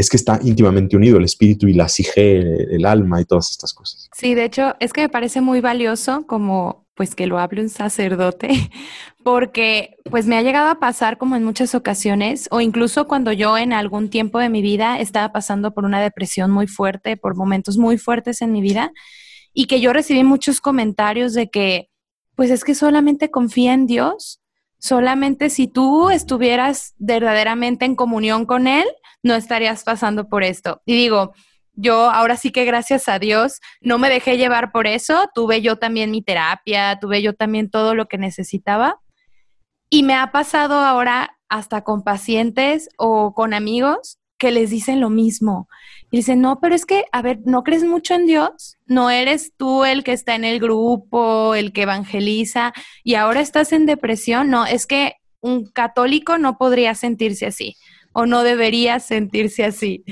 es 0.00 0.08
que 0.08 0.16
está 0.16 0.38
íntimamente 0.42 0.96
unido 0.96 1.18
el 1.18 1.24
espíritu 1.24 1.68
y 1.68 1.74
la 1.74 1.88
psique, 1.88 2.40
el 2.70 2.84
alma 2.86 3.20
y 3.20 3.24
todas 3.24 3.50
estas 3.50 3.72
cosas. 3.72 4.08
Sí, 4.16 4.34
de 4.34 4.44
hecho, 4.44 4.74
es 4.80 4.92
que 4.92 5.02
me 5.02 5.08
parece 5.08 5.40
muy 5.40 5.60
valioso 5.60 6.26
como 6.26 6.86
pues 7.00 7.14
que 7.14 7.26
lo 7.26 7.38
hable 7.38 7.62
un 7.62 7.70
sacerdote, 7.70 8.50
porque 9.24 9.96
pues 10.10 10.26
me 10.26 10.36
ha 10.36 10.42
llegado 10.42 10.68
a 10.68 10.80
pasar 10.80 11.16
como 11.16 11.34
en 11.34 11.44
muchas 11.44 11.74
ocasiones, 11.74 12.46
o 12.50 12.60
incluso 12.60 13.06
cuando 13.06 13.32
yo 13.32 13.56
en 13.56 13.72
algún 13.72 14.10
tiempo 14.10 14.38
de 14.38 14.50
mi 14.50 14.60
vida 14.60 15.00
estaba 15.00 15.32
pasando 15.32 15.72
por 15.72 15.86
una 15.86 16.02
depresión 16.02 16.50
muy 16.50 16.66
fuerte, 16.66 17.16
por 17.16 17.36
momentos 17.36 17.78
muy 17.78 17.96
fuertes 17.96 18.42
en 18.42 18.52
mi 18.52 18.60
vida, 18.60 18.92
y 19.54 19.66
que 19.66 19.80
yo 19.80 19.94
recibí 19.94 20.24
muchos 20.24 20.60
comentarios 20.60 21.32
de 21.32 21.48
que 21.48 21.88
pues 22.34 22.50
es 22.50 22.64
que 22.64 22.74
solamente 22.74 23.30
confía 23.30 23.72
en 23.72 23.86
Dios, 23.86 24.40
solamente 24.78 25.48
si 25.50 25.68
tú 25.68 26.10
estuvieras 26.10 26.94
verdaderamente 26.98 27.84
en 27.84 27.96
comunión 27.96 28.46
con 28.46 28.66
Él, 28.66 28.86
no 29.22 29.34
estarías 29.34 29.84
pasando 29.84 30.28
por 30.28 30.42
esto. 30.42 30.82
Y 30.86 30.94
digo, 30.94 31.32
yo 31.74 32.10
ahora 32.10 32.36
sí 32.36 32.50
que 32.50 32.64
gracias 32.64 33.08
a 33.08 33.18
Dios 33.18 33.60
no 33.80 33.98
me 33.98 34.10
dejé 34.10 34.36
llevar 34.36 34.72
por 34.72 34.86
eso, 34.86 35.28
tuve 35.34 35.62
yo 35.62 35.76
también 35.76 36.10
mi 36.10 36.22
terapia, 36.22 36.98
tuve 37.00 37.22
yo 37.22 37.34
también 37.34 37.70
todo 37.70 37.94
lo 37.94 38.06
que 38.06 38.18
necesitaba. 38.18 39.00
Y 39.88 40.02
me 40.02 40.14
ha 40.14 40.30
pasado 40.30 40.74
ahora 40.80 41.38
hasta 41.48 41.82
con 41.82 42.02
pacientes 42.02 42.88
o 42.96 43.34
con 43.34 43.54
amigos 43.54 44.18
que 44.38 44.50
les 44.50 44.70
dicen 44.70 45.00
lo 45.00 45.10
mismo. 45.10 45.68
Y 46.10 46.18
dicen, 46.18 46.40
no, 46.40 46.60
pero 46.60 46.74
es 46.74 46.86
que, 46.86 47.04
a 47.12 47.22
ver, 47.22 47.40
¿no 47.44 47.62
crees 47.62 47.84
mucho 47.84 48.14
en 48.14 48.26
Dios? 48.26 48.76
¿No 48.86 49.10
eres 49.10 49.52
tú 49.56 49.84
el 49.84 50.02
que 50.02 50.12
está 50.12 50.34
en 50.34 50.44
el 50.44 50.60
grupo, 50.60 51.54
el 51.54 51.72
que 51.72 51.82
evangeliza 51.82 52.72
y 53.04 53.14
ahora 53.14 53.40
estás 53.40 53.72
en 53.72 53.86
depresión? 53.86 54.48
No, 54.48 54.64
es 54.64 54.86
que 54.86 55.14
un 55.40 55.66
católico 55.66 56.38
no 56.38 56.58
podría 56.58 56.94
sentirse 56.94 57.46
así 57.46 57.76
o 58.12 58.26
no 58.26 58.42
debería 58.42 59.00
sentirse 59.00 59.64
así. 59.64 60.04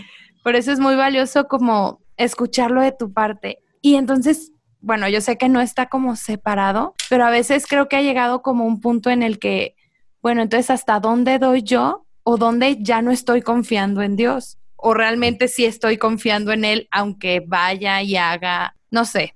Por 0.42 0.56
eso 0.56 0.72
es 0.72 0.80
muy 0.80 0.94
valioso 0.94 1.48
como 1.48 2.00
escucharlo 2.16 2.80
de 2.80 2.92
tu 2.92 3.12
parte. 3.12 3.58
Y 3.80 3.96
entonces, 3.96 4.52
bueno, 4.80 5.08
yo 5.08 5.20
sé 5.20 5.36
que 5.36 5.48
no 5.48 5.60
está 5.60 5.86
como 5.86 6.16
separado, 6.16 6.94
pero 7.08 7.24
a 7.24 7.30
veces 7.30 7.66
creo 7.66 7.88
que 7.88 7.96
ha 7.96 8.02
llegado 8.02 8.42
como 8.42 8.66
un 8.66 8.80
punto 8.80 9.10
en 9.10 9.22
el 9.22 9.38
que, 9.38 9.74
bueno, 10.22 10.42
entonces, 10.42 10.70
¿hasta 10.70 11.00
dónde 11.00 11.38
doy 11.38 11.62
yo 11.62 12.06
o 12.22 12.36
dónde 12.36 12.78
ya 12.80 13.02
no 13.02 13.10
estoy 13.10 13.42
confiando 13.42 14.02
en 14.02 14.16
Dios? 14.16 14.58
O 14.76 14.94
realmente 14.94 15.48
sí 15.48 15.64
estoy 15.64 15.96
confiando 15.96 16.52
en 16.52 16.64
Él, 16.64 16.88
aunque 16.90 17.42
vaya 17.46 18.02
y 18.02 18.16
haga, 18.16 18.74
no 18.90 19.04
sé. 19.04 19.34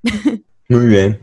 Muy 0.68 0.86
bien. 0.86 1.20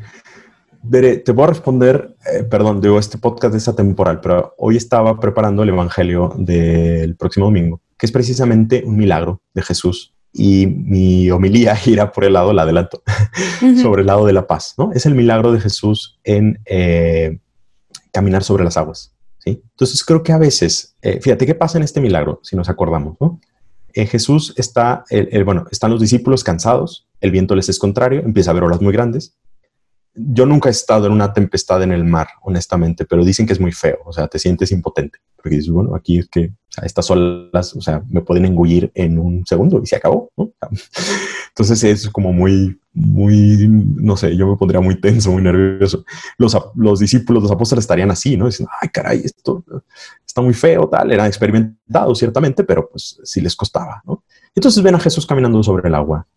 Veré, 0.91 1.17
te 1.17 1.31
voy 1.31 1.43
a 1.43 1.47
responder, 1.47 2.15
eh, 2.33 2.43
perdón, 2.43 2.81
digo, 2.81 2.97
este 2.97 3.19
podcast 3.19 3.53
es 3.53 3.67
atemporal, 3.67 4.19
pero 4.21 4.55
hoy 4.57 4.75
estaba 4.75 5.19
preparando 5.19 5.61
el 5.61 5.69
Evangelio 5.69 6.33
del 6.37 7.15
próximo 7.15 7.45
domingo 7.45 7.81
que 7.99 8.05
es 8.05 8.11
precisamente 8.11 8.81
un 8.85 8.95
milagro 8.95 9.41
de 9.53 9.61
Jesús. 9.61 10.15
Y 10.31 10.65
mi 10.67 11.29
homilía 11.29 11.77
irá 11.85 12.11
por 12.11 12.23
el 12.23 12.33
lado, 12.33 12.53
la 12.53 12.63
adelanto, 12.63 13.03
sobre 13.81 14.01
el 14.01 14.07
lado 14.07 14.25
de 14.25 14.33
la 14.33 14.47
paz, 14.47 14.73
¿no? 14.77 14.91
Es 14.93 15.05
el 15.05 15.13
milagro 15.13 15.51
de 15.51 15.59
Jesús 15.59 16.17
en 16.23 16.59
eh, 16.65 17.39
caminar 18.11 18.43
sobre 18.43 18.63
las 18.63 18.77
aguas, 18.77 19.13
¿sí? 19.39 19.61
Entonces 19.71 20.03
creo 20.03 20.23
que 20.23 20.31
a 20.31 20.37
veces, 20.37 20.95
eh, 21.01 21.19
fíjate 21.21 21.45
qué 21.45 21.55
pasa 21.55 21.77
en 21.77 21.83
este 21.83 21.99
milagro, 21.99 22.39
si 22.41 22.55
nos 22.55 22.69
acordamos, 22.69 23.17
¿no? 23.19 23.41
Eh, 23.93 24.05
Jesús 24.05 24.53
está, 24.55 25.03
bueno, 25.43 25.65
están 25.71 25.91
los 25.91 25.99
discípulos 25.99 26.43
cansados, 26.43 27.07
el 27.21 27.31
viento 27.31 27.55
les 27.55 27.67
es 27.69 27.79
contrario, 27.79 28.21
empieza 28.21 28.51
a 28.51 28.53
haber 28.53 28.63
olas 28.63 28.81
muy 28.81 28.93
grandes, 28.93 29.35
yo 30.21 30.45
nunca 30.45 30.67
he 30.67 30.71
estado 30.71 31.05
en 31.05 31.13
una 31.13 31.33
tempestad 31.33 31.81
en 31.81 31.93
el 31.93 32.03
mar, 32.03 32.27
honestamente, 32.41 33.05
pero 33.05 33.23
dicen 33.23 33.47
que 33.47 33.53
es 33.53 33.59
muy 33.59 33.71
feo, 33.71 33.99
o 34.05 34.11
sea, 34.11 34.27
te 34.27 34.37
sientes 34.37 34.71
impotente, 34.71 35.19
porque 35.35 35.55
dices, 35.55 35.71
bueno, 35.71 35.95
aquí 35.95 36.19
es 36.19 36.27
que 36.27 36.51
estas 36.83 37.09
olas, 37.09 37.73
o 37.75 37.81
sea, 37.81 38.03
me 38.09 38.21
pueden 38.21 38.45
engullir 38.45 38.91
en 38.95 39.17
un 39.17 39.45
segundo 39.45 39.81
y 39.81 39.87
se 39.87 39.95
acabó, 39.95 40.29
¿no? 40.35 40.51
Entonces 41.49 41.83
es 41.83 42.09
como 42.09 42.33
muy, 42.33 42.79
muy, 42.91 43.67
no 43.69 44.17
sé, 44.17 44.35
yo 44.35 44.47
me 44.47 44.57
pondría 44.57 44.81
muy 44.81 44.99
tenso, 44.99 45.31
muy 45.31 45.41
nervioso. 45.41 46.03
Los, 46.37 46.57
los 46.75 46.99
discípulos, 46.99 47.43
los 47.43 47.51
apóstoles 47.51 47.83
estarían 47.83 48.11
así, 48.11 48.35
¿no? 48.35 48.47
Dicen, 48.47 48.67
ay, 48.81 48.89
caray, 48.89 49.21
esto 49.23 49.63
está 50.25 50.41
muy 50.41 50.53
feo, 50.53 50.89
tal, 50.89 51.11
eran 51.11 51.27
experimentados 51.27 52.19
ciertamente, 52.19 52.65
pero 52.65 52.89
pues 52.89 53.19
sí 53.23 53.39
les 53.39 53.55
costaba, 53.55 54.01
¿no? 54.05 54.23
Entonces 54.53 54.83
ven 54.83 54.95
a 54.95 54.99
Jesús 54.99 55.25
caminando 55.25 55.63
sobre 55.63 55.87
el 55.87 55.95
agua 55.95 56.27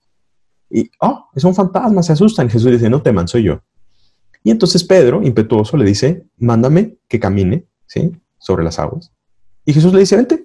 y, 0.72 0.90
oh, 1.00 1.28
es 1.34 1.44
un 1.44 1.54
fantasma, 1.54 2.02
se 2.02 2.14
asustan. 2.14 2.48
Jesús 2.48 2.70
dice, 2.70 2.88
no 2.88 3.02
teman, 3.02 3.28
soy 3.28 3.42
yo. 3.44 3.60
Y 4.42 4.50
entonces 4.50 4.82
Pedro, 4.84 5.22
impetuoso, 5.22 5.76
le 5.76 5.84
dice, 5.84 6.26
mándame 6.38 6.96
que 7.08 7.20
camine, 7.20 7.66
¿sí? 7.86 8.12
Sobre 8.38 8.64
las 8.64 8.78
aguas. 8.78 9.12
Y 9.64 9.72
Jesús 9.72 9.92
le 9.92 10.00
dice, 10.00 10.16
vente. 10.16 10.44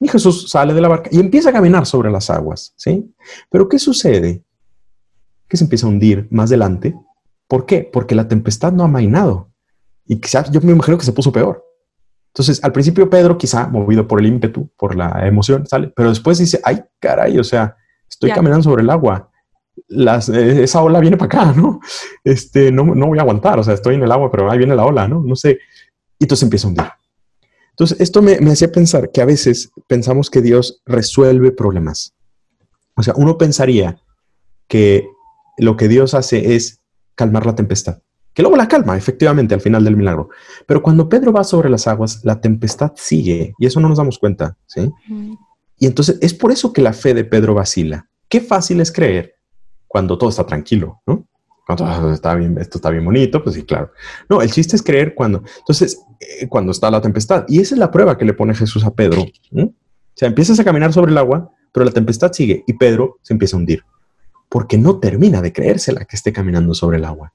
Y 0.00 0.08
Jesús 0.08 0.48
sale 0.48 0.74
de 0.74 0.80
la 0.80 0.88
barca 0.88 1.10
y 1.12 1.18
empieza 1.18 1.50
a 1.50 1.52
caminar 1.52 1.84
sobre 1.84 2.10
las 2.10 2.30
aguas, 2.30 2.72
¿sí? 2.76 3.12
Pero 3.50 3.68
¿qué 3.68 3.78
sucede? 3.78 4.44
Que 5.48 5.56
se 5.56 5.64
empieza 5.64 5.86
a 5.86 5.90
hundir 5.90 6.28
más 6.30 6.50
adelante. 6.50 6.94
¿Por 7.48 7.66
qué? 7.66 7.88
Porque 7.92 8.14
la 8.14 8.28
tempestad 8.28 8.72
no 8.72 8.84
ha 8.84 8.88
mainado. 8.88 9.50
Y 10.06 10.20
quizás 10.20 10.50
yo 10.50 10.60
me 10.60 10.72
imagino 10.72 10.98
que 10.98 11.04
se 11.04 11.12
puso 11.12 11.32
peor. 11.32 11.64
Entonces, 12.28 12.62
al 12.62 12.72
principio 12.72 13.10
Pedro, 13.10 13.36
quizá 13.36 13.66
movido 13.66 14.06
por 14.06 14.20
el 14.20 14.26
ímpetu, 14.26 14.70
por 14.76 14.94
la 14.94 15.26
emoción, 15.26 15.66
sale, 15.66 15.92
pero 15.96 16.10
después 16.10 16.38
dice, 16.38 16.60
ay, 16.62 16.84
caray, 17.00 17.38
o 17.38 17.44
sea, 17.44 17.76
estoy 18.08 18.30
caminando 18.30 18.62
sobre 18.62 18.82
el 18.82 18.90
agua. 18.90 19.27
Las, 19.88 20.28
eh, 20.28 20.62
esa 20.62 20.82
ola 20.82 21.00
viene 21.00 21.16
para 21.16 21.26
acá, 21.26 21.52
¿no? 21.52 21.80
Este, 22.22 22.70
no, 22.70 22.84
no 22.84 23.06
voy 23.06 23.18
a 23.18 23.22
aguantar, 23.22 23.58
o 23.58 23.64
sea, 23.64 23.74
estoy 23.74 23.94
en 23.94 24.02
el 24.02 24.12
agua, 24.12 24.30
pero 24.30 24.50
ahí 24.50 24.58
viene 24.58 24.76
la 24.76 24.84
ola, 24.84 25.08
¿no? 25.08 25.20
No 25.20 25.34
sé. 25.34 25.58
Y 26.18 26.24
entonces 26.24 26.42
empieza 26.42 26.66
a 26.66 26.70
hundir. 26.70 26.84
Entonces, 27.70 28.00
esto 28.00 28.20
me, 28.22 28.40
me 28.40 28.50
hacía 28.50 28.70
pensar 28.72 29.10
que 29.12 29.22
a 29.22 29.24
veces 29.24 29.70
pensamos 29.86 30.30
que 30.30 30.42
Dios 30.42 30.82
resuelve 30.84 31.52
problemas. 31.52 32.14
O 32.96 33.02
sea, 33.02 33.14
uno 33.16 33.38
pensaría 33.38 33.98
que 34.66 35.08
lo 35.56 35.76
que 35.76 35.88
Dios 35.88 36.14
hace 36.14 36.56
es 36.56 36.80
calmar 37.14 37.46
la 37.46 37.54
tempestad, 37.54 38.00
que 38.34 38.42
luego 38.42 38.56
la 38.56 38.68
calma, 38.68 38.96
efectivamente, 38.96 39.54
al 39.54 39.60
final 39.60 39.84
del 39.84 39.96
milagro. 39.96 40.28
Pero 40.66 40.82
cuando 40.82 41.08
Pedro 41.08 41.32
va 41.32 41.44
sobre 41.44 41.70
las 41.70 41.86
aguas, 41.86 42.20
la 42.24 42.40
tempestad 42.40 42.92
sigue 42.96 43.54
y 43.58 43.66
eso 43.66 43.80
no 43.80 43.88
nos 43.88 43.98
damos 43.98 44.18
cuenta, 44.18 44.56
¿sí? 44.66 44.90
Y 45.78 45.86
entonces 45.86 46.18
es 46.20 46.34
por 46.34 46.52
eso 46.52 46.72
que 46.72 46.82
la 46.82 46.92
fe 46.92 47.14
de 47.14 47.24
Pedro 47.24 47.54
vacila. 47.54 48.08
Qué 48.28 48.40
fácil 48.40 48.80
es 48.80 48.92
creer 48.92 49.37
cuando 49.88 50.16
todo 50.18 50.30
está 50.30 50.46
tranquilo, 50.46 51.00
¿no? 51.06 51.26
Cuando 51.66 51.84
todo 51.84 52.12
está 52.12 52.34
bien, 52.34 52.56
esto 52.58 52.78
está 52.78 52.90
bien 52.90 53.04
bonito, 53.04 53.42
pues 53.42 53.56
sí, 53.56 53.64
claro. 53.64 53.92
No, 54.28 54.40
el 54.40 54.50
chiste 54.50 54.76
es 54.76 54.82
creer 54.82 55.14
cuando, 55.14 55.42
entonces, 55.58 56.00
eh, 56.20 56.46
cuando 56.48 56.72
está 56.72 56.90
la 56.90 57.00
tempestad. 57.00 57.44
Y 57.48 57.60
esa 57.60 57.74
es 57.74 57.78
la 57.78 57.90
prueba 57.90 58.16
que 58.16 58.24
le 58.24 58.32
pone 58.32 58.54
Jesús 58.54 58.84
a 58.84 58.90
Pedro. 58.92 59.22
O 59.22 59.72
sea, 60.14 60.28
empiezas 60.28 60.58
a 60.60 60.64
caminar 60.64 60.92
sobre 60.92 61.10
el 61.10 61.18
agua, 61.18 61.50
pero 61.72 61.84
la 61.84 61.92
tempestad 61.92 62.32
sigue 62.32 62.64
y 62.66 62.74
Pedro 62.74 63.18
se 63.22 63.34
empieza 63.34 63.56
a 63.56 63.60
hundir. 63.60 63.84
Porque 64.48 64.78
no 64.78 64.98
termina 64.98 65.42
de 65.42 65.52
creérsela 65.52 66.04
que 66.04 66.16
esté 66.16 66.32
caminando 66.32 66.72
sobre 66.74 66.98
el 66.98 67.04
agua. 67.04 67.34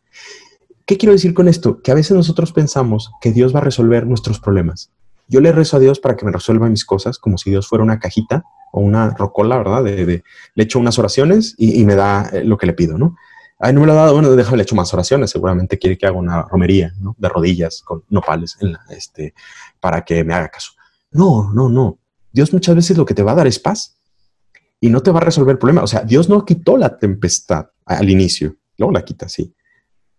¿Qué 0.85 0.97
quiero 0.97 1.13
decir 1.13 1.33
con 1.33 1.47
esto? 1.47 1.81
Que 1.81 1.91
a 1.91 1.95
veces 1.95 2.17
nosotros 2.17 2.51
pensamos 2.51 3.11
que 3.21 3.31
Dios 3.31 3.53
va 3.53 3.59
a 3.59 3.63
resolver 3.63 4.05
nuestros 4.05 4.39
problemas. 4.39 4.91
Yo 5.27 5.41
le 5.41 5.51
rezo 5.51 5.77
a 5.77 5.79
Dios 5.79 5.99
para 5.99 6.17
que 6.17 6.25
me 6.25 6.31
resuelva 6.31 6.67
mis 6.69 6.85
cosas 6.85 7.19
como 7.19 7.37
si 7.37 7.51
Dios 7.51 7.67
fuera 7.67 7.83
una 7.83 7.99
cajita 7.99 8.43
o 8.75 8.81
una 8.81 9.11
rocola, 9.11 9.59
¿verdad? 9.59 9.83
De, 9.83 10.23
le 10.55 10.63
echo 10.63 10.79
unas 10.79 10.97
oraciones 10.97 11.53
y, 11.59 11.85
me 11.85 11.93
da 11.93 12.27
eh, 12.33 12.43
lo 12.43 12.57
que 12.57 12.65
le 12.65 12.73
pido, 12.73 12.97
¿no? 12.97 13.15
Ay, 13.59 13.71
no 13.71 13.81
me 13.81 13.85
lo 13.85 13.93
ha 13.93 13.95
dado, 13.95 14.13
bueno, 14.13 14.31
déjame, 14.31 14.57
le 14.57 14.63
echo 14.63 14.75
más 14.75 14.91
oraciones, 14.95 15.29
seguramente 15.29 15.77
quiere 15.77 15.95
que 15.95 16.07
haga 16.07 16.17
una 16.17 16.41
romería, 16.41 16.91
¿no? 16.99 17.15
De 17.19 17.29
rodillas 17.29 17.83
con 17.83 18.03
nopales 18.09 18.57
este, 18.89 19.35
para 19.79 20.03
que 20.03 20.23
me 20.23 20.33
haga 20.33 20.49
caso. 20.49 20.71
No, 21.11 21.53
no, 21.53 21.69
no. 21.69 21.99
Dios 22.31 22.51
muchas 22.51 22.75
veces 22.75 22.97
lo 22.97 23.05
que 23.05 23.13
te 23.13 23.21
va 23.21 23.33
a 23.33 23.35
dar 23.35 23.45
es 23.45 23.59
paz 23.59 23.95
y 24.81 24.89
no 24.89 25.03
te 25.03 25.11
va 25.11 25.19
a 25.19 25.23
resolver 25.23 25.53
el 25.53 25.59
problema. 25.59 25.83
O 25.83 25.87
sea, 25.87 26.01
Dios 26.01 26.27
no 26.27 26.43
quitó 26.43 26.75
la 26.75 26.97
tempestad 26.97 27.67
al 27.85 28.09
inicio, 28.09 28.55
luego 28.79 28.91
la 28.91 29.05
quita, 29.05 29.29
sí. 29.29 29.53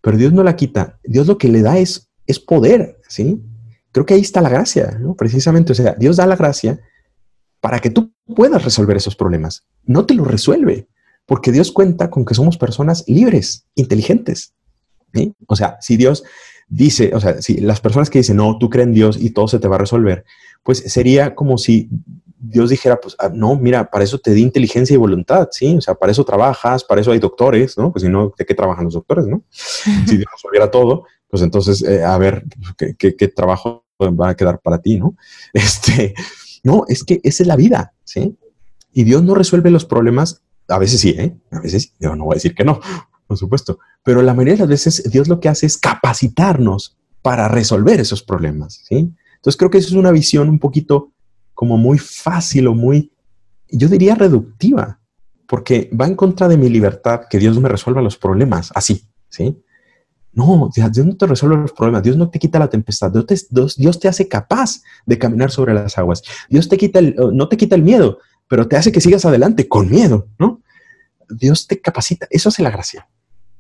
Pero 0.01 0.17
Dios 0.17 0.33
no 0.33 0.45
la 0.45 0.55
quita. 0.55 1.01
Dios 1.03 1.27
lo 1.27 1.38
que 1.38 1.49
le 1.49 1.61
da 1.61 1.77
es, 1.77 2.09
es 2.25 2.38
poder, 2.38 3.01
¿sí? 3.09 3.43
Creo 3.90 4.07
que 4.07 4.14
ahí 4.14 4.21
está 4.21 4.40
la 4.40 4.49
gracia, 4.49 4.97
¿no? 5.01 5.17
Precisamente, 5.17 5.73
o 5.73 5.75
sea, 5.75 5.97
Dios 5.99 6.19
da 6.19 6.27
la 6.27 6.37
gracia 6.37 6.81
para 7.64 7.81
que 7.81 7.88
tú 7.88 8.12
puedas 8.27 8.62
resolver 8.62 8.94
esos 8.94 9.16
problemas. 9.16 9.64
No 9.85 10.05
te 10.05 10.12
lo 10.12 10.24
resuelve, 10.27 10.87
porque 11.24 11.50
Dios 11.50 11.72
cuenta 11.72 12.11
con 12.11 12.27
que 12.27 12.35
somos 12.35 12.59
personas 12.59 13.05
libres, 13.07 13.64
inteligentes. 13.74 14.53
O 15.46 15.57
sea, 15.57 15.79
si 15.81 15.96
Dios 15.96 16.24
dice, 16.68 17.12
o 17.14 17.20
sea, 17.20 17.40
si 17.40 17.62
las 17.62 17.81
personas 17.81 18.11
que 18.11 18.18
dicen, 18.18 18.37
no, 18.37 18.59
tú 18.59 18.68
crees 18.68 18.88
en 18.88 18.92
Dios 18.92 19.16
y 19.18 19.31
todo 19.31 19.48
se 19.48 19.61
te 19.61 19.66
va 19.66 19.77
a 19.77 19.79
resolver, 19.79 20.27
pues 20.62 20.81
sería 20.92 21.35
como 21.35 21.57
si 21.57 21.88
Dios 22.37 22.68
dijera, 22.68 23.00
pues, 23.00 23.16
ah, 23.18 23.31
no, 23.33 23.57
mira, 23.57 23.90
para 23.90 24.05
eso 24.05 24.18
te 24.18 24.35
di 24.35 24.42
inteligencia 24.42 24.92
y 24.92 24.98
voluntad, 24.98 25.48
¿sí? 25.50 25.74
O 25.74 25.81
sea, 25.81 25.94
para 25.94 26.12
eso 26.12 26.22
trabajas, 26.22 26.85
para 26.85 27.00
eso 27.00 27.12
hay 27.12 27.18
doctores, 27.18 27.79
¿no? 27.79 27.90
Pues 27.92 28.03
si 28.03 28.11
no, 28.11 28.35
¿de 28.37 28.44
qué 28.44 28.55
trabajan 28.55 28.85
los 28.85 28.92
doctores, 28.92 29.27
no? 29.27 29.42
si 29.50 30.18
Dios 30.18 30.29
resolviera 30.31 30.70
todo, 30.70 31.07
pues 31.29 31.42
entonces, 31.42 31.83
eh, 31.83 32.05
a 32.05 32.18
ver, 32.18 32.44
¿qué, 32.77 33.16
qué 33.16 33.29
trabajo 33.29 33.87
va 34.03 34.29
a 34.29 34.37
quedar 34.37 34.61
para 34.61 34.83
ti, 34.83 34.98
¿no? 34.98 35.16
Este, 35.55 36.14
no, 36.64 36.85
es 36.88 37.05
que 37.05 37.20
esa 37.22 37.42
es 37.42 37.46
la 37.46 37.57
vida, 37.57 37.94
¿sí? 38.05 38.37
Y 38.92 39.05
Dios 39.05 39.22
no 39.22 39.35
resuelve 39.35 39.70
los 39.70 39.85
problemas, 39.85 40.42
a 40.66 40.79
veces 40.79 41.00
sí, 41.00 41.11
¿eh? 41.11 41.37
A 41.53 41.61
veces 41.61 41.94
yo 42.00 42.16
no 42.16 42.24
voy 42.24 42.35
a 42.35 42.37
decir 42.37 42.55
que 42.55 42.64
no, 42.64 42.81
por 43.29 43.37
supuesto, 43.37 43.79
pero 44.03 44.22
la 44.22 44.35
mayoría 44.35 44.55
de 44.55 44.61
las 44.61 44.68
veces 44.68 45.11
Dios 45.11 45.29
lo 45.29 45.38
que 45.38 45.48
hace 45.48 45.66
es 45.66 45.77
capacitarnos 45.77 46.96
para 47.22 47.48
resolver 47.48 48.00
esos 48.00 48.22
problemas, 48.22 48.81
¿sí? 48.88 49.14
Entonces 49.37 49.59
creo 49.59 49.70
que 49.70 49.79
eso 49.79 49.88
es 49.88 49.94
una 49.94 50.11
visión 50.11 50.48
un 50.48 50.59
poquito 50.59 51.12
como 51.53 51.77
muy 51.77 51.98
fácil 51.98 52.66
o 52.66 52.74
muy, 52.74 53.12
yo 53.68 53.88
diría 53.88 54.14
reductiva, 54.14 55.00
porque 55.46 55.90
va 55.98 56.07
en 56.07 56.16
contra 56.16 56.48
de 56.48 56.57
mi 56.57 56.70
libertad 56.70 57.22
que 57.29 57.38
Dios 57.38 57.61
me 57.61 57.68
resuelva 57.68 58.00
los 58.00 58.16
problemas 58.16 58.72
así, 58.74 59.07
¿sí? 59.29 59.62
No, 60.35 60.68
Dios 60.75 61.07
no 61.07 61.16
te 61.16 61.27
resuelve 61.27 61.57
los 61.57 61.73
problemas, 61.73 62.03
Dios 62.03 62.16
no 62.16 62.29
te 62.29 62.38
quita 62.38 62.59
la 62.59 62.68
tempestad, 62.68 63.12
Dios 63.12 64.01
te, 64.01 64.09
hace 64.09 64.29
capaz 64.29 64.83
de 65.07 65.16
caminar 65.16 65.51
sobre 65.51 65.75
las 65.75 65.97
aguas. 65.97 66.23
Dios 66.49 66.68
te 66.68 66.77
quita 66.77 66.99
el, 66.99 67.14
no 67.33 67.49
te 67.49 67.57
quita 67.57 67.77
el 67.77 67.83
miedo, 67.83 68.18
pero 68.49 68.66
te 68.66 68.77
hace 68.77 68.90
que 68.90 69.01
sigas 69.01 69.25
adelante 69.25 69.68
con 69.68 69.88
miedo, 69.88 70.27
¿no? 70.38 70.61
Dios 71.29 71.66
te 71.66 71.81
capacita, 71.81 72.27
eso 72.31 72.49
hace 72.49 72.62
la 72.62 72.70
gracia. 72.70 73.09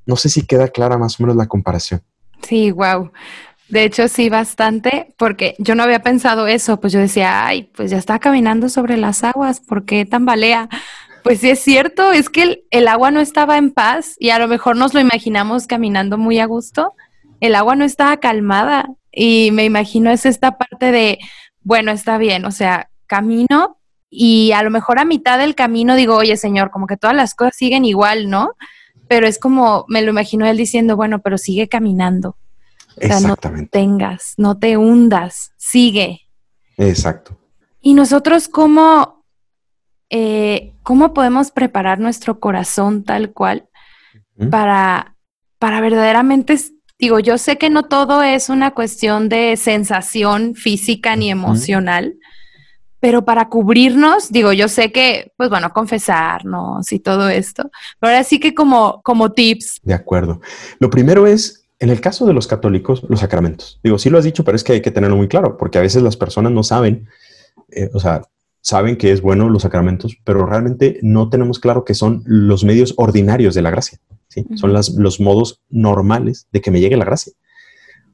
No 0.04 0.16
sé 0.16 0.28
si 0.28 0.46
queda 0.46 0.68
clara 0.68 0.98
más 0.98 1.18
o 1.18 1.22
menos 1.22 1.36
la 1.36 1.46
comparación. 1.46 2.02
Sí, 2.42 2.70
wow. 2.72 3.10
De 3.68 3.84
hecho, 3.84 4.08
sí, 4.08 4.28
bastante, 4.28 5.14
porque 5.16 5.54
yo 5.58 5.74
no 5.74 5.82
había 5.82 6.02
pensado 6.02 6.46
eso, 6.46 6.80
pues 6.80 6.92
yo 6.92 7.00
decía, 7.00 7.46
ay, 7.46 7.70
pues 7.74 7.90
ya 7.90 7.96
está 7.96 8.18
caminando 8.18 8.68
sobre 8.68 8.96
las 8.98 9.24
aguas, 9.24 9.60
¿por 9.60 9.84
qué 9.84 10.04
tambalea? 10.04 10.68
Pues 11.24 11.40
sí 11.40 11.48
es 11.48 11.60
cierto, 11.60 12.12
es 12.12 12.28
que 12.28 12.66
el, 12.70 12.86
agua 12.86 13.10
no 13.10 13.18
estaba 13.18 13.56
en 13.56 13.70
paz 13.70 14.14
y 14.18 14.28
a 14.28 14.38
lo 14.38 14.46
mejor 14.46 14.76
nos 14.76 14.92
lo 14.92 15.00
imaginamos 15.00 15.66
caminando 15.66 16.18
muy 16.18 16.38
a 16.38 16.44
gusto. 16.44 16.92
El 17.40 17.54
agua 17.54 17.76
no 17.76 17.86
estaba 17.86 18.18
calmada 18.18 18.90
y 19.10 19.48
me 19.52 19.64
imagino 19.64 20.10
es 20.10 20.26
esta 20.26 20.58
parte 20.58 20.92
de, 20.92 21.18
bueno, 21.62 21.92
está 21.92 22.18
bien, 22.18 22.44
o 22.44 22.50
sea, 22.50 22.90
camino 23.06 23.78
y 24.10 24.52
a 24.52 24.62
lo 24.62 24.70
mejor 24.70 24.98
a 24.98 25.06
mitad 25.06 25.38
del 25.38 25.54
camino 25.54 25.96
digo, 25.96 26.14
oye 26.14 26.36
Señor, 26.36 26.70
como 26.70 26.86
que 26.86 26.98
todas 26.98 27.16
las 27.16 27.34
cosas 27.34 27.56
siguen 27.56 27.86
igual, 27.86 28.28
¿no? 28.28 28.50
Pero 29.08 29.26
es 29.26 29.38
como, 29.38 29.86
me 29.88 30.02
lo 30.02 30.10
imagino 30.10 30.44
él 30.44 30.58
diciendo, 30.58 30.94
bueno, 30.94 31.22
pero 31.22 31.38
sigue 31.38 31.68
caminando. 31.68 32.36
Exactamente. 32.98 33.62
no 33.62 33.68
tengas, 33.70 34.34
no 34.36 34.58
te 34.58 34.76
hundas, 34.76 35.54
sigue. 35.56 36.20
Exacto. 36.76 37.38
Y 37.80 37.94
nosotros, 37.94 38.46
¿cómo, 38.48 39.24
eh, 40.10 40.73
¿cómo 40.84 41.12
podemos 41.12 41.50
preparar 41.50 41.98
nuestro 41.98 42.38
corazón 42.38 43.02
tal 43.02 43.32
cual 43.32 43.68
para, 44.50 45.16
para 45.58 45.80
verdaderamente, 45.80 46.56
digo, 46.98 47.18
yo 47.18 47.38
sé 47.38 47.56
que 47.56 47.70
no 47.70 47.84
todo 47.84 48.22
es 48.22 48.48
una 48.48 48.72
cuestión 48.72 49.28
de 49.28 49.56
sensación 49.56 50.54
física 50.54 51.16
ni 51.16 51.30
emocional, 51.30 52.16
pero 53.00 53.24
para 53.24 53.48
cubrirnos, 53.48 54.30
digo, 54.30 54.52
yo 54.52 54.68
sé 54.68 54.92
que, 54.92 55.32
pues 55.36 55.50
bueno, 55.50 55.72
confesarnos 55.72 56.90
y 56.92 57.00
todo 57.00 57.28
esto, 57.28 57.70
pero 57.98 58.12
ahora 58.12 58.24
sí 58.24 58.38
que 58.38 58.54
como, 58.54 59.00
como 59.02 59.32
tips. 59.32 59.80
De 59.82 59.94
acuerdo. 59.94 60.40
Lo 60.78 60.90
primero 60.90 61.26
es 61.26 61.66
en 61.80 61.90
el 61.90 62.00
caso 62.00 62.24
de 62.24 62.32
los 62.32 62.46
católicos, 62.46 63.04
los 63.08 63.20
sacramentos. 63.20 63.80
Digo, 63.82 63.98
sí 63.98 64.08
lo 64.08 64.18
has 64.18 64.24
dicho, 64.24 64.44
pero 64.44 64.56
es 64.56 64.64
que 64.64 64.72
hay 64.72 64.80
que 64.80 64.90
tenerlo 64.90 65.16
muy 65.16 65.28
claro, 65.28 65.56
porque 65.56 65.78
a 65.78 65.82
veces 65.82 66.02
las 66.02 66.16
personas 66.16 66.52
no 66.52 66.62
saben, 66.62 67.08
eh, 67.70 67.90
o 67.92 68.00
sea, 68.00 68.22
saben 68.64 68.96
que 68.96 69.12
es 69.12 69.20
bueno 69.20 69.50
los 69.50 69.62
sacramentos, 69.62 70.16
pero 70.24 70.46
realmente 70.46 70.98
no 71.02 71.28
tenemos 71.28 71.58
claro 71.58 71.84
que 71.84 71.92
son 71.92 72.22
los 72.24 72.64
medios 72.64 72.94
ordinarios 72.96 73.54
de 73.54 73.60
la 73.60 73.70
gracia. 73.70 74.00
¿sí? 74.28 74.46
Son 74.56 74.72
los 74.72 75.20
modos 75.20 75.60
normales 75.68 76.48
de 76.50 76.62
que 76.62 76.70
me 76.70 76.80
llegue 76.80 76.96
la 76.96 77.04
gracia. 77.04 77.34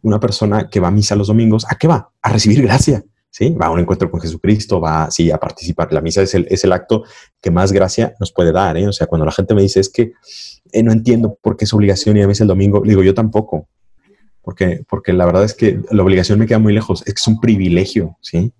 Una 0.03 0.19
persona 0.19 0.69
que 0.69 0.81
va 0.81 0.89
a 0.89 0.91
misa 0.91 1.15
los 1.15 1.29
domingos, 1.29 1.67
¿a 1.71 1.77
qué 1.77 1.87
va? 1.87 2.11
A 2.21 2.33
recibir 2.33 2.63
gracia. 2.63 3.05
¿sí? 3.31 3.51
Va 3.51 3.67
a 3.67 3.71
un 3.71 3.79
encuentro 3.79 4.11
con 4.11 4.21
Jesucristo, 4.21 4.81
va 4.81 5.09
sí, 5.13 5.31
a 5.31 5.39
participar. 5.39 5.93
La 5.93 6.01
misa 6.01 6.23
es 6.23 6.35
el, 6.35 6.49
es 6.51 6.65
el 6.65 6.73
acto 6.73 7.05
que 7.41 7.53
más 7.53 7.71
gracia 7.71 8.17
nos 8.19 8.33
puede 8.33 8.51
dar. 8.51 8.77
¿eh? 8.77 8.89
O 8.89 8.93
sea, 8.93 9.07
cuando 9.07 9.25
la 9.27 9.33
gente 9.33 9.55
me 9.55 9.63
dice 9.63 9.79
es 9.79 9.89
que 9.89 10.15
eh, 10.73 10.83
no 10.83 10.91
entiendo 10.91 11.39
por 11.41 11.57
qué 11.57 11.65
es 11.65 11.73
obligación 11.73 12.17
y 12.17 12.23
a 12.23 12.27
veces 12.27 12.41
el 12.41 12.49
domingo, 12.49 12.83
digo 12.85 13.05
yo 13.05 13.15
tampoco, 13.15 13.69
porque, 14.43 14.85
porque 14.89 15.13
la 15.13 15.27
verdad 15.27 15.45
es 15.45 15.55
que 15.55 15.81
la 15.93 16.03
obligación 16.03 16.41
me 16.41 16.49
queda 16.49 16.59
muy 16.59 16.73
lejos, 16.73 17.03
es 17.07 17.15
que 17.15 17.21
es 17.21 17.29
un 17.29 17.39
privilegio, 17.39 18.17
¿sí? 18.21 18.53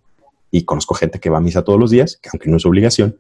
Y 0.51 0.65
conozco 0.65 0.95
gente 0.95 1.21
que 1.21 1.31
va 1.31 1.39
a 1.39 1.41
misa 1.41 1.63
todos 1.63 1.79
los 1.79 1.91
días, 1.91 2.21
aunque 2.33 2.51
no 2.51 2.57
es 2.57 2.67
obligación, 2.67 3.17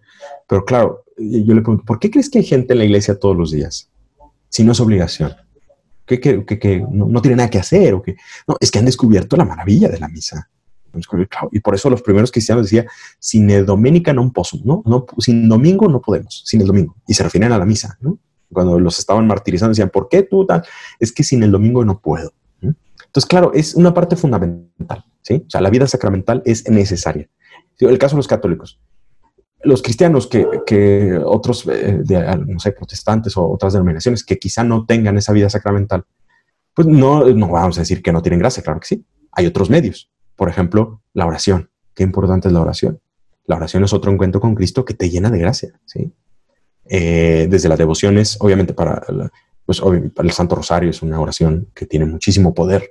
pero 0.48 0.64
claro, 0.64 1.04
yo 1.16 1.54
le 1.54 1.60
pregunto, 1.60 1.84
¿por 1.84 1.98
qué 1.98 2.10
crees 2.10 2.28
que 2.28 2.38
hay 2.38 2.44
gente 2.44 2.72
en 2.72 2.78
la 2.78 2.84
iglesia 2.84 3.18
todos 3.18 3.36
los 3.36 3.50
días? 3.50 3.88
Si 4.48 4.64
no 4.64 4.72
es 4.72 4.80
obligación. 4.80 5.32
¿Que, 6.06 6.18
que, 6.18 6.44
que, 6.44 6.84
no, 6.90 7.22
tiene 7.22 7.36
nada 7.36 7.50
que 7.50 7.58
hacer? 7.58 7.94
¿o 7.94 8.02
que, 8.02 8.16
no, 8.48 8.56
es 8.58 8.70
que 8.72 8.80
han 8.80 8.84
descubierto 8.84 9.36
la 9.36 9.44
maravilla 9.44 9.88
de 9.88 10.00
la 10.00 10.08
misa. 10.08 10.50
Y 11.52 11.60
por 11.60 11.76
eso 11.76 11.88
los 11.88 12.02
primeros 12.02 12.32
cristianos 12.32 12.64
decían, 12.64 12.86
sin 13.20 13.48
el 13.48 13.64
doménica 13.64 14.12
non 14.12 14.32
possum, 14.32 14.62
¿no? 14.64 14.82
¿no? 14.84 15.06
Sin 15.18 15.48
domingo 15.48 15.86
no 15.86 16.00
podemos, 16.02 16.42
sin 16.44 16.62
el 16.62 16.66
domingo. 16.66 16.96
Y 17.06 17.14
se 17.14 17.22
refieren 17.22 17.52
a 17.52 17.58
la 17.58 17.64
misa, 17.64 17.96
¿no? 18.00 18.18
cuando 18.52 18.78
los 18.78 18.98
estaban 18.98 19.26
martirizando, 19.26 19.70
decían, 19.70 19.90
¿por 19.90 20.08
qué 20.08 20.22
tú 20.22 20.44
tal? 20.44 20.64
Es 20.98 21.12
que 21.12 21.22
sin 21.22 21.42
el 21.42 21.50
domingo 21.50 21.84
no 21.84 22.00
puedo. 22.00 22.32
Entonces, 22.60 23.28
claro, 23.28 23.52
es 23.54 23.74
una 23.74 23.92
parte 23.92 24.14
fundamental, 24.14 25.04
¿sí? 25.22 25.44
O 25.46 25.50
sea, 25.50 25.60
la 25.60 25.70
vida 25.70 25.86
sacramental 25.86 26.42
es 26.44 26.68
necesaria. 26.68 27.28
El 27.78 27.98
caso 27.98 28.16
de 28.16 28.18
los 28.18 28.28
católicos. 28.28 28.78
Los 29.62 29.82
cristianos 29.82 30.26
que, 30.26 31.20
otros, 31.24 31.66
eh, 31.70 32.02
no 32.46 32.58
sé, 32.60 32.72
protestantes 32.72 33.36
o 33.36 33.50
otras 33.50 33.74
denominaciones 33.74 34.24
que 34.24 34.38
quizá 34.38 34.64
no 34.64 34.86
tengan 34.86 35.18
esa 35.18 35.32
vida 35.32 35.50
sacramental, 35.50 36.04
pues 36.74 36.88
no, 36.88 37.24
no 37.24 37.48
vamos 37.48 37.76
a 37.76 37.82
decir 37.82 38.02
que 38.02 38.12
no 38.12 38.22
tienen 38.22 38.38
gracia, 38.38 38.62
claro 38.62 38.80
que 38.80 38.86
sí. 38.86 39.04
Hay 39.32 39.46
otros 39.46 39.68
medios. 39.68 40.10
Por 40.36 40.48
ejemplo, 40.48 41.02
la 41.12 41.26
oración. 41.26 41.70
Qué 41.94 42.02
importante 42.02 42.48
es 42.48 42.54
la 42.54 42.60
oración. 42.60 43.00
La 43.44 43.56
oración 43.56 43.84
es 43.84 43.92
otro 43.92 44.10
encuentro 44.10 44.40
con 44.40 44.54
Cristo 44.54 44.84
que 44.84 44.94
te 44.94 45.10
llena 45.10 45.30
de 45.30 45.38
gracia, 45.38 45.78
¿sí? 45.84 46.12
Eh, 46.86 47.46
desde 47.50 47.68
las 47.68 47.78
devociones, 47.78 48.36
obviamente 48.40 48.72
para, 48.72 49.02
pues, 49.66 49.80
para 50.14 50.28
el 50.28 50.32
Santo 50.32 50.56
Rosario 50.56 50.90
es 50.90 51.02
una 51.02 51.20
oración 51.20 51.68
que 51.74 51.86
tiene 51.86 52.06
muchísimo 52.06 52.54
poder, 52.54 52.90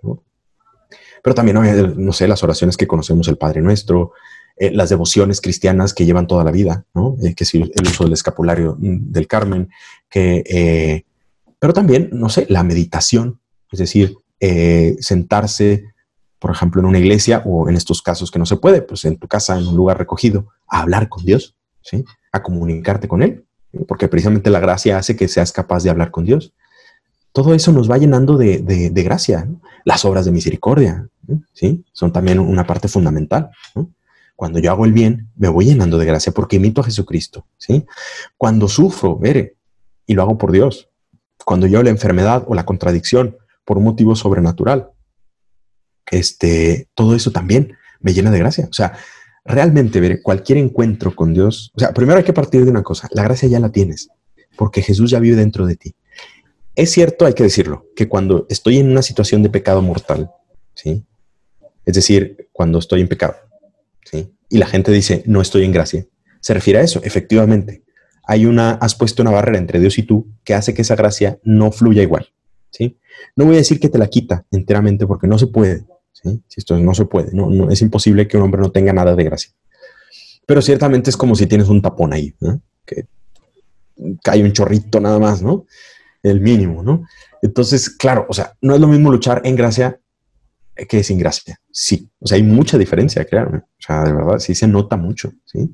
pero 1.23 1.33
también, 1.33 1.57
no 1.97 2.13
sé, 2.13 2.27
las 2.27 2.43
oraciones 2.43 2.77
que 2.77 2.87
conocemos 2.87 3.27
el 3.27 3.37
Padre 3.37 3.61
Nuestro, 3.61 4.13
eh, 4.57 4.71
las 4.71 4.89
devociones 4.89 5.41
cristianas 5.41 5.93
que 5.93 6.05
llevan 6.05 6.27
toda 6.27 6.43
la 6.43 6.51
vida, 6.51 6.85
¿no? 6.93 7.15
Eh, 7.21 7.33
que 7.33 7.43
es 7.43 7.53
el 7.53 7.71
uso 7.81 8.03
del 8.03 8.13
escapulario 8.13 8.75
mm, 8.79 9.11
del 9.11 9.27
Carmen, 9.27 9.69
que, 10.09 11.05
pero 11.59 11.73
también, 11.73 12.09
no 12.11 12.29
sé, 12.29 12.45
la 12.49 12.63
meditación, 12.63 13.39
es 13.71 13.79
decir, 13.79 14.17
sentarse, 14.99 15.85
por 16.39 16.51
ejemplo, 16.51 16.81
en 16.81 16.87
una 16.87 16.99
iglesia 16.99 17.43
o 17.45 17.69
en 17.69 17.75
estos 17.75 18.01
casos 18.01 18.31
que 18.31 18.39
no 18.39 18.45
se 18.45 18.57
puede, 18.57 18.81
pues 18.81 19.05
en 19.05 19.17
tu 19.17 19.27
casa, 19.27 19.57
en 19.57 19.67
un 19.67 19.75
lugar 19.75 19.97
recogido, 19.97 20.47
a 20.67 20.81
hablar 20.81 21.09
con 21.09 21.25
Dios, 21.25 21.55
¿sí? 21.81 22.05
A 22.31 22.41
comunicarte 22.41 23.07
con 23.07 23.21
Él 23.21 23.45
porque 23.87 24.07
precisamente 24.07 24.49
la 24.49 24.59
gracia 24.59 24.97
hace 24.97 25.15
que 25.15 25.27
seas 25.27 25.51
capaz 25.51 25.83
de 25.83 25.89
hablar 25.89 26.11
con 26.11 26.25
Dios. 26.25 26.53
Todo 27.31 27.53
eso 27.53 27.71
nos 27.71 27.89
va 27.89 27.97
llenando 27.97 28.37
de, 28.37 28.91
gracia. 29.03 29.47
Las 29.85 30.05
obras 30.05 30.25
de 30.25 30.31
misericordia, 30.31 31.07
¿sí? 31.53 31.83
Son 31.93 32.11
también 32.11 32.39
una 32.39 32.65
parte 32.65 32.87
fundamental. 32.87 33.49
Cuando 34.35 34.59
yo 34.59 34.71
hago 34.71 34.85
el 34.85 34.93
bien, 34.93 35.29
me 35.35 35.49
voy 35.49 35.65
llenando 35.65 35.97
de 35.97 36.05
gracia 36.05 36.31
porque 36.31 36.57
imito 36.57 36.81
a 36.81 36.85
Jesucristo, 36.85 37.45
¿sí? 37.57 37.85
Cuando 38.37 38.67
sufro, 38.67 39.17
mire, 39.21 39.55
y 40.05 40.13
lo 40.13 40.21
hago 40.21 40.37
por 40.37 40.51
Dios. 40.51 40.89
Cuando 41.45 41.67
yo 41.67 41.83
la 41.83 41.89
enfermedad 41.89 42.43
o 42.47 42.55
la 42.55 42.65
contradicción 42.65 43.37
por 43.65 43.77
un 43.77 43.83
motivo 43.83 44.15
sobrenatural, 44.15 44.89
este, 46.11 46.89
todo 46.95 47.15
eso 47.15 47.31
también 47.31 47.73
me 47.99 48.13
llena 48.13 48.31
de 48.31 48.39
gracia. 48.39 48.67
O 48.69 48.73
sea, 48.73 48.93
realmente 49.45 49.99
ver 49.99 50.21
cualquier 50.21 50.57
encuentro 50.57 51.15
con 51.15 51.33
Dios, 51.33 51.71
o 51.75 51.79
sea, 51.79 51.93
primero 51.93 52.17
hay 52.17 52.23
que 52.23 52.33
partir 52.33 52.63
de 52.65 52.71
una 52.71 52.83
cosa, 52.83 53.07
la 53.11 53.23
gracia 53.23 53.49
ya 53.49 53.59
la 53.59 53.71
tienes, 53.71 54.09
porque 54.57 54.81
Jesús 54.81 55.11
ya 55.11 55.19
vive 55.19 55.35
dentro 55.35 55.65
de 55.65 55.75
ti. 55.75 55.95
Es 56.79 56.91
cierto, 56.91 57.25
hay 57.25 57.33
que 57.33 57.43
decirlo, 57.43 57.87
que 57.93 58.07
cuando 58.07 58.45
estoy 58.47 58.77
en 58.77 58.89
una 58.89 59.01
situación 59.01 59.43
de 59.43 59.49
pecado 59.49 59.81
mortal, 59.81 60.31
¿sí? 60.73 61.05
Es 61.83 61.93
decir, 61.93 62.47
cuando 62.53 62.79
estoy 62.79 63.01
en 63.01 63.09
pecado, 63.09 63.35
¿sí? 64.05 64.31
Y 64.47 64.59
la 64.59 64.65
gente 64.65 64.89
dice, 64.93 65.21
no 65.25 65.41
estoy 65.41 65.65
en 65.65 65.73
gracia, 65.73 66.05
se 66.39 66.53
refiere 66.53 66.79
a 66.79 66.83
eso, 66.83 67.01
efectivamente. 67.03 67.83
Hay 68.23 68.45
una, 68.45 68.75
has 68.75 68.95
puesto 68.95 69.21
una 69.21 69.31
barrera 69.31 69.57
entre 69.57 69.81
Dios 69.81 69.97
y 69.97 70.03
tú 70.03 70.31
que 70.45 70.53
hace 70.53 70.73
que 70.73 70.83
esa 70.83 70.95
gracia 70.95 71.37
no 71.43 71.73
fluya 71.73 72.01
igual, 72.01 72.29
¿sí? 72.71 72.97
No 73.35 73.43
voy 73.43 73.55
a 73.55 73.57
decir 73.57 73.81
que 73.81 73.89
te 73.89 73.97
la 73.97 74.07
quita 74.07 74.45
enteramente 74.49 75.05
porque 75.05 75.27
no 75.27 75.37
se 75.37 75.47
puede, 75.47 75.83
si 76.13 76.41
esto 76.55 76.79
no 76.79 76.95
se 76.95 77.03
puede, 77.03 77.33
no, 77.33 77.49
no, 77.49 77.69
es 77.69 77.81
imposible 77.81 78.25
que 78.25 78.37
un 78.37 78.43
hombre 78.43 78.61
no 78.61 78.71
tenga 78.71 78.93
nada 78.93 79.17
de 79.17 79.25
gracia. 79.25 79.51
Pero 80.45 80.61
ciertamente 80.61 81.09
es 81.09 81.17
como 81.17 81.35
si 81.35 81.45
tienes 81.45 81.67
un 81.67 81.81
tapón 81.81 82.13
ahí, 82.13 82.33
que 82.85 83.05
cae 84.23 84.41
un 84.41 84.53
chorrito 84.53 85.01
nada 85.01 85.19
más, 85.19 85.41
¿no? 85.41 85.65
El 86.23 86.41
mínimo, 86.41 86.83
¿no? 86.83 87.05
Entonces, 87.41 87.89
claro, 87.89 88.25
o 88.29 88.33
sea, 88.33 88.55
no 88.61 88.75
es 88.75 88.81
lo 88.81 88.87
mismo 88.87 89.11
luchar 89.11 89.41
en 89.45 89.55
gracia 89.55 89.99
que 90.87 91.03
sin 91.03 91.17
gracia. 91.17 91.59
Sí, 91.71 92.09
o 92.19 92.27
sea, 92.27 92.37
hay 92.37 92.43
mucha 92.43 92.77
diferencia, 92.77 93.25
claro. 93.25 93.57
O 93.57 93.81
sea, 93.81 94.03
de 94.03 94.13
verdad, 94.13 94.39
sí 94.39 94.55
se 94.55 94.67
nota 94.67 94.97
mucho, 94.97 95.31
¿sí? 95.45 95.73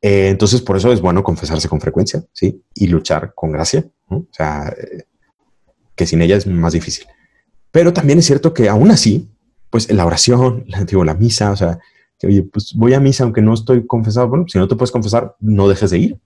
Eh, 0.00 0.28
entonces, 0.28 0.60
por 0.60 0.76
eso 0.76 0.92
es 0.92 1.00
bueno 1.00 1.22
confesarse 1.22 1.68
con 1.68 1.80
frecuencia, 1.80 2.22
¿sí? 2.32 2.62
Y 2.74 2.86
luchar 2.86 3.32
con 3.34 3.52
gracia, 3.52 3.84
O 4.08 4.26
sea, 4.30 4.68
eh, 4.68 5.04
que 5.94 6.06
sin 6.06 6.22
ella 6.22 6.36
es 6.36 6.46
más 6.46 6.72
difícil. 6.72 7.06
Pero 7.70 7.92
también 7.92 8.18
es 8.18 8.26
cierto 8.26 8.54
que 8.54 8.68
aún 8.68 8.90
así, 8.90 9.28
pues 9.70 9.90
la 9.90 10.06
oración, 10.06 10.64
la, 10.68 10.84
digo, 10.84 11.04
la 11.04 11.14
misa, 11.14 11.50
o 11.50 11.56
sea, 11.56 11.78
que, 12.18 12.26
oye, 12.26 12.42
pues 12.42 12.74
voy 12.74 12.94
a 12.94 13.00
misa 13.00 13.24
aunque 13.24 13.42
no 13.42 13.54
estoy 13.54 13.86
confesado. 13.86 14.28
Bueno, 14.28 14.44
si 14.48 14.58
no 14.58 14.66
te 14.66 14.76
puedes 14.76 14.90
confesar, 14.90 15.36
no 15.40 15.68
dejes 15.68 15.90
de 15.90 15.98
ir. 15.98 16.20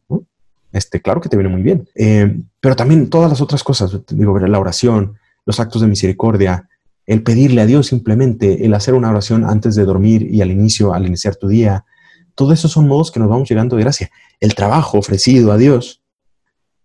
Este, 0.73 1.01
claro 1.03 1.21
que 1.21 1.29
te 1.29 1.37
viene 1.37 1.51
muy 1.51 1.63
bien. 1.63 1.89
Eh, 1.95 2.41
pero 2.61 2.77
también 2.77 3.11
todas 3.11 3.31
las 3.31 3.41
otras 3.41 3.63
cosas, 3.63 3.97
digo, 4.09 4.39
la 4.39 4.59
oración, 4.59 5.19
los 5.45 5.61
actos 5.61 5.83
de 5.83 5.89
misericordia, 5.89 6.69
el 7.07 7.23
pedirle 7.23 7.61
a 7.61 7.67
Dios 7.67 7.89
simplemente, 7.89 8.65
el 8.65 8.75
hacer 8.75 8.95
una 8.95 9.11
oración 9.11 9.45
antes 9.45 9.75
de 9.75 9.85
dormir 9.85 10.23
y 10.31 10.41
al 10.41 10.51
inicio, 10.51 10.95
al 10.95 11.07
iniciar 11.07 11.37
tu 11.37 11.49
día, 11.49 11.85
todo 12.35 12.53
eso 12.53 12.69
son 12.69 12.89
modos 12.89 13.11
que 13.11 13.21
nos 13.21 13.29
vamos 13.29 13.49
llegando 13.49 13.77
de 13.77 13.83
gracia. 13.83 14.11
El 14.41 14.55
trabajo 14.55 14.99
ofrecido 14.99 15.53
a 15.53 15.59
Dios 15.59 16.03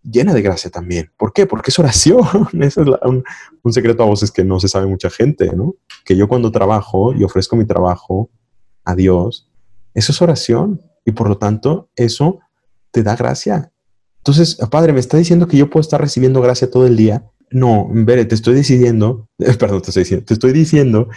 llena 0.04 0.34
de 0.34 0.42
gracia 0.42 0.70
también. 0.70 1.12
¿Por 1.18 1.34
qué? 1.34 1.46
Porque 1.46 1.72
es 1.72 1.80
oración. 1.80 2.20
Ese 2.60 2.82
es 2.82 2.88
un, 2.88 3.74
secreto 3.74 4.04
a 4.04 4.08
voces 4.08 4.32
que 4.32 4.44
no 4.44 4.60
se 4.60 4.68
sabe 4.68 4.88
mucha 4.88 5.10
gente, 5.10 5.56
¿no? 5.56 5.76
Que 6.06 6.16
yo 6.16 6.28
cuando 6.28 6.52
trabajo 6.52 7.14
y 7.14 7.24
ofrezco 7.24 7.56
mi 7.56 7.66
trabajo 7.66 8.30
a 8.84 8.96
Dios, 8.96 9.50
eso 9.94 10.12
es 10.12 10.22
oración. 10.22 10.82
Y 11.06 11.12
por 11.12 11.30
lo 11.30 11.38
tanto, 11.38 11.90
eso 11.96 12.40
te 12.92 13.04
da 13.04 13.16
gracia. 13.16 13.72
Entonces, 14.28 14.58
Padre, 14.70 14.92
¿me 14.92 15.00
está 15.00 15.16
diciendo 15.16 15.48
que 15.48 15.56
yo 15.56 15.70
puedo 15.70 15.80
estar 15.80 16.02
recibiendo 16.02 16.42
gracia 16.42 16.70
todo 16.70 16.86
el 16.86 16.98
día? 16.98 17.24
No, 17.50 17.88
Bere, 17.90 18.26
te 18.26 18.36
estoy 18.36 18.56
decidiendo, 18.56 19.30
perdón, 19.58 19.82
te 19.82 19.92
estoy 19.92 20.04
diciendo, 20.04 20.26
te 20.26 20.34
estoy 20.34 20.52
diciendo 20.52 21.08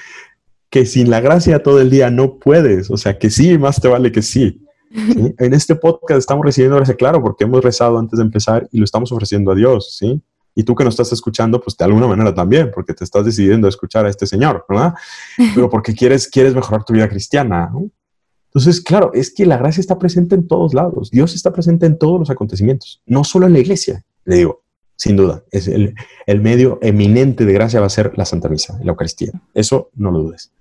que 0.71 0.87
sin 0.87 1.11
la 1.11 1.21
gracia 1.21 1.61
todo 1.61 1.81
el 1.81 1.91
día 1.91 2.09
no 2.11 2.39
puedes. 2.39 2.89
O 2.89 2.97
sea, 2.97 3.19
que 3.19 3.31
sí, 3.31 3.59
más 3.59 3.81
te 3.81 3.89
vale 3.89 4.13
que 4.13 4.23
sí. 4.23 4.65
En 5.39 5.55
este 5.55 5.75
podcast 5.75 6.19
estamos 6.19 6.45
recibiendo 6.45 6.77
gracia, 6.77 6.95
claro, 6.95 7.21
porque 7.21 7.45
hemos 7.45 7.65
rezado 7.65 7.99
antes 7.99 8.17
de 8.17 8.25
empezar 8.25 8.69
y 8.71 8.79
lo 8.79 8.85
estamos 8.85 9.11
ofreciendo 9.11 9.51
a 9.51 9.55
Dios, 9.57 9.97
¿sí? 9.99 10.23
Y 10.55 10.63
tú 10.63 10.77
que 10.77 10.85
nos 10.85 10.95
estás 10.95 11.13
escuchando, 11.13 11.61
pues 11.61 11.77
de 11.77 11.85
alguna 11.85 12.07
manera 12.07 12.33
también, 12.33 12.71
porque 12.73 12.95
te 12.95 13.03
estás 13.03 13.25
decidiendo 13.25 13.67
a 13.67 13.71
escuchar 13.71 14.07
a 14.07 14.09
este 14.09 14.27
Señor, 14.27 14.65
¿verdad? 14.69 14.95
Pero 15.55 15.69
porque 15.69 15.95
quieres, 15.95 16.29
quieres 16.29 16.55
mejorar 16.55 16.85
tu 16.85 16.93
vida 16.93 17.09
cristiana, 17.09 17.71
¿no? 17.73 17.91
Entonces, 18.53 18.81
claro, 18.81 19.13
es 19.15 19.33
que 19.33 19.47
la 19.47 19.57
gracia 19.57 19.81
está 19.81 19.99
presente 19.99 20.35
en 20.35 20.49
todos 20.49 20.75
lados. 20.75 21.11
Dios 21.11 21.35
está 21.35 21.53
presente 21.53 21.87
en 21.87 21.99
todos 21.99 22.19
los 22.19 22.31
acontecimientos, 22.31 23.01
no 23.07 23.23
solo 23.23 23.47
en 23.47 23.53
la 23.53 23.61
iglesia. 23.61 24.05
Le 24.25 24.37
digo, 24.37 24.63
sin 24.97 25.17
duda, 25.17 25.45
es 25.51 25.69
el, 25.69 25.95
medio 26.41 26.79
eminente 26.83 27.45
de 27.45 27.53
gracia 27.53 27.81
va 27.81 27.87
a 27.87 27.91
ser 27.91 28.13
la 28.17 28.25
Santa 28.25 28.49
Misa, 28.49 28.79
la 28.83 28.91
Eucaristía. 28.91 29.33
Eso 29.55 29.91
no 29.95 30.11
lo 30.11 30.21
dudes 30.21 30.53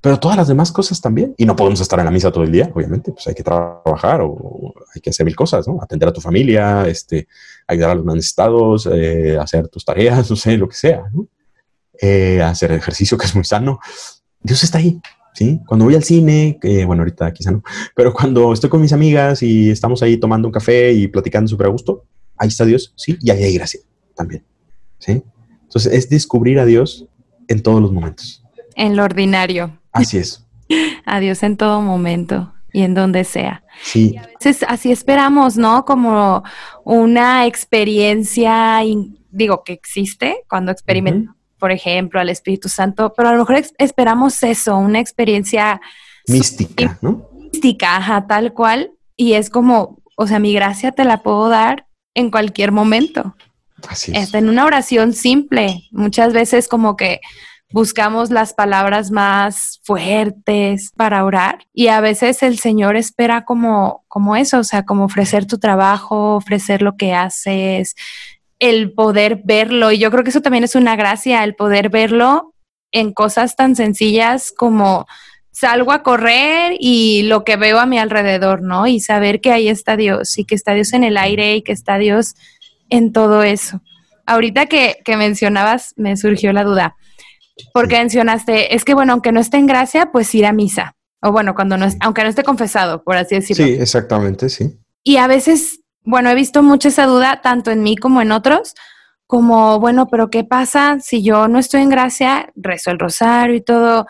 pero 0.00 0.18
todas 0.18 0.36
las 0.36 0.48
demás 0.48 0.70
cosas 0.70 1.00
también. 1.00 1.34
Y 1.36 1.44
no 1.44 1.56
podemos 1.56 1.80
estar 1.80 1.98
en 1.98 2.04
la 2.04 2.10
misa 2.10 2.30
todo 2.30 2.44
el 2.44 2.52
día, 2.52 2.70
obviamente, 2.74 3.12
pues 3.12 3.26
hay 3.26 3.34
que 3.34 3.42
trabajar 3.42 4.20
o 4.22 4.72
hay 4.94 5.00
que 5.00 5.10
hacer 5.10 5.26
mil 5.26 5.34
cosas, 5.34 5.66
¿no? 5.66 5.82
Atender 5.82 6.08
a 6.08 6.12
tu 6.12 6.20
familia, 6.20 6.86
este, 6.86 7.26
ayudar 7.66 7.90
a 7.90 7.94
los 7.96 8.04
necesitados, 8.04 8.88
eh, 8.92 9.36
hacer 9.38 9.68
tus 9.68 9.84
tareas, 9.84 10.30
no 10.30 10.36
sé, 10.36 10.56
lo 10.56 10.68
que 10.68 10.76
sea. 10.76 11.04
Eh, 12.00 12.40
hacer 12.42 12.72
ejercicio 12.72 13.18
que 13.18 13.26
es 13.26 13.34
muy 13.34 13.44
sano. 13.44 13.80
Dios 14.40 14.62
está 14.62 14.78
ahí, 14.78 15.00
¿sí? 15.38 15.60
Cuando 15.68 15.84
voy 15.84 15.94
al 15.94 16.02
cine, 16.02 16.58
que 16.60 16.84
bueno, 16.84 17.02
ahorita 17.02 17.32
quizá 17.32 17.52
no, 17.52 17.62
pero 17.94 18.12
cuando 18.12 18.52
estoy 18.52 18.68
con 18.68 18.80
mis 18.80 18.92
amigas 18.92 19.40
y 19.40 19.70
estamos 19.70 20.02
ahí 20.02 20.16
tomando 20.16 20.48
un 20.48 20.52
café 20.52 20.92
y 20.92 21.06
platicando 21.06 21.46
súper 21.46 21.68
a 21.68 21.70
gusto, 21.70 22.04
ahí 22.36 22.48
está 22.48 22.64
Dios, 22.64 22.92
¿sí? 22.96 23.16
Y 23.20 23.30
ahí 23.30 23.44
hay 23.44 23.54
gracia 23.54 23.80
también, 24.16 24.44
¿sí? 24.98 25.22
Entonces 25.62 25.92
es 25.92 26.10
descubrir 26.10 26.58
a 26.58 26.64
Dios 26.64 27.06
en 27.46 27.62
todos 27.62 27.80
los 27.80 27.92
momentos. 27.92 28.44
En 28.74 28.96
lo 28.96 29.04
ordinario. 29.04 29.78
Así 29.92 30.18
es. 30.18 30.44
Adiós 31.04 31.44
en 31.44 31.56
todo 31.56 31.82
momento 31.82 32.52
y 32.72 32.82
en 32.82 32.94
donde 32.94 33.22
sea. 33.22 33.62
Sí. 33.80 34.16
así 34.66 34.90
esperamos, 34.90 35.56
¿no? 35.56 35.84
Como 35.84 36.42
una 36.84 37.46
experiencia, 37.46 38.80
digo, 39.30 39.62
que 39.62 39.72
existe 39.72 40.42
cuando 40.48 40.72
experimentamos, 40.72 41.37
por 41.58 41.72
ejemplo, 41.72 42.20
al 42.20 42.28
Espíritu 42.28 42.68
Santo, 42.68 43.12
pero 43.16 43.28
a 43.28 43.32
lo 43.32 43.38
mejor 43.40 43.64
esperamos 43.78 44.42
eso, 44.42 44.76
una 44.76 45.00
experiencia 45.00 45.80
mística, 46.26 46.98
¿no? 47.02 47.28
Mística, 47.32 47.96
ajá, 47.96 48.26
tal 48.26 48.52
cual. 48.52 48.92
Y 49.16 49.32
es 49.34 49.50
como, 49.50 49.98
o 50.16 50.26
sea, 50.26 50.38
mi 50.38 50.52
gracia 50.52 50.92
te 50.92 51.04
la 51.04 51.22
puedo 51.22 51.48
dar 51.48 51.86
en 52.14 52.30
cualquier 52.30 52.72
momento. 52.72 53.34
Así 53.88 54.12
es. 54.14 54.34
en 54.34 54.48
una 54.48 54.64
oración 54.64 55.12
simple. 55.12 55.84
Muchas 55.92 56.32
veces 56.32 56.68
como 56.68 56.96
que 56.96 57.20
buscamos 57.70 58.30
las 58.30 58.54
palabras 58.54 59.10
más 59.10 59.80
fuertes 59.84 60.90
para 60.96 61.24
orar 61.24 61.66
y 61.72 61.88
a 61.88 62.00
veces 62.00 62.42
el 62.42 62.58
Señor 62.58 62.96
espera 62.96 63.44
como, 63.44 64.04
como 64.08 64.36
eso, 64.36 64.58
o 64.58 64.64
sea, 64.64 64.84
como 64.84 65.04
ofrecer 65.04 65.46
tu 65.46 65.58
trabajo, 65.58 66.36
ofrecer 66.36 66.82
lo 66.82 66.96
que 66.96 67.14
haces, 67.14 67.94
el 68.58 68.92
poder 68.92 69.40
verlo. 69.44 69.92
Y 69.92 69.98
yo 69.98 70.10
creo 70.10 70.24
que 70.24 70.30
eso 70.30 70.42
también 70.42 70.64
es 70.64 70.74
una 70.74 70.96
gracia, 70.96 71.44
el 71.44 71.54
poder 71.54 71.88
verlo 71.88 72.54
en 72.90 73.12
cosas 73.12 73.56
tan 73.56 73.76
sencillas 73.76 74.52
como 74.56 75.06
salgo 75.50 75.92
a 75.92 76.02
correr 76.02 76.76
y 76.78 77.22
lo 77.24 77.44
que 77.44 77.56
veo 77.56 77.78
a 77.80 77.86
mi 77.86 77.98
alrededor, 77.98 78.62
¿no? 78.62 78.86
Y 78.86 79.00
saber 79.00 79.40
que 79.40 79.52
ahí 79.52 79.68
está 79.68 79.96
Dios 79.96 80.38
y 80.38 80.44
que 80.44 80.54
está 80.54 80.74
Dios 80.74 80.92
en 80.92 81.04
el 81.04 81.16
aire 81.16 81.56
y 81.56 81.62
que 81.62 81.72
está 81.72 81.98
Dios 81.98 82.34
en 82.90 83.12
todo 83.12 83.42
eso. 83.42 83.82
Ahorita 84.26 84.66
que, 84.66 84.98
que 85.04 85.16
mencionabas, 85.16 85.94
me 85.96 86.16
surgió 86.16 86.52
la 86.52 86.64
duda 86.64 86.96
porque 87.72 87.98
mencionaste, 87.98 88.74
es 88.74 88.84
que 88.84 88.94
bueno, 88.94 89.12
aunque 89.12 89.32
no 89.32 89.40
esté 89.40 89.56
en 89.56 89.66
gracia, 89.66 90.10
pues 90.12 90.34
ir 90.34 90.46
a 90.46 90.52
misa. 90.52 90.96
O 91.20 91.32
bueno, 91.32 91.54
cuando 91.54 91.76
no 91.76 91.86
es, 91.86 91.96
aunque 92.00 92.22
no 92.22 92.28
esté 92.28 92.44
confesado, 92.44 93.02
por 93.02 93.16
así 93.16 93.34
decirlo. 93.34 93.66
Sí, 93.66 93.72
exactamente, 93.72 94.48
sí. 94.48 94.78
Y 95.02 95.16
a 95.16 95.26
veces, 95.26 95.80
bueno, 96.08 96.30
he 96.30 96.34
visto 96.34 96.62
mucha 96.62 96.88
esa 96.88 97.04
duda, 97.04 97.42
tanto 97.42 97.70
en 97.70 97.82
mí 97.82 97.94
como 97.94 98.22
en 98.22 98.32
otros, 98.32 98.74
como, 99.26 99.78
bueno, 99.78 100.08
pero 100.08 100.30
¿qué 100.30 100.42
pasa 100.42 101.00
si 101.00 101.22
yo 101.22 101.48
no 101.48 101.58
estoy 101.58 101.82
en 101.82 101.90
gracia, 101.90 102.50
rezo 102.56 102.90
el 102.90 102.98
rosario 102.98 103.54
y 103.54 103.60
todo? 103.60 104.06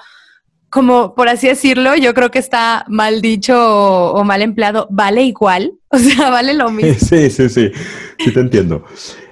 Como 0.71 1.17
por 1.17 1.29
así 1.29 1.49
decirlo, 1.49 1.97
yo 1.97 2.15
creo 2.15 2.31
que 2.31 2.39
está 2.39 2.85
mal 2.87 3.21
dicho 3.21 3.59
o, 3.59 4.13
o 4.13 4.23
mal 4.23 4.43
empleado, 4.43 4.87
vale 4.91 5.25
igual, 5.25 5.73
o 5.89 5.99
sea, 5.99 6.31
vale 6.31 6.55
lo 6.55 6.71
mismo. 6.71 6.95
Sí, 6.95 7.31
sí, 7.31 7.49
sí, 7.49 7.73
sí 8.17 8.33
te 8.33 8.41
entiendo. 8.41 8.85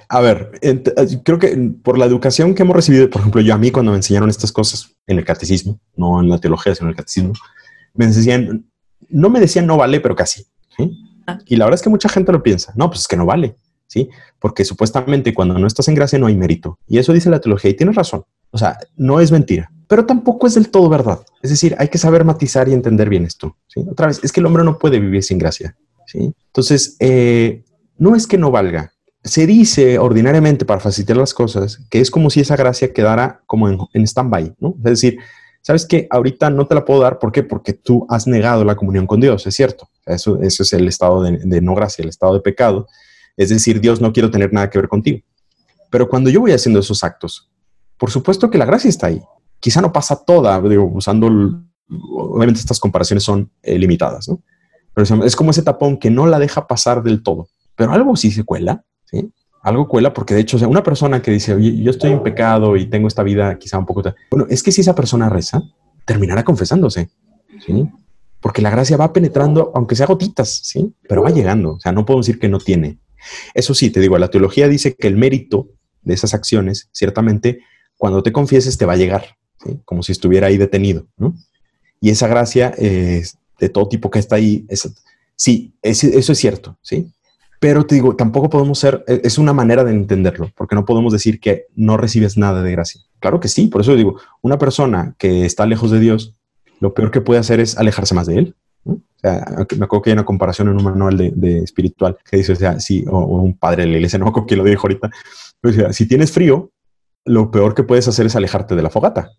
A 0.09 0.19
ver, 0.19 0.51
eh, 0.61 0.83
creo 1.23 1.39
que 1.39 1.55
por 1.81 1.97
la 1.97 2.05
educación 2.05 2.53
que 2.53 2.63
hemos 2.63 2.75
recibido, 2.75 3.09
por 3.09 3.21
ejemplo, 3.21 3.39
yo 3.39 3.53
a 3.53 3.57
mí 3.57 3.71
cuando 3.71 3.91
me 3.91 3.97
enseñaron 3.97 4.29
estas 4.29 4.51
cosas 4.51 4.93
en 5.05 5.19
el 5.19 5.23
catecismo, 5.23 5.79
no 5.95 6.19
en 6.19 6.27
la 6.27 6.37
teología, 6.37 6.75
sino 6.75 6.87
en 6.87 6.91
el 6.91 6.97
catecismo, 6.97 7.31
me 7.93 8.05
enseñan, 8.05 8.65
no 9.07 9.29
me 9.29 9.39
decían 9.39 9.65
no 9.65 9.77
vale, 9.77 10.01
pero 10.01 10.17
casi. 10.17 10.45
Ah. 10.77 10.83
Y 11.45 11.55
la 11.55 11.65
verdad 11.65 11.75
es 11.75 11.81
que 11.81 11.89
mucha 11.89 12.09
gente 12.09 12.31
lo 12.31 12.43
piensa, 12.43 12.73
no, 12.75 12.89
pues 12.89 13.01
es 13.01 13.07
que 13.07 13.17
no 13.17 13.25
vale, 13.25 13.55
¿sí? 13.87 14.09
Porque 14.39 14.63
supuestamente 14.65 15.33
cuando 15.33 15.57
no 15.57 15.67
estás 15.67 15.87
en 15.87 15.95
gracia 15.95 16.19
no 16.19 16.27
hay 16.27 16.35
mérito. 16.35 16.79
Y 16.87 16.97
eso 16.97 17.13
dice 17.13 17.29
la 17.29 17.41
teología 17.41 17.71
y 17.71 17.75
tienes 17.75 17.95
razón. 17.95 18.23
O 18.51 18.57
sea, 18.57 18.77
no 18.95 19.19
es 19.19 19.31
mentira, 19.31 19.71
pero 19.87 20.05
tampoco 20.05 20.47
es 20.47 20.55
del 20.55 20.69
todo 20.69 20.89
verdad. 20.89 21.19
Es 21.41 21.49
decir, 21.49 21.75
hay 21.79 21.89
que 21.89 21.97
saber 21.97 22.23
matizar 22.23 22.69
y 22.69 22.73
entender 22.73 23.09
bien 23.09 23.25
esto. 23.25 23.57
Otra 23.89 24.07
vez, 24.07 24.19
es 24.23 24.31
que 24.31 24.39
el 24.39 24.45
hombre 24.45 24.63
no 24.63 24.77
puede 24.77 24.99
vivir 24.99 25.23
sin 25.23 25.37
gracia. 25.37 25.75
¿sí? 26.05 26.33
Entonces, 26.47 26.95
eh, 26.99 27.63
no 27.97 28.15
es 28.15 28.25
que 28.27 28.37
no 28.37 28.51
valga, 28.51 28.93
se 29.23 29.45
dice 29.45 29.99
ordinariamente 29.99 30.65
para 30.65 30.79
facilitar 30.79 31.17
las 31.17 31.33
cosas 31.33 31.79
que 31.89 31.99
es 31.99 32.09
como 32.09 32.29
si 32.29 32.41
esa 32.41 32.55
gracia 32.55 32.93
quedara 32.93 33.41
como 33.45 33.67
en, 33.67 33.77
en 33.93 34.03
stand-by, 34.03 34.55
¿no? 34.59 34.75
Es 34.77 34.83
decir, 34.83 35.19
sabes 35.67 35.85
que 35.85 36.07
ahorita 36.09 36.49
no 36.49 36.65
te 36.65 36.75
la 36.75 36.85
puedo 36.85 37.01
dar, 37.01 37.19
¿por 37.19 37.33
qué? 37.33 37.43
Porque 37.43 37.73
tú 37.73 38.05
has 38.07 38.25
negado 38.25 38.63
la 38.63 38.77
comunión 38.77 39.05
con 39.05 39.19
Dios, 39.19 39.45
es 39.47 39.53
cierto. 39.53 39.89
Eso, 40.05 40.41
es 40.41 40.71
el 40.71 40.87
estado 40.87 41.21
de, 41.21 41.59
no 41.59 41.75
gracia, 41.75 42.03
el 42.03 42.07
estado 42.07 42.35
de 42.35 42.39
pecado. 42.39 42.87
Es 43.35 43.49
decir, 43.49 43.81
Dios 43.81 43.99
no 43.99 44.13
quiere 44.13 44.29
tener 44.29 44.53
nada 44.53 44.69
que 44.69 44.77
ver 44.77 44.87
contigo. 44.87 45.19
Pero 45.89 46.07
cuando 46.07 46.29
yo 46.29 46.39
voy 46.39 46.53
haciendo 46.53 46.79
esos 46.79 47.03
actos, 47.03 47.51
por 47.97 48.11
supuesto 48.11 48.49
que 48.49 48.57
la 48.57 48.63
gracia 48.63 48.87
está 48.87 49.07
ahí. 49.07 49.21
Quizá 49.59 49.81
no 49.81 49.91
pasa 49.91 50.15
toda, 50.15 50.61
digo, 50.61 50.85
usando, 50.85 51.27
obviamente 51.89 52.61
estas 52.61 52.79
comparaciones 52.79 53.25
son 53.25 53.51
eh, 53.61 53.77
limitadas, 53.77 54.29
¿no? 54.29 54.41
Pero 54.93 55.25
es 55.25 55.35
como 55.35 55.51
ese 55.51 55.63
tapón 55.63 55.97
que 55.97 56.09
no 56.09 56.27
la 56.27 56.39
deja 56.39 56.65
pasar 56.65 57.03
del 57.03 57.23
todo, 57.23 57.49
pero 57.75 57.91
algo 57.91 58.15
sí 58.15 58.31
se 58.31 58.45
cuela 58.45 58.85
¿sí? 59.03 59.33
Algo 59.67 59.85
cuela 59.85 60.13
porque 60.13 60.33
de 60.33 60.39
hecho, 60.39 60.57
sea, 60.57 60.69
una 60.69 60.81
persona 60.81 61.21
que 61.21 61.29
dice, 61.29 61.53
oye, 61.53 61.75
yo 61.83 61.91
estoy 61.91 62.11
en 62.11 62.23
pecado 62.23 62.77
y 62.77 62.85
tengo 62.85 63.09
esta 63.09 63.21
vida 63.21 63.57
quizá 63.59 63.77
un 63.77 63.85
poco... 63.85 64.01
Bueno, 64.31 64.47
es 64.49 64.63
que 64.63 64.71
si 64.71 64.79
esa 64.79 64.95
persona 64.95 65.27
reza, 65.27 65.61
terminará 66.05 66.45
confesándose, 66.45 67.09
¿sí? 67.65 67.85
Porque 68.39 68.61
la 68.61 68.69
gracia 68.69 68.95
va 68.95 69.11
penetrando, 69.11 69.73
aunque 69.75 69.97
sea 69.97 70.05
gotitas, 70.05 70.61
¿sí? 70.63 70.95
Pero 71.09 71.21
va 71.21 71.31
llegando, 71.31 71.73
o 71.73 71.79
sea, 71.81 71.91
no 71.91 72.05
puedo 72.05 72.21
decir 72.21 72.39
que 72.39 72.47
no 72.47 72.59
tiene. 72.59 72.99
Eso 73.53 73.73
sí, 73.73 73.89
te 73.89 73.99
digo, 73.99 74.17
la 74.17 74.29
teología 74.29 74.69
dice 74.69 74.95
que 74.95 75.07
el 75.07 75.17
mérito 75.17 75.67
de 76.01 76.13
esas 76.13 76.33
acciones, 76.33 76.87
ciertamente, 76.93 77.59
cuando 77.97 78.23
te 78.23 78.31
confieses 78.31 78.77
te 78.77 78.85
va 78.85 78.93
a 78.93 78.97
llegar. 78.97 79.35
Como 79.83 80.01
si 80.01 80.13
estuviera 80.13 80.47
ahí 80.47 80.55
detenido, 80.55 81.07
¿no? 81.17 81.35
Y 81.99 82.11
esa 82.11 82.29
gracia 82.29 82.73
eh, 82.77 83.25
de 83.59 83.67
todo 83.67 83.89
tipo 83.89 84.09
que 84.09 84.19
está 84.19 84.37
ahí, 84.37 84.65
sí, 85.35 85.73
eso 85.81 86.31
es 86.31 86.37
cierto, 86.37 86.77
¿sí? 86.81 87.11
Pero 87.59 87.85
te 87.85 87.95
digo, 87.95 88.15
tampoco 88.15 88.49
podemos 88.49 88.77
ser, 88.79 89.03
e, 89.07 89.21
es 89.23 89.37
una 89.37 89.53
manera 89.53 89.83
de 89.83 89.91
entenderlo, 89.91 90.51
porque 90.55 90.75
no 90.75 90.85
podemos 90.85 91.11
decir 91.11 91.39
que 91.39 91.65
no 91.75 91.97
recibes 91.97 92.37
nada 92.37 92.61
de 92.61 92.71
gracia. 92.71 93.01
Claro 93.19 93.39
que 93.39 93.47
sí, 93.47 93.67
por 93.67 93.81
eso 93.81 93.95
digo, 93.95 94.19
una 94.41 94.57
persona 94.57 95.15
que 95.17 95.45
está 95.45 95.65
lejos 95.65 95.91
de 95.91 95.99
Dios, 95.99 96.35
lo 96.79 96.93
peor 96.93 97.11
que 97.11 97.21
puede 97.21 97.39
hacer 97.39 97.59
es 97.59 97.77
alejarse 97.77 98.13
más 98.13 98.27
de 98.27 98.37
Él. 98.37 98.55
O 98.85 98.99
sea, 99.17 99.45
me 99.77 99.85
acuerdo 99.85 100.01
que 100.01 100.09
hay 100.11 100.13
una 100.13 100.25
comparación 100.25 100.69
en 100.69 100.77
un 100.77 100.83
manual 100.83 101.17
de, 101.17 101.59
espiritual 101.59 102.17
que 102.29 102.37
dice, 102.37 102.53
o 102.53 102.55
sea, 102.55 102.79
sí, 102.79 103.03
o, 103.09 103.19
un 103.19 103.57
padre 103.57 103.83
de 103.83 103.89
la 103.89 103.97
iglesia, 103.97 104.19
no 104.19 104.25
me 104.25 104.29
acuerdo 104.29 104.47
quién 104.47 104.59
lo 104.59 104.63
dijo 104.63 104.83
ahorita, 104.83 105.09
o 105.63 105.71
sea, 105.71 105.93
si 105.93 106.07
tienes 106.07 106.31
frío, 106.31 106.71
lo 107.25 107.51
peor 107.51 107.73
que 107.73 107.83
puedes 107.83 108.07
hacer 108.07 108.25
es 108.27 108.35
alejarte 108.35 108.75
de 108.75 108.81
la 108.81 108.89
fogata. 108.89 109.31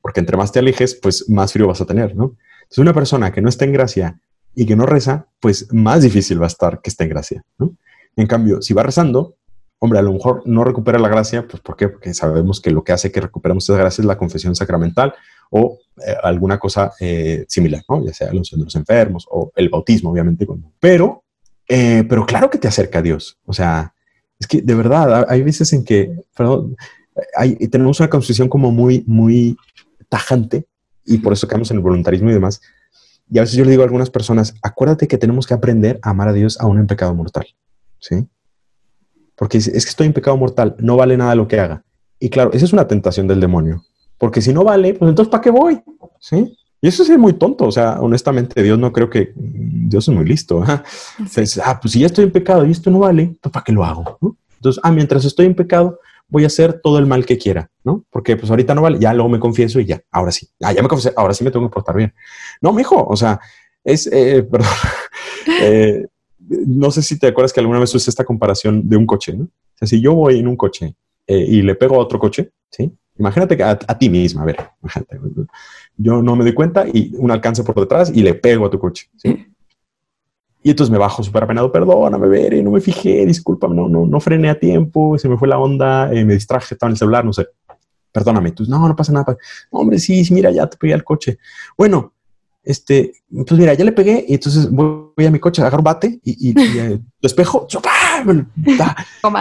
Porque 0.00 0.20
entre 0.20 0.36
más 0.36 0.52
te 0.52 0.58
alejes, 0.58 0.94
pues 0.94 1.28
más 1.28 1.52
frío 1.52 1.66
vas 1.66 1.80
a 1.80 1.86
tener, 1.86 2.14
¿no? 2.14 2.36
Entonces, 2.62 2.78
una 2.78 2.92
persona 2.92 3.32
que 3.32 3.40
no 3.40 3.48
está 3.48 3.64
en 3.64 3.72
gracia 3.72 4.20
y 4.54 4.66
que 4.66 4.76
no 4.76 4.86
reza, 4.86 5.26
pues 5.40 5.72
más 5.72 6.02
difícil 6.02 6.40
va 6.40 6.46
a 6.46 6.48
estar 6.48 6.80
que 6.80 6.90
esté 6.90 7.04
en 7.04 7.10
gracia. 7.10 7.44
¿no? 7.58 7.74
En 8.16 8.26
cambio, 8.26 8.62
si 8.62 8.74
va 8.74 8.82
rezando, 8.82 9.36
hombre, 9.78 9.98
a 9.98 10.02
lo 10.02 10.12
mejor 10.12 10.42
no 10.46 10.64
recupera 10.64 10.98
la 10.98 11.08
gracia, 11.08 11.46
pues 11.48 11.60
¿por 11.62 11.76
qué? 11.76 11.88
Porque 11.88 12.14
sabemos 12.14 12.60
que 12.60 12.70
lo 12.70 12.84
que 12.84 12.92
hace 12.92 13.10
que 13.10 13.20
recuperemos 13.20 13.64
esa 13.64 13.78
gracia 13.78 14.02
es 14.02 14.06
la 14.06 14.18
confesión 14.18 14.54
sacramental 14.54 15.14
o 15.50 15.78
eh, 16.06 16.14
alguna 16.22 16.58
cosa 16.58 16.92
eh, 17.00 17.44
similar, 17.48 17.82
¿no? 17.88 18.04
Ya 18.04 18.14
sea 18.14 18.32
los, 18.32 18.52
enfermos 18.74 19.26
o 19.30 19.52
el 19.56 19.68
bautismo, 19.68 20.10
obviamente. 20.10 20.46
Pero, 20.78 21.24
eh, 21.68 22.04
pero 22.08 22.24
claro 22.24 22.48
que 22.48 22.58
te 22.58 22.68
acerca 22.68 23.00
a 23.00 23.02
Dios. 23.02 23.38
O 23.44 23.52
sea, 23.52 23.92
es 24.38 24.46
que 24.46 24.62
de 24.62 24.74
verdad, 24.74 25.26
hay 25.28 25.42
veces 25.42 25.72
en 25.72 25.84
que, 25.84 26.14
tenemos 27.70 28.00
una 28.00 28.08
constitución 28.08 28.48
como 28.48 28.70
muy, 28.70 29.04
muy 29.06 29.56
tajante 30.08 30.64
y 31.04 31.18
por 31.18 31.32
eso 31.32 31.48
caemos 31.48 31.70
en 31.70 31.78
el 31.78 31.82
voluntarismo 31.82 32.30
y 32.30 32.34
demás, 32.34 32.60
y 33.30 33.38
a 33.38 33.42
veces 33.42 33.56
yo 33.56 33.64
le 33.64 33.70
digo 33.70 33.82
a 33.82 33.86
algunas 33.86 34.10
personas, 34.10 34.54
acuérdate 34.62 35.08
que 35.08 35.18
tenemos 35.18 35.46
que 35.46 35.54
aprender 35.54 35.98
a 36.02 36.10
amar 36.10 36.28
a 36.28 36.32
Dios 36.32 36.60
aún 36.60 36.78
en 36.78 36.86
pecado 36.86 37.14
mortal. 37.14 37.46
¿Sí? 37.98 38.26
Porque 39.36 39.58
es, 39.58 39.70
que 39.70 39.78
estoy 39.78 40.06
en 40.06 40.12
pecado 40.12 40.36
mortal, 40.36 40.76
no 40.78 40.96
vale 40.96 41.16
nada 41.16 41.34
lo 41.34 41.48
que 41.48 41.58
haga. 41.58 41.84
Y 42.18 42.28
claro, 42.30 42.52
esa 42.52 42.64
es 42.64 42.72
una 42.72 42.86
tentación 42.86 43.26
del 43.26 43.40
demonio. 43.40 43.84
Porque 44.18 44.40
si 44.40 44.52
no 44.52 44.64
vale, 44.64 44.94
pues 44.94 45.08
entonces 45.08 45.30
¿para 45.30 45.40
qué 45.40 45.50
voy? 45.50 45.82
¿Sí? 46.20 46.56
Y 46.80 46.88
eso 46.88 47.02
es 47.02 47.18
muy 47.18 47.32
tonto. 47.32 47.64
O 47.66 47.72
sea, 47.72 48.00
honestamente, 48.00 48.62
Dios 48.62 48.78
no 48.78 48.92
creo 48.92 49.08
que 49.08 49.32
Dios 49.34 50.08
es 50.08 50.14
muy 50.14 50.24
listo. 50.24 50.64
Entonces, 51.18 51.60
ah, 51.64 51.78
pues 51.80 51.92
si 51.92 52.00
ya 52.00 52.06
estoy 52.06 52.24
en 52.24 52.32
pecado 52.32 52.66
y 52.66 52.70
esto 52.70 52.90
no 52.90 52.98
vale, 52.98 53.36
¿para 53.40 53.64
qué 53.64 53.72
lo 53.72 53.84
hago? 53.84 54.18
Entonces, 54.56 54.80
ah, 54.84 54.92
mientras 54.92 55.24
estoy 55.24 55.46
en 55.46 55.54
pecado, 55.54 55.98
voy 56.32 56.44
a 56.44 56.46
hacer 56.46 56.80
todo 56.82 56.98
el 56.98 57.06
mal 57.06 57.26
que 57.26 57.36
quiera, 57.36 57.70
¿no? 57.84 58.06
Porque 58.10 58.38
pues 58.38 58.48
ahorita 58.48 58.74
no 58.74 58.80
vale, 58.80 58.98
ya 58.98 59.12
luego 59.12 59.28
me 59.28 59.38
confieso 59.38 59.78
y 59.80 59.84
ya, 59.84 60.02
ahora 60.10 60.32
sí, 60.32 60.48
ah, 60.62 60.72
ya 60.72 60.82
me 60.82 60.88
confesé, 60.88 61.12
ahora 61.14 61.34
sí 61.34 61.44
me 61.44 61.50
tengo 61.50 61.68
que 61.68 61.74
portar 61.74 61.94
bien. 61.94 62.14
No, 62.62 62.72
mijo, 62.72 63.04
o 63.06 63.16
sea, 63.16 63.38
es, 63.84 64.06
eh, 64.10 64.42
perdón, 64.50 64.70
eh, 65.60 66.06
no 66.48 66.90
sé 66.90 67.02
si 67.02 67.18
te 67.18 67.26
acuerdas 67.26 67.52
que 67.52 67.60
alguna 67.60 67.78
vez 67.78 67.94
usé 67.94 68.08
esta 68.08 68.24
comparación 68.24 68.88
de 68.88 68.96
un 68.96 69.04
coche, 69.04 69.34
¿no? 69.34 69.44
O 69.44 69.78
sea, 69.78 69.86
si 69.86 70.00
yo 70.00 70.14
voy 70.14 70.38
en 70.38 70.48
un 70.48 70.56
coche 70.56 70.94
eh, 71.26 71.44
y 71.46 71.60
le 71.60 71.74
pego 71.74 71.96
a 71.96 71.98
otro 71.98 72.18
coche, 72.18 72.50
¿sí? 72.70 72.90
Imagínate 73.18 73.54
que 73.54 73.62
a, 73.62 73.76
ti 73.76 74.08
misma, 74.08 74.42
a 74.42 74.46
ver, 74.46 74.56
imagínate, 74.80 75.20
yo 75.98 76.22
no 76.22 76.34
me 76.34 76.44
doy 76.44 76.54
cuenta 76.54 76.86
y 76.90 77.12
un 77.18 77.30
alcance 77.30 77.62
por 77.62 77.78
detrás 77.78 78.10
y 78.12 78.22
le 78.22 78.32
pego 78.32 78.64
a 78.64 78.70
tu 78.70 78.78
coche, 78.78 79.10
¿sí? 79.16 79.51
Y 80.62 80.70
entonces 80.70 80.90
me 80.92 80.98
bajo 80.98 81.22
súper 81.22 81.44
apenado, 81.44 81.72
perdóname, 81.72 82.28
ver, 82.28 82.62
no 82.62 82.70
me 82.70 82.80
fijé, 82.80 83.26
disculpa, 83.26 83.66
no, 83.68 83.88
no, 83.88 84.06
no 84.06 84.20
frené 84.20 84.48
a 84.48 84.58
tiempo, 84.58 85.18
se 85.18 85.28
me 85.28 85.36
fue 85.36 85.48
la 85.48 85.58
onda, 85.58 86.12
eh, 86.12 86.24
me 86.24 86.34
distraje, 86.34 86.74
estaba 86.74 86.88
en 86.88 86.92
el 86.92 86.98
celular, 86.98 87.24
no 87.24 87.32
sé. 87.32 87.46
Perdóname. 88.12 88.50
Entonces, 88.50 88.70
no, 88.70 88.86
no 88.86 88.94
pasa 88.94 89.12
nada. 89.12 89.36
hombre, 89.70 89.98
sí, 89.98 90.24
sí, 90.24 90.34
mira, 90.34 90.50
ya 90.50 90.68
te 90.68 90.76
pegué 90.76 90.94
al 90.94 91.02
coche. 91.02 91.38
Bueno, 91.76 92.12
este, 92.64 93.12
pues 93.28 93.58
mira, 93.58 93.74
ya 93.74 93.84
le 93.84 93.90
pegué 93.90 94.24
y 94.28 94.34
entonces 94.34 94.70
voy, 94.70 95.26
a 95.26 95.30
mi 95.30 95.40
coche, 95.40 95.62
agarro 95.62 95.78
un 95.78 95.84
bate 95.84 96.20
y, 96.22 96.50
y, 96.50 96.60
y 96.60 96.78
eh, 96.78 97.00
lo 97.20 97.26
espejo, 97.26 97.66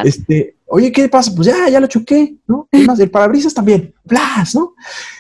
este, 0.04 0.58
oye, 0.66 0.92
¿qué 0.92 1.08
pasa? 1.08 1.32
Pues 1.36 1.48
ya, 1.48 1.70
ya 1.70 1.80
lo 1.80 1.88
choqué, 1.88 2.38
¿no? 2.48 2.68
¿Qué 2.72 2.84
más? 2.86 3.00
El 3.00 3.12
parabrisas 3.12 3.54
también, 3.54 3.94
blas, 4.04 4.56
¿no? 4.56 4.74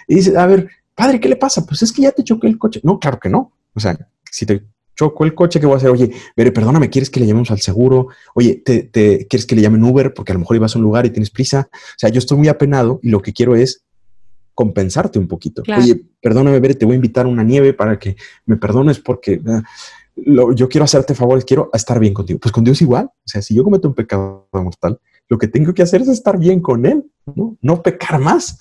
Y 0.07 0.15
dice, 0.15 0.35
a 0.37 0.45
ver, 0.47 0.67
padre, 0.95 1.19
¿qué 1.19 1.29
le 1.29 1.35
pasa? 1.35 1.63
Pues 1.65 1.83
es 1.83 1.91
que 1.91 2.01
ya 2.01 2.11
te 2.11 2.23
choqué 2.23 2.47
el 2.47 2.57
coche. 2.57 2.81
No, 2.83 2.99
claro 2.99 3.19
que 3.19 3.29
no. 3.29 3.51
O 3.73 3.79
sea, 3.79 3.97
si 4.31 4.45
te 4.45 4.63
choco 5.01 5.25
el 5.25 5.33
coche, 5.33 5.59
¿qué 5.59 5.65
voy 5.65 5.73
a 5.73 5.77
hacer? 5.77 5.89
Oye, 5.89 6.11
pero 6.35 6.53
perdóname, 6.53 6.89
¿quieres 6.89 7.09
que 7.09 7.19
le 7.19 7.25
llamemos 7.25 7.49
al 7.49 7.59
seguro? 7.59 8.09
Oye, 8.35 8.61
te, 8.63 8.83
te, 8.83 9.25
¿quieres 9.27 9.47
que 9.47 9.55
le 9.55 9.63
llamen 9.63 9.83
Uber? 9.83 10.13
Porque 10.13 10.31
a 10.31 10.35
lo 10.35 10.39
mejor 10.39 10.57
ibas 10.57 10.75
a 10.75 10.77
un 10.79 10.83
lugar 10.83 11.07
y 11.07 11.09
tienes 11.09 11.31
prisa. 11.31 11.69
O 11.71 11.97
sea, 11.97 12.09
yo 12.09 12.19
estoy 12.19 12.37
muy 12.37 12.47
apenado 12.49 12.99
y 13.01 13.09
lo 13.09 13.19
que 13.19 13.33
quiero 13.33 13.55
es 13.55 13.83
compensarte 14.53 15.17
un 15.17 15.27
poquito. 15.27 15.63
Oye, 15.75 16.03
perdóname, 16.21 16.59
te 16.75 16.85
voy 16.85 16.93
a 16.93 16.95
invitar 16.97 17.25
a 17.25 17.29
una 17.29 17.43
nieve 17.43 17.73
para 17.73 17.97
que 17.97 18.15
me 18.45 18.57
perdones 18.57 18.99
porque 18.99 19.41
ah, 19.47 19.63
yo 20.15 20.69
quiero 20.69 20.85
hacerte 20.85 21.15
favores, 21.15 21.45
quiero 21.45 21.71
estar 21.73 21.99
bien 21.99 22.13
contigo. 22.13 22.39
Pues 22.39 22.51
con 22.51 22.63
Dios 22.63 22.79
igual. 22.81 23.05
O 23.05 23.27
sea, 23.27 23.41
si 23.41 23.55
yo 23.55 23.63
cometo 23.63 23.87
un 23.87 23.95
pecado 23.95 24.47
mortal, 24.53 24.99
lo 25.29 25.39
que 25.39 25.47
tengo 25.47 25.73
que 25.73 25.81
hacer 25.81 26.01
es 26.01 26.09
estar 26.09 26.37
bien 26.37 26.59
con 26.59 26.85
Él, 26.85 27.09
no, 27.35 27.57
no 27.59 27.81
pecar 27.81 28.19
más. 28.19 28.59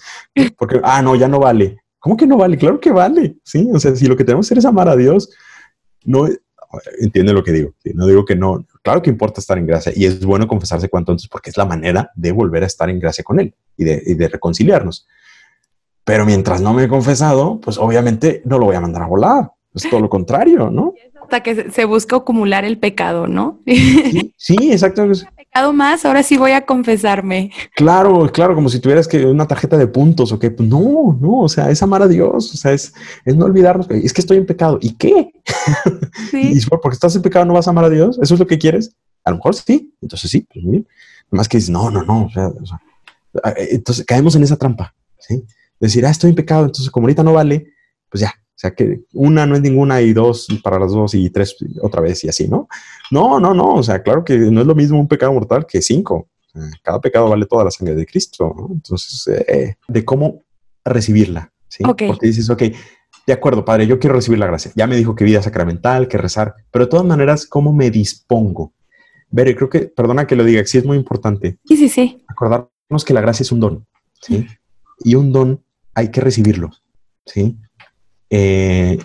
Porque, 0.56 0.80
ah, 0.82 1.02
no, 1.02 1.16
ya 1.16 1.28
no 1.28 1.40
vale. 1.40 1.82
¿Cómo 1.98 2.16
que 2.16 2.26
no 2.26 2.38
vale? 2.38 2.56
Claro 2.56 2.80
que 2.80 2.92
vale. 2.92 3.36
Sí, 3.44 3.68
o 3.74 3.78
sea, 3.78 3.94
si 3.94 4.06
lo 4.06 4.16
que 4.16 4.24
tenemos 4.24 4.46
que 4.46 4.54
hacer 4.54 4.58
es 4.58 4.64
amar 4.64 4.88
a 4.88 4.96
Dios, 4.96 5.30
no 6.04 6.28
entiende 7.00 7.32
lo 7.32 7.42
que 7.42 7.52
digo. 7.52 7.74
No 7.94 8.06
digo 8.06 8.24
que 8.24 8.36
no. 8.36 8.64
Claro 8.82 9.02
que 9.02 9.10
importa 9.10 9.40
estar 9.40 9.58
en 9.58 9.66
gracia 9.66 9.92
y 9.94 10.04
es 10.04 10.24
bueno 10.24 10.46
confesarse 10.46 10.88
cuanto 10.88 11.12
antes 11.12 11.28
porque 11.28 11.50
es 11.50 11.56
la 11.56 11.64
manera 11.64 12.10
de 12.14 12.32
volver 12.32 12.62
a 12.62 12.66
estar 12.66 12.88
en 12.88 13.00
gracia 13.00 13.24
con 13.24 13.40
Él 13.40 13.54
y 13.76 13.84
de, 13.84 14.28
reconciliarnos. 14.28 15.06
Pero 16.04 16.24
mientras 16.24 16.60
no 16.60 16.72
me 16.72 16.84
he 16.84 16.88
confesado, 16.88 17.60
pues 17.60 17.78
obviamente 17.78 18.42
no 18.44 18.58
lo 18.58 18.66
voy 18.66 18.76
a 18.76 18.80
mandar 18.80 19.02
a 19.02 19.06
volar. 19.06 19.50
Es 19.74 19.88
todo 19.88 20.00
lo 20.00 20.08
contrario, 20.08 20.70
¿no? 20.70 20.94
Hasta 21.22 21.42
que 21.42 21.70
se 21.70 21.84
busca 21.84 22.16
acumular 22.16 22.64
el 22.64 22.78
pecado, 22.78 23.28
¿no? 23.28 23.60
Sí, 23.64 24.34
sí 24.36 24.72
exacto 24.72 25.06
más, 25.72 26.04
ahora 26.04 26.22
sí 26.22 26.36
voy 26.36 26.52
a 26.52 26.64
confesarme. 26.64 27.52
Claro, 27.74 28.30
claro, 28.32 28.54
como 28.54 28.68
si 28.68 28.80
tuvieras 28.80 29.08
que 29.08 29.24
una 29.26 29.46
tarjeta 29.46 29.76
de 29.76 29.86
puntos 29.86 30.32
o 30.32 30.38
que 30.38 30.50
pues 30.50 30.68
no, 30.68 31.18
no, 31.20 31.40
o 31.40 31.48
sea, 31.48 31.70
es 31.70 31.82
amar 31.82 32.02
a 32.02 32.08
Dios, 32.08 32.54
o 32.54 32.56
sea, 32.56 32.72
es, 32.72 32.92
es 33.24 33.36
no 33.36 33.46
olvidarnos, 33.46 33.88
es 33.90 34.12
que 34.12 34.20
estoy 34.20 34.38
en 34.38 34.46
pecado. 34.46 34.78
¿Y 34.80 34.94
qué? 34.94 35.32
Sí. 36.30 36.52
y 36.58 36.66
porque 36.66 36.94
estás 36.94 37.16
en 37.16 37.22
pecado 37.22 37.44
no 37.44 37.54
vas 37.54 37.66
a 37.66 37.70
amar 37.70 37.84
a 37.84 37.90
Dios, 37.90 38.18
¿eso 38.22 38.34
es 38.34 38.40
lo 38.40 38.46
que 38.46 38.58
quieres? 38.58 38.94
A 39.24 39.30
lo 39.30 39.36
mejor 39.36 39.54
sí, 39.54 39.94
entonces 40.00 40.30
sí, 40.30 40.46
pues 40.52 40.64
bien. 40.64 40.86
Más 41.30 41.48
que 41.48 41.58
dices, 41.58 41.70
no, 41.70 41.90
no, 41.90 42.02
no, 42.02 42.26
o 42.26 42.30
sea, 42.30 42.48
o 42.48 42.66
sea, 42.66 42.80
entonces 43.56 44.04
caemos 44.04 44.34
en 44.34 44.42
esa 44.42 44.56
trampa, 44.56 44.94
¿sí? 45.18 45.44
Decir, 45.78 46.04
ah, 46.04 46.10
estoy 46.10 46.30
en 46.30 46.36
pecado, 46.36 46.64
entonces 46.64 46.90
como 46.90 47.06
ahorita 47.06 47.22
no 47.22 47.32
vale, 47.32 47.72
pues 48.08 48.22
ya, 48.22 48.34
sea 48.60 48.72
que 48.72 49.00
una 49.14 49.46
no 49.46 49.56
es 49.56 49.62
ninguna 49.62 50.02
y 50.02 50.12
dos 50.12 50.46
para 50.62 50.78
las 50.78 50.92
dos 50.92 51.14
y 51.14 51.30
tres 51.30 51.56
otra 51.80 52.02
vez 52.02 52.22
y 52.24 52.28
así, 52.28 52.46
¿no? 52.46 52.68
No, 53.10 53.40
no, 53.40 53.54
no. 53.54 53.76
O 53.76 53.82
sea, 53.82 54.02
claro 54.02 54.22
que 54.22 54.36
no 54.36 54.60
es 54.60 54.66
lo 54.66 54.74
mismo 54.74 55.00
un 55.00 55.08
pecado 55.08 55.32
mortal 55.32 55.64
que 55.66 55.80
cinco. 55.80 56.28
Cada 56.82 57.00
pecado 57.00 57.30
vale 57.30 57.46
toda 57.46 57.64
la 57.64 57.70
sangre 57.70 57.94
de 57.94 58.04
Cristo. 58.04 58.54
¿no? 58.54 58.68
Entonces, 58.70 59.26
eh, 59.28 59.76
de 59.88 60.04
cómo 60.04 60.42
recibirla. 60.84 61.50
¿sí? 61.68 61.84
Porque 61.84 62.26
dices, 62.26 62.50
ok, 62.50 62.64
de 63.26 63.32
acuerdo, 63.32 63.64
padre, 63.64 63.86
yo 63.86 63.98
quiero 63.98 64.16
recibir 64.16 64.38
la 64.38 64.48
gracia. 64.48 64.72
Ya 64.74 64.86
me 64.86 64.96
dijo 64.96 65.14
que 65.14 65.24
vida 65.24 65.40
sacramental, 65.40 66.06
que 66.06 66.18
rezar, 66.18 66.54
pero 66.70 66.84
de 66.84 66.90
todas 66.90 67.06
maneras, 67.06 67.46
¿cómo 67.46 67.72
me 67.72 67.90
dispongo? 67.90 68.74
Ver, 69.30 69.56
creo 69.56 69.70
que, 69.70 69.86
perdona 69.86 70.26
que 70.26 70.36
lo 70.36 70.44
diga, 70.44 70.66
sí 70.66 70.76
es 70.76 70.84
muy 70.84 70.98
importante. 70.98 71.56
Sí, 71.64 71.78
sí, 71.78 71.88
sí. 71.88 72.22
Acordarnos 72.28 73.06
que 73.06 73.14
la 73.14 73.22
gracia 73.22 73.42
es 73.42 73.52
un 73.52 73.60
don, 73.60 73.86
¿sí? 74.20 74.46
Y 74.98 75.14
un 75.14 75.32
don 75.32 75.64
hay 75.94 76.10
que 76.10 76.20
recibirlo, 76.20 76.72
¿sí? 77.24 77.56
Eh, 78.30 78.98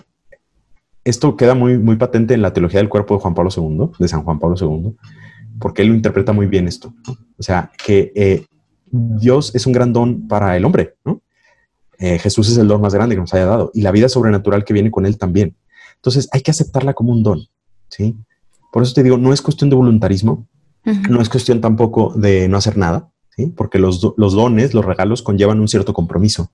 esto 1.04 1.36
queda 1.36 1.54
muy, 1.54 1.78
muy 1.78 1.96
patente 1.96 2.34
en 2.34 2.42
la 2.42 2.52
teología 2.52 2.80
del 2.80 2.88
cuerpo 2.88 3.14
de 3.14 3.20
Juan 3.20 3.34
Pablo 3.34 3.50
II, 3.54 3.90
de 3.98 4.08
San 4.08 4.22
Juan 4.22 4.38
Pablo 4.38 4.56
II, 4.58 4.96
porque 5.60 5.82
él 5.82 5.88
lo 5.88 5.94
interpreta 5.94 6.32
muy 6.32 6.46
bien 6.46 6.66
esto. 6.66 6.94
O 7.38 7.42
sea, 7.42 7.70
que 7.84 8.12
eh, 8.14 8.46
Dios 8.86 9.54
es 9.54 9.66
un 9.66 9.72
gran 9.72 9.92
don 9.92 10.26
para 10.26 10.56
el 10.56 10.64
hombre, 10.64 10.94
¿no? 11.04 11.20
Eh, 11.98 12.18
Jesús 12.18 12.48
es 12.50 12.58
el 12.58 12.68
don 12.68 12.80
más 12.80 12.94
grande 12.94 13.14
que 13.14 13.20
nos 13.20 13.32
haya 13.32 13.46
dado 13.46 13.70
y 13.72 13.80
la 13.80 13.90
vida 13.90 14.08
sobrenatural 14.08 14.64
que 14.64 14.74
viene 14.74 14.90
con 14.90 15.06
él 15.06 15.16
también. 15.16 15.56
Entonces 15.94 16.28
hay 16.32 16.42
que 16.42 16.50
aceptarla 16.50 16.92
como 16.92 17.12
un 17.12 17.22
don, 17.22 17.46
¿sí? 17.88 18.16
Por 18.72 18.82
eso 18.82 18.92
te 18.92 19.02
digo, 19.02 19.16
no 19.16 19.32
es 19.32 19.40
cuestión 19.40 19.70
de 19.70 19.76
voluntarismo, 19.76 20.46
no 21.08 21.20
es 21.20 21.28
cuestión 21.28 21.60
tampoco 21.60 22.12
de 22.14 22.48
no 22.48 22.58
hacer 22.58 22.76
nada, 22.76 23.10
¿sí? 23.30 23.46
Porque 23.46 23.78
los, 23.78 24.12
los 24.16 24.34
dones, 24.34 24.74
los 24.74 24.84
regalos 24.84 25.22
conllevan 25.22 25.60
un 25.60 25.68
cierto 25.68 25.94
compromiso 25.94 26.50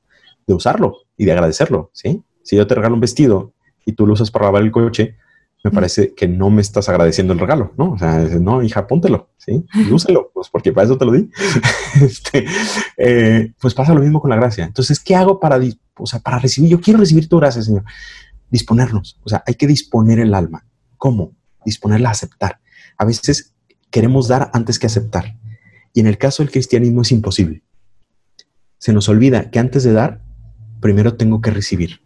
de 0.46 0.54
usarlo 0.54 0.98
y 1.16 1.24
de 1.24 1.32
agradecerlo, 1.32 1.90
¿sí? 1.92 2.22
Si 2.42 2.56
yo 2.56 2.66
te 2.66 2.74
regalo 2.74 2.94
un 2.94 3.00
vestido 3.00 3.54
y 3.84 3.92
tú 3.92 4.06
lo 4.06 4.14
usas 4.14 4.30
para 4.30 4.46
lavar 4.46 4.62
el 4.62 4.70
coche, 4.70 5.16
me 5.64 5.70
parece 5.70 6.12
que 6.14 6.26
no 6.26 6.50
me 6.50 6.60
estás 6.60 6.88
agradeciendo 6.88 7.32
el 7.32 7.38
regalo, 7.38 7.72
¿no? 7.78 7.92
O 7.92 7.98
sea, 7.98 8.18
no, 8.40 8.62
hija, 8.62 8.86
póntelo, 8.88 9.30
¿sí? 9.36 9.64
Y 9.74 9.92
úselo, 9.92 10.30
pues 10.34 10.48
porque 10.48 10.72
para 10.72 10.86
eso 10.86 10.98
te 10.98 11.04
lo 11.04 11.12
di. 11.12 11.30
este, 12.02 12.44
eh, 12.96 13.52
pues 13.60 13.72
pasa 13.72 13.94
lo 13.94 14.00
mismo 14.00 14.20
con 14.20 14.30
la 14.30 14.36
gracia. 14.36 14.64
Entonces, 14.64 14.98
¿qué 14.98 15.14
hago 15.14 15.38
para, 15.38 15.60
o 15.98 16.06
sea, 16.06 16.18
para 16.18 16.40
recibir? 16.40 16.68
Yo 16.70 16.80
quiero 16.80 16.98
recibir 16.98 17.28
tu 17.28 17.38
gracia, 17.38 17.62
Señor. 17.62 17.84
Disponernos, 18.50 19.20
o 19.22 19.28
sea, 19.28 19.44
hay 19.46 19.54
que 19.54 19.68
disponer 19.68 20.18
el 20.18 20.34
alma. 20.34 20.66
¿Cómo? 20.98 21.32
Disponerla 21.64 22.08
a 22.08 22.12
aceptar. 22.12 22.58
A 22.98 23.04
veces 23.04 23.54
queremos 23.90 24.26
dar 24.26 24.50
antes 24.52 24.80
que 24.80 24.86
aceptar. 24.86 25.36
Y 25.92 26.00
en 26.00 26.08
el 26.08 26.18
caso 26.18 26.42
del 26.42 26.50
cristianismo 26.50 27.02
es 27.02 27.12
imposible. 27.12 27.62
Se 28.78 28.92
nos 28.92 29.08
olvida 29.08 29.50
que 29.50 29.60
antes 29.60 29.84
de 29.84 29.92
dar, 29.92 30.22
primero 30.80 31.14
tengo 31.14 31.40
que 31.40 31.52
recibir. 31.52 32.02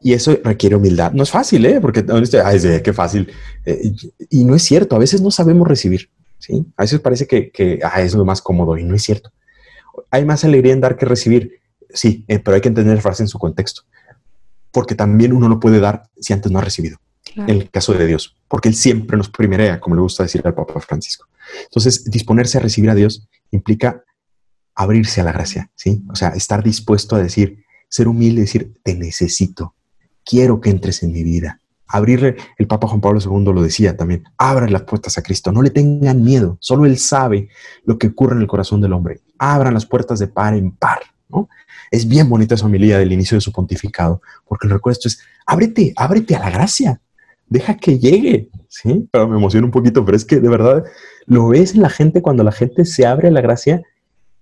Y 0.00 0.12
eso 0.12 0.38
requiere 0.44 0.76
humildad. 0.76 1.12
No 1.12 1.22
es 1.22 1.30
fácil, 1.30 1.66
¿eh? 1.66 1.80
Porque, 1.80 2.04
ay, 2.44 2.60
qué 2.82 2.92
fácil. 2.92 3.30
Eh, 3.64 3.92
y 4.30 4.44
no 4.44 4.54
es 4.54 4.62
cierto, 4.62 4.94
a 4.96 4.98
veces 4.98 5.20
no 5.20 5.30
sabemos 5.30 5.66
recibir, 5.66 6.10
¿sí? 6.38 6.64
A 6.76 6.82
veces 6.82 7.00
parece 7.00 7.26
que, 7.26 7.50
que 7.50 7.80
ah, 7.82 8.00
es 8.00 8.14
lo 8.14 8.24
más 8.24 8.40
cómodo 8.40 8.76
y 8.76 8.84
no 8.84 8.94
es 8.94 9.02
cierto. 9.02 9.30
Hay 10.10 10.24
más 10.24 10.44
alegría 10.44 10.72
en 10.72 10.80
dar 10.80 10.96
que 10.96 11.06
recibir, 11.06 11.60
sí, 11.90 12.24
eh, 12.28 12.38
pero 12.38 12.54
hay 12.54 12.60
que 12.60 12.68
entender 12.68 12.94
la 12.94 13.02
frase 13.02 13.24
en 13.24 13.28
su 13.28 13.38
contexto. 13.38 13.82
Porque 14.70 14.94
también 14.94 15.32
uno 15.32 15.48
no 15.48 15.58
puede 15.58 15.80
dar 15.80 16.04
si 16.20 16.32
antes 16.32 16.52
no 16.52 16.58
ha 16.58 16.62
recibido. 16.62 16.98
En 17.36 17.50
el 17.50 17.70
caso 17.70 17.92
de 17.92 18.06
Dios, 18.06 18.36
porque 18.48 18.68
Él 18.68 18.74
siempre 18.74 19.16
nos 19.16 19.28
primerea, 19.28 19.78
como 19.78 19.94
le 19.94 20.02
gusta 20.02 20.24
decir 20.24 20.40
al 20.44 20.54
Papa 20.54 20.80
Francisco. 20.80 21.28
Entonces, 21.64 22.04
disponerse 22.04 22.58
a 22.58 22.60
recibir 22.60 22.90
a 22.90 22.94
Dios 22.94 23.28
implica 23.50 24.02
abrirse 24.74 25.20
a 25.20 25.24
la 25.24 25.32
gracia, 25.32 25.70
¿sí? 25.74 26.02
O 26.10 26.16
sea, 26.16 26.30
estar 26.30 26.62
dispuesto 26.62 27.16
a 27.16 27.22
decir, 27.22 27.64
ser 27.88 28.08
humilde, 28.08 28.42
decir, 28.42 28.74
te 28.82 28.94
necesito, 28.94 29.74
quiero 30.28 30.60
que 30.60 30.70
entres 30.70 31.02
en 31.02 31.12
mi 31.12 31.22
vida. 31.22 31.60
Abrirle, 31.86 32.36
el 32.58 32.66
Papa 32.66 32.86
Juan 32.86 33.00
Pablo 33.00 33.18
II 33.18 33.52
lo 33.54 33.62
decía 33.62 33.96
también, 33.96 34.24
abran 34.36 34.72
las 34.72 34.82
puertas 34.82 35.16
a 35.16 35.22
Cristo, 35.22 35.52
no 35.52 35.62
le 35.62 35.70
tengan 35.70 36.22
miedo, 36.22 36.58
solo 36.60 36.84
Él 36.84 36.98
sabe 36.98 37.48
lo 37.84 37.96
que 37.96 38.08
ocurre 38.08 38.36
en 38.36 38.42
el 38.42 38.46
corazón 38.46 38.82
del 38.82 38.92
hombre. 38.92 39.22
Abran 39.38 39.72
las 39.72 39.86
puertas 39.86 40.18
de 40.18 40.26
par 40.26 40.52
en 40.52 40.72
par, 40.72 40.98
¿no? 41.30 41.48
Es 41.90 42.06
bien 42.06 42.28
bonita 42.28 42.54
esa 42.54 42.66
homilía 42.66 42.98
del 42.98 43.12
inicio 43.12 43.36
de 43.36 43.40
su 43.40 43.52
pontificado, 43.52 44.20
porque 44.46 44.66
el 44.66 44.74
recuerdo 44.74 45.00
es, 45.04 45.18
ábrete, 45.46 45.94
ábrete 45.96 46.36
a 46.36 46.40
la 46.40 46.50
gracia, 46.50 47.00
deja 47.46 47.78
que 47.78 47.98
llegue, 47.98 48.50
¿sí? 48.68 49.08
Pero 49.10 49.26
me 49.26 49.38
emociona 49.38 49.64
un 49.64 49.72
poquito, 49.72 50.04
pero 50.04 50.14
es 50.14 50.26
que 50.26 50.40
de 50.40 50.48
verdad 50.50 50.84
lo 51.24 51.48
ves 51.48 51.74
en 51.74 51.80
la 51.80 51.88
gente 51.88 52.20
cuando 52.20 52.44
la 52.44 52.52
gente 52.52 52.84
se 52.84 53.06
abre 53.06 53.28
a 53.28 53.30
la 53.30 53.40
gracia, 53.40 53.82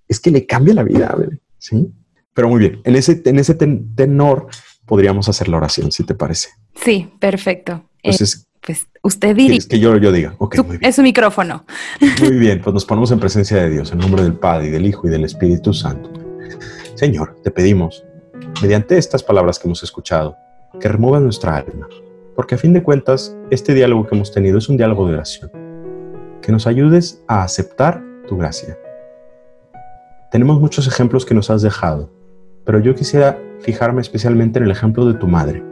es 0.08 0.18
que 0.18 0.32
le 0.32 0.46
cambia 0.46 0.74
la 0.74 0.82
vida, 0.82 1.14
¿sí? 1.58 1.92
Pero 2.34 2.48
muy 2.48 2.58
bien, 2.58 2.80
en 2.82 2.96
ese, 2.96 3.22
en 3.24 3.38
ese 3.38 3.54
tenor 3.54 4.48
podríamos 4.86 5.28
hacer 5.28 5.48
la 5.48 5.58
oración, 5.58 5.92
si 5.92 6.04
te 6.04 6.14
parece. 6.14 6.50
Sí, 6.74 7.12
perfecto. 7.18 7.84
Entonces, 8.02 8.42
eh, 8.42 8.58
pues 8.64 8.86
usted 9.02 9.36
diría. 9.36 9.58
Es 9.58 9.66
que 9.66 9.78
yo, 9.78 9.96
yo 9.96 10.12
diga. 10.12 10.34
Ok, 10.38 10.58
muy 10.58 10.78
bien. 10.78 10.88
Es 10.88 10.96
su 10.96 11.02
micrófono. 11.02 11.64
Muy 12.20 12.36
bien, 12.38 12.60
pues 12.62 12.72
nos 12.72 12.84
ponemos 12.84 13.10
en 13.10 13.20
presencia 13.20 13.58
de 13.58 13.70
Dios, 13.70 13.92
en 13.92 13.98
nombre 13.98 14.22
del 14.22 14.34
Padre 14.34 14.68
y 14.68 14.70
del 14.70 14.86
Hijo 14.86 15.06
y 15.06 15.10
del 15.10 15.24
Espíritu 15.24 15.72
Santo. 15.74 16.10
Señor, 16.94 17.36
te 17.42 17.50
pedimos 17.50 18.04
mediante 18.62 18.96
estas 18.96 19.22
palabras 19.22 19.58
que 19.58 19.68
hemos 19.68 19.82
escuchado, 19.82 20.36
que 20.80 20.88
remuevan 20.88 21.24
nuestra 21.24 21.56
alma, 21.56 21.88
porque 22.34 22.54
a 22.54 22.58
fin 22.58 22.72
de 22.72 22.82
cuentas, 22.82 23.36
este 23.50 23.74
diálogo 23.74 24.06
que 24.06 24.14
hemos 24.14 24.32
tenido 24.32 24.58
es 24.58 24.68
un 24.68 24.76
diálogo 24.76 25.06
de 25.06 25.14
oración, 25.14 25.50
que 26.40 26.52
nos 26.52 26.66
ayudes 26.66 27.22
a 27.28 27.42
aceptar 27.42 28.02
tu 28.26 28.36
gracia. 28.36 28.78
Tenemos 30.30 30.60
muchos 30.60 30.86
ejemplos 30.86 31.24
que 31.24 31.34
nos 31.34 31.50
has 31.50 31.62
dejado, 31.62 32.10
pero 32.66 32.80
yo 32.80 32.94
quisiera 32.94 33.38
fijarme 33.60 34.02
especialmente 34.02 34.58
en 34.58 34.66
el 34.66 34.72
ejemplo 34.72 35.06
de 35.06 35.14
tu 35.14 35.28
madre, 35.28 35.64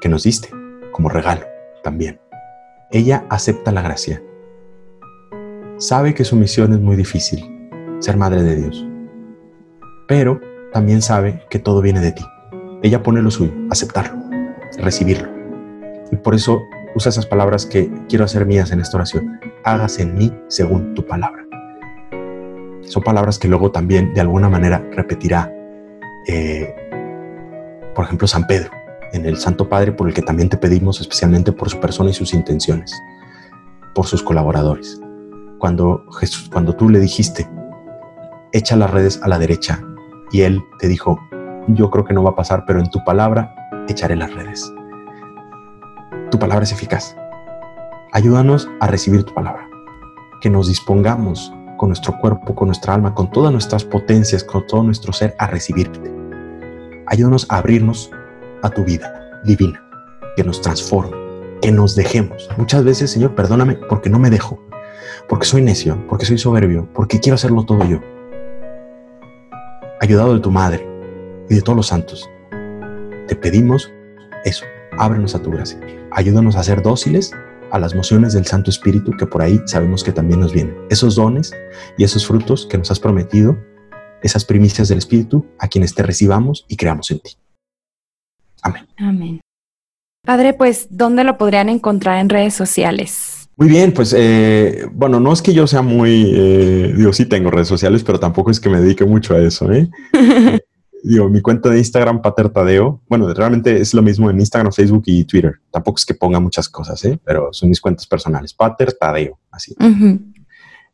que 0.00 0.08
nos 0.08 0.22
diste 0.22 0.50
como 0.92 1.08
regalo 1.08 1.42
también. 1.82 2.20
Ella 2.92 3.24
acepta 3.30 3.72
la 3.72 3.82
gracia. 3.82 4.22
Sabe 5.78 6.14
que 6.14 6.24
su 6.24 6.36
misión 6.36 6.72
es 6.74 6.80
muy 6.80 6.94
difícil, 6.94 7.42
ser 7.98 8.16
madre 8.16 8.42
de 8.42 8.56
Dios, 8.56 8.86
pero 10.06 10.40
también 10.72 11.02
sabe 11.02 11.42
que 11.50 11.58
todo 11.58 11.80
viene 11.80 12.00
de 12.00 12.12
ti. 12.12 12.24
Ella 12.82 13.02
pone 13.02 13.22
lo 13.22 13.30
suyo, 13.30 13.52
aceptarlo, 13.70 14.22
recibirlo. 14.78 15.28
Y 16.12 16.16
por 16.16 16.34
eso 16.34 16.62
usa 16.94 17.08
esas 17.08 17.26
palabras 17.26 17.64
que 17.64 17.90
quiero 18.08 18.26
hacer 18.26 18.44
mías 18.44 18.70
en 18.70 18.80
esta 18.80 18.98
oración. 18.98 19.40
Hágase 19.64 20.02
en 20.02 20.14
mí 20.14 20.32
según 20.48 20.94
tu 20.94 21.04
palabra. 21.06 21.43
Son 22.86 23.02
palabras 23.02 23.38
que 23.38 23.48
luego 23.48 23.70
también 23.70 24.12
de 24.14 24.20
alguna 24.20 24.48
manera 24.48 24.84
repetirá, 24.92 25.52
eh, 26.26 26.74
por 27.94 28.04
ejemplo, 28.04 28.26
San 28.26 28.46
Pedro, 28.46 28.70
en 29.12 29.26
el 29.26 29.36
Santo 29.36 29.68
Padre, 29.68 29.92
por 29.92 30.08
el 30.08 30.14
que 30.14 30.22
también 30.22 30.48
te 30.48 30.56
pedimos 30.56 31.00
especialmente 31.00 31.52
por 31.52 31.70
su 31.70 31.80
persona 31.80 32.10
y 32.10 32.14
sus 32.14 32.34
intenciones, 32.34 32.92
por 33.94 34.06
sus 34.06 34.22
colaboradores. 34.22 35.00
Cuando, 35.58 36.04
Jesús, 36.18 36.50
cuando 36.52 36.74
tú 36.74 36.88
le 36.88 37.00
dijiste, 37.00 37.48
echa 38.52 38.76
las 38.76 38.90
redes 38.90 39.20
a 39.22 39.28
la 39.28 39.38
derecha, 39.38 39.80
y 40.30 40.42
él 40.42 40.62
te 40.78 40.88
dijo, 40.88 41.20
yo 41.68 41.90
creo 41.90 42.04
que 42.04 42.12
no 42.12 42.22
va 42.22 42.30
a 42.30 42.36
pasar, 42.36 42.64
pero 42.66 42.80
en 42.80 42.90
tu 42.90 43.02
palabra 43.04 43.54
echaré 43.88 44.16
las 44.16 44.34
redes. 44.34 44.72
Tu 46.30 46.38
palabra 46.38 46.64
es 46.64 46.72
eficaz. 46.72 47.16
Ayúdanos 48.12 48.68
a 48.80 48.86
recibir 48.86 49.24
tu 49.24 49.32
palabra. 49.32 49.68
Que 50.40 50.50
nos 50.50 50.68
dispongamos 50.68 51.52
con 51.84 51.90
nuestro 51.90 52.18
cuerpo, 52.18 52.54
con 52.54 52.68
nuestra 52.68 52.94
alma, 52.94 53.14
con 53.14 53.30
todas 53.30 53.52
nuestras 53.52 53.84
potencias, 53.84 54.42
con 54.42 54.66
todo 54.66 54.82
nuestro 54.82 55.12
ser 55.12 55.34
a 55.38 55.46
recibirte. 55.46 56.10
Ayúdanos 57.08 57.46
a 57.50 57.58
abrirnos 57.58 58.10
a 58.62 58.70
tu 58.70 58.84
vida 58.84 59.42
divina, 59.44 59.86
que 60.34 60.42
nos 60.44 60.62
transforme, 60.62 61.14
que 61.60 61.70
nos 61.70 61.94
dejemos. 61.94 62.48
Muchas 62.56 62.84
veces, 62.84 63.10
Señor, 63.10 63.34
perdóname 63.34 63.74
porque 63.74 64.08
no 64.08 64.18
me 64.18 64.30
dejo, 64.30 64.58
porque 65.28 65.44
soy 65.44 65.60
necio, 65.60 66.02
porque 66.08 66.24
soy 66.24 66.38
soberbio, 66.38 66.88
porque 66.94 67.20
quiero 67.20 67.34
hacerlo 67.34 67.64
todo 67.64 67.84
yo. 67.84 68.00
Ayudado 70.00 70.32
de 70.32 70.40
tu 70.40 70.50
Madre 70.50 70.88
y 71.50 71.56
de 71.56 71.60
todos 71.60 71.76
los 71.76 71.88
santos, 71.88 72.26
te 73.28 73.36
pedimos 73.36 73.92
eso, 74.46 74.64
ábrenos 74.96 75.34
a 75.34 75.42
tu 75.42 75.50
gracia. 75.50 75.78
Ayúdanos 76.12 76.56
a 76.56 76.62
ser 76.62 76.80
dóciles 76.80 77.30
a 77.74 77.78
las 77.80 77.92
mociones 77.92 78.32
del 78.32 78.46
Santo 78.46 78.70
Espíritu 78.70 79.10
que 79.18 79.26
por 79.26 79.42
ahí 79.42 79.60
sabemos 79.66 80.04
que 80.04 80.12
también 80.12 80.38
nos 80.38 80.52
vienen. 80.52 80.76
Esos 80.90 81.16
dones 81.16 81.52
y 81.98 82.04
esos 82.04 82.24
frutos 82.24 82.66
que 82.70 82.78
nos 82.78 82.92
has 82.92 83.00
prometido, 83.00 83.58
esas 84.22 84.44
primicias 84.44 84.88
del 84.88 84.98
Espíritu, 84.98 85.44
a 85.58 85.66
quienes 85.66 85.92
te 85.92 86.04
recibamos 86.04 86.64
y 86.68 86.76
creamos 86.76 87.10
en 87.10 87.18
ti. 87.18 87.32
Amén. 88.62 88.86
Amén. 88.96 89.40
Padre, 90.24 90.54
pues, 90.54 90.86
¿dónde 90.88 91.24
lo 91.24 91.36
podrían 91.36 91.68
encontrar 91.68 92.20
en 92.20 92.28
redes 92.28 92.54
sociales? 92.54 93.48
Muy 93.56 93.68
bien, 93.68 93.92
pues 93.92 94.14
eh, 94.16 94.86
bueno, 94.92 95.18
no 95.18 95.32
es 95.32 95.42
que 95.42 95.52
yo 95.52 95.66
sea 95.66 95.82
muy, 95.82 96.32
eh, 96.32 96.94
digo, 96.96 97.12
sí 97.12 97.26
tengo 97.26 97.50
redes 97.50 97.68
sociales, 97.68 98.04
pero 98.04 98.20
tampoco 98.20 98.52
es 98.52 98.60
que 98.60 98.68
me 98.68 98.80
dedique 98.80 99.04
mucho 99.04 99.34
a 99.34 99.40
eso, 99.40 99.72
¿eh? 99.72 99.90
digo, 101.04 101.28
mi 101.28 101.40
cuenta 101.42 101.68
de 101.68 101.78
Instagram, 101.78 102.22
Pater 102.22 102.48
Tadeo, 102.48 103.02
bueno, 103.08 103.32
realmente 103.34 103.80
es 103.80 103.92
lo 103.92 104.02
mismo 104.02 104.30
en 104.30 104.40
Instagram, 104.40 104.72
Facebook 104.72 105.02
y 105.06 105.24
Twitter. 105.24 105.60
Tampoco 105.70 105.98
es 105.98 106.06
que 106.06 106.14
ponga 106.14 106.40
muchas 106.40 106.68
cosas, 106.68 107.04
¿eh? 107.04 107.20
pero 107.24 107.52
son 107.52 107.68
mis 107.68 107.80
cuentas 107.80 108.06
personales, 108.06 108.54
Pater 108.54 108.94
Tadeo, 108.94 109.38
así. 109.50 109.76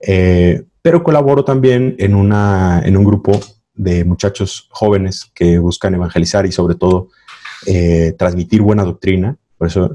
Eh, 0.01 0.65
pero 0.83 1.03
colaboro 1.03 1.45
también 1.45 1.95
en, 1.99 2.15
una, 2.15 2.83
en 2.85 2.97
un 2.97 3.05
grupo 3.05 3.39
de 3.75 4.05
muchachos 4.05 4.69
jóvenes 4.71 5.31
que 5.35 5.59
buscan 5.59 5.95
evangelizar 5.95 6.45
y 6.45 6.53
sobre 6.53 6.75
todo 6.75 7.09
eh, 7.67 8.15
transmitir 8.19 8.63
buena 8.63 8.85
doctrina. 8.85 9.37
Por 9.57 9.69
eso 9.69 9.95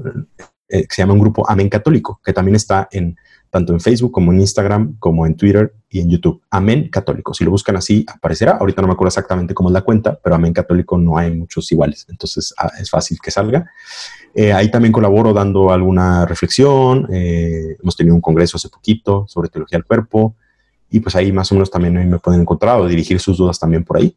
eh, 0.68 0.86
se 0.88 1.02
llama 1.02 1.12
un 1.12 1.20
grupo 1.20 1.48
Amén 1.48 1.68
Católico, 1.68 2.20
que 2.24 2.32
también 2.32 2.56
está 2.56 2.88
en 2.90 3.16
tanto 3.56 3.72
en 3.72 3.80
Facebook 3.80 4.12
como 4.12 4.32
en 4.32 4.40
Instagram, 4.40 4.96
como 4.98 5.24
en 5.24 5.34
Twitter 5.34 5.72
y 5.88 6.00
en 6.00 6.10
YouTube. 6.10 6.42
Amén 6.50 6.90
Católico. 6.90 7.32
Si 7.32 7.42
lo 7.42 7.50
buscan 7.50 7.74
así, 7.74 8.04
aparecerá. 8.06 8.58
Ahorita 8.60 8.82
no 8.82 8.88
me 8.88 8.92
acuerdo 8.92 9.08
exactamente 9.08 9.54
cómo 9.54 9.70
es 9.70 9.72
la 9.72 9.80
cuenta, 9.80 10.20
pero 10.22 10.34
Amén 10.34 10.52
Católico 10.52 10.98
no 10.98 11.16
hay 11.16 11.30
muchos 11.30 11.72
iguales. 11.72 12.04
Entonces 12.10 12.52
ah, 12.58 12.70
es 12.78 12.90
fácil 12.90 13.16
que 13.18 13.30
salga. 13.30 13.64
Eh, 14.34 14.52
ahí 14.52 14.70
también 14.70 14.92
colaboro 14.92 15.32
dando 15.32 15.72
alguna 15.72 16.26
reflexión. 16.26 17.08
hemos 17.10 17.96
tenido 17.96 18.14
un 18.14 18.20
congreso 18.20 18.58
hace 18.58 18.68
poquito 18.68 19.24
sobre 19.26 19.48
teología 19.48 19.78
del 19.78 19.86
cuerpo. 19.86 20.36
Y 20.90 21.00
pues 21.00 21.16
ahí 21.16 21.32
más 21.32 21.50
o 21.50 21.54
menos 21.54 21.70
también 21.70 21.94
me 22.10 22.18
pueden 22.18 22.42
encontrar 22.42 22.78
o 22.78 22.86
dirigir 22.86 23.18
sus 23.20 23.38
dudas 23.38 23.58
también 23.58 23.84
por 23.84 23.96
ahí, 23.96 24.14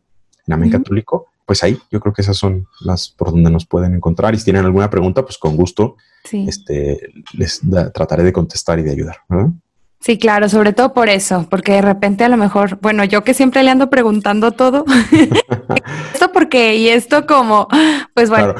en 0.47 0.53
Amén 0.53 0.69
Católico 0.69 1.27
pues 1.49 1.63
ahí 1.63 1.79
yo 1.89 1.99
creo 1.99 2.13
que 2.13 2.21
esas 2.21 2.37
son 2.37 2.67
las 2.79 3.09
por 3.09 3.31
donde 3.31 3.49
nos 3.49 3.65
pueden 3.65 3.95
encontrar. 3.95 4.35
Y 4.35 4.37
si 4.37 4.43
tienen 4.43 4.65
alguna 4.65 4.87
pregunta, 4.87 5.23
pues 5.23 5.39
con 5.39 5.55
gusto 5.55 5.95
este, 6.31 7.11
les 7.33 7.61
trataré 7.91 8.21
de 8.21 8.31
contestar 8.31 8.77
y 8.77 8.83
de 8.83 8.91
ayudar. 8.91 9.15
Sí, 9.99 10.19
claro, 10.19 10.47
sobre 10.47 10.73
todo 10.73 10.93
por 10.93 11.09
eso, 11.09 11.47
porque 11.49 11.71
de 11.71 11.81
repente 11.81 12.23
a 12.23 12.29
lo 12.29 12.37
mejor, 12.37 12.77
bueno, 12.83 13.03
yo 13.03 13.23
que 13.23 13.33
siempre 13.33 13.63
le 13.63 13.71
ando 13.71 13.89
preguntando 13.89 14.51
todo, 14.51 14.85
esto 16.13 16.31
porque 16.31 16.75
y 16.75 16.89
esto 16.89 17.25
como, 17.25 17.67
pues 18.13 18.29
bueno. 18.29 18.53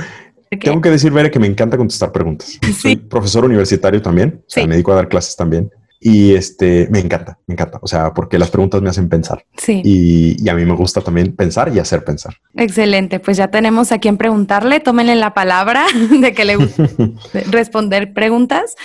Tengo 0.49 0.81
que 0.81 0.89
decir, 0.89 1.11
Vera, 1.11 1.29
que 1.29 1.37
me 1.37 1.45
encanta 1.45 1.77
contestar 1.77 2.11
preguntas. 2.11 2.59
Soy 2.75 2.95
profesor 2.95 3.45
universitario 3.45 4.01
también, 4.01 4.41
o 4.41 4.49
sea, 4.49 4.65
me 4.65 4.73
dedico 4.73 4.93
a 4.93 4.95
dar 4.95 5.09
clases 5.09 5.35
también. 5.35 5.69
Y 6.01 6.33
este, 6.33 6.87
me 6.89 6.99
encanta, 6.99 7.37
me 7.45 7.55
encanta. 7.55 7.79
O 7.81 7.87
sea, 7.87 8.13
porque 8.13 8.39
las 8.39 8.49
preguntas 8.49 8.81
me 8.81 8.89
hacen 8.89 9.09
pensar. 9.09 9.45
Sí. 9.57 9.81
Y, 9.83 10.49
a 10.49 10.53
mí 10.53 10.65
me 10.65 10.73
gusta 10.73 11.01
también 11.01 11.35
pensar 11.35 11.75
y 11.75 11.79
hacer 11.79 12.05
pensar. 12.05 12.35
Excelente. 12.55 13.19
Pues 13.19 13.35
ya 13.35 13.49
tenemos 13.49 13.91
a 13.91 13.99
quien 13.99 14.17
preguntarle. 14.17 14.79
Tómenle 14.79 15.15
la 15.15 15.33
palabra 15.33 15.85
de 16.21 16.33
que 16.33 16.45
le 16.45 16.55
gusta 16.55 16.87
responder 17.51 18.13
preguntas. 18.13 18.75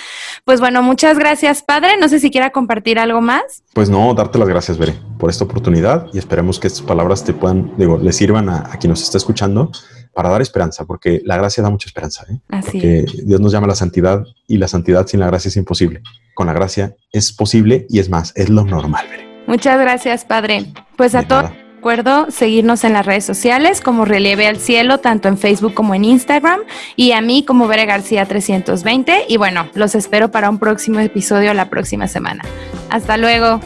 Pues 0.43 0.59
bueno, 0.59 0.83
muchas 0.83 1.17
gracias, 1.17 1.63
padre. 1.63 1.97
No 1.99 2.09
sé 2.09 2.19
si 2.19 2.29
quiera 2.31 2.51
compartir 2.51 2.99
algo 2.99 3.21
más. 3.21 3.63
Pues 3.73 3.89
no, 3.89 4.13
darte 4.13 4.37
las 4.37 4.49
gracias, 4.49 4.77
Bere, 4.77 4.95
por 5.17 5.29
esta 5.29 5.45
oportunidad 5.45 6.07
y 6.13 6.17
esperemos 6.17 6.59
que 6.59 6.67
estas 6.67 6.81
palabras 6.81 7.23
te 7.23 7.33
puedan, 7.33 7.71
digo, 7.77 7.97
le 7.97 8.11
sirvan 8.11 8.49
a, 8.49 8.71
a 8.71 8.77
quien 8.77 8.89
nos 8.89 9.01
está 9.01 9.17
escuchando 9.17 9.71
para 10.15 10.29
dar 10.29 10.41
esperanza, 10.41 10.85
porque 10.85 11.21
la 11.25 11.37
gracia 11.37 11.61
da 11.61 11.69
mucha 11.69 11.87
esperanza. 11.87 12.25
¿eh? 12.29 12.39
porque 12.49 13.05
Dios 13.23 13.41
nos 13.41 13.51
llama 13.51 13.65
a 13.65 13.69
la 13.69 13.75
santidad 13.75 14.23
y 14.47 14.57
la 14.57 14.67
santidad 14.67 15.05
sin 15.05 15.19
la 15.19 15.27
gracia 15.27 15.49
es 15.49 15.57
imposible. 15.57 16.01
Con 16.33 16.47
la 16.47 16.53
gracia 16.53 16.95
es 17.11 17.31
posible 17.31 17.85
y 17.89 17.99
es 17.99 18.09
más, 18.09 18.31
es 18.35 18.49
lo 18.49 18.65
normal. 18.65 19.05
Muchas 19.45 19.79
gracias, 19.79 20.25
Padre. 20.25 20.73
Pues 20.95 21.13
a 21.13 21.23
todos 21.23 21.51
recuerdo 21.85 22.31
seguirnos 22.31 22.83
en 22.83 22.93
las 22.93 23.05
redes 23.05 23.25
sociales 23.25 23.79
como 23.79 24.05
Relieve 24.05 24.47
al 24.47 24.57
Cielo, 24.57 24.97
tanto 24.97 25.27
en 25.27 25.37
Facebook 25.37 25.75
como 25.75 25.93
en 25.93 26.03
Instagram, 26.03 26.61
y 26.95 27.11
a 27.11 27.21
mí 27.21 27.45
como 27.45 27.67
Bere 27.67 27.85
García 27.85 28.25
320. 28.25 29.25
Y 29.29 29.37
bueno, 29.37 29.67
los 29.75 29.93
espero 29.93 30.31
para 30.31 30.49
un 30.49 30.57
próximo 30.57 30.99
episodio 30.99 31.53
la 31.53 31.69
próxima 31.69 32.07
semana. 32.07 32.43
Hasta 32.89 33.17
luego. 33.17 33.59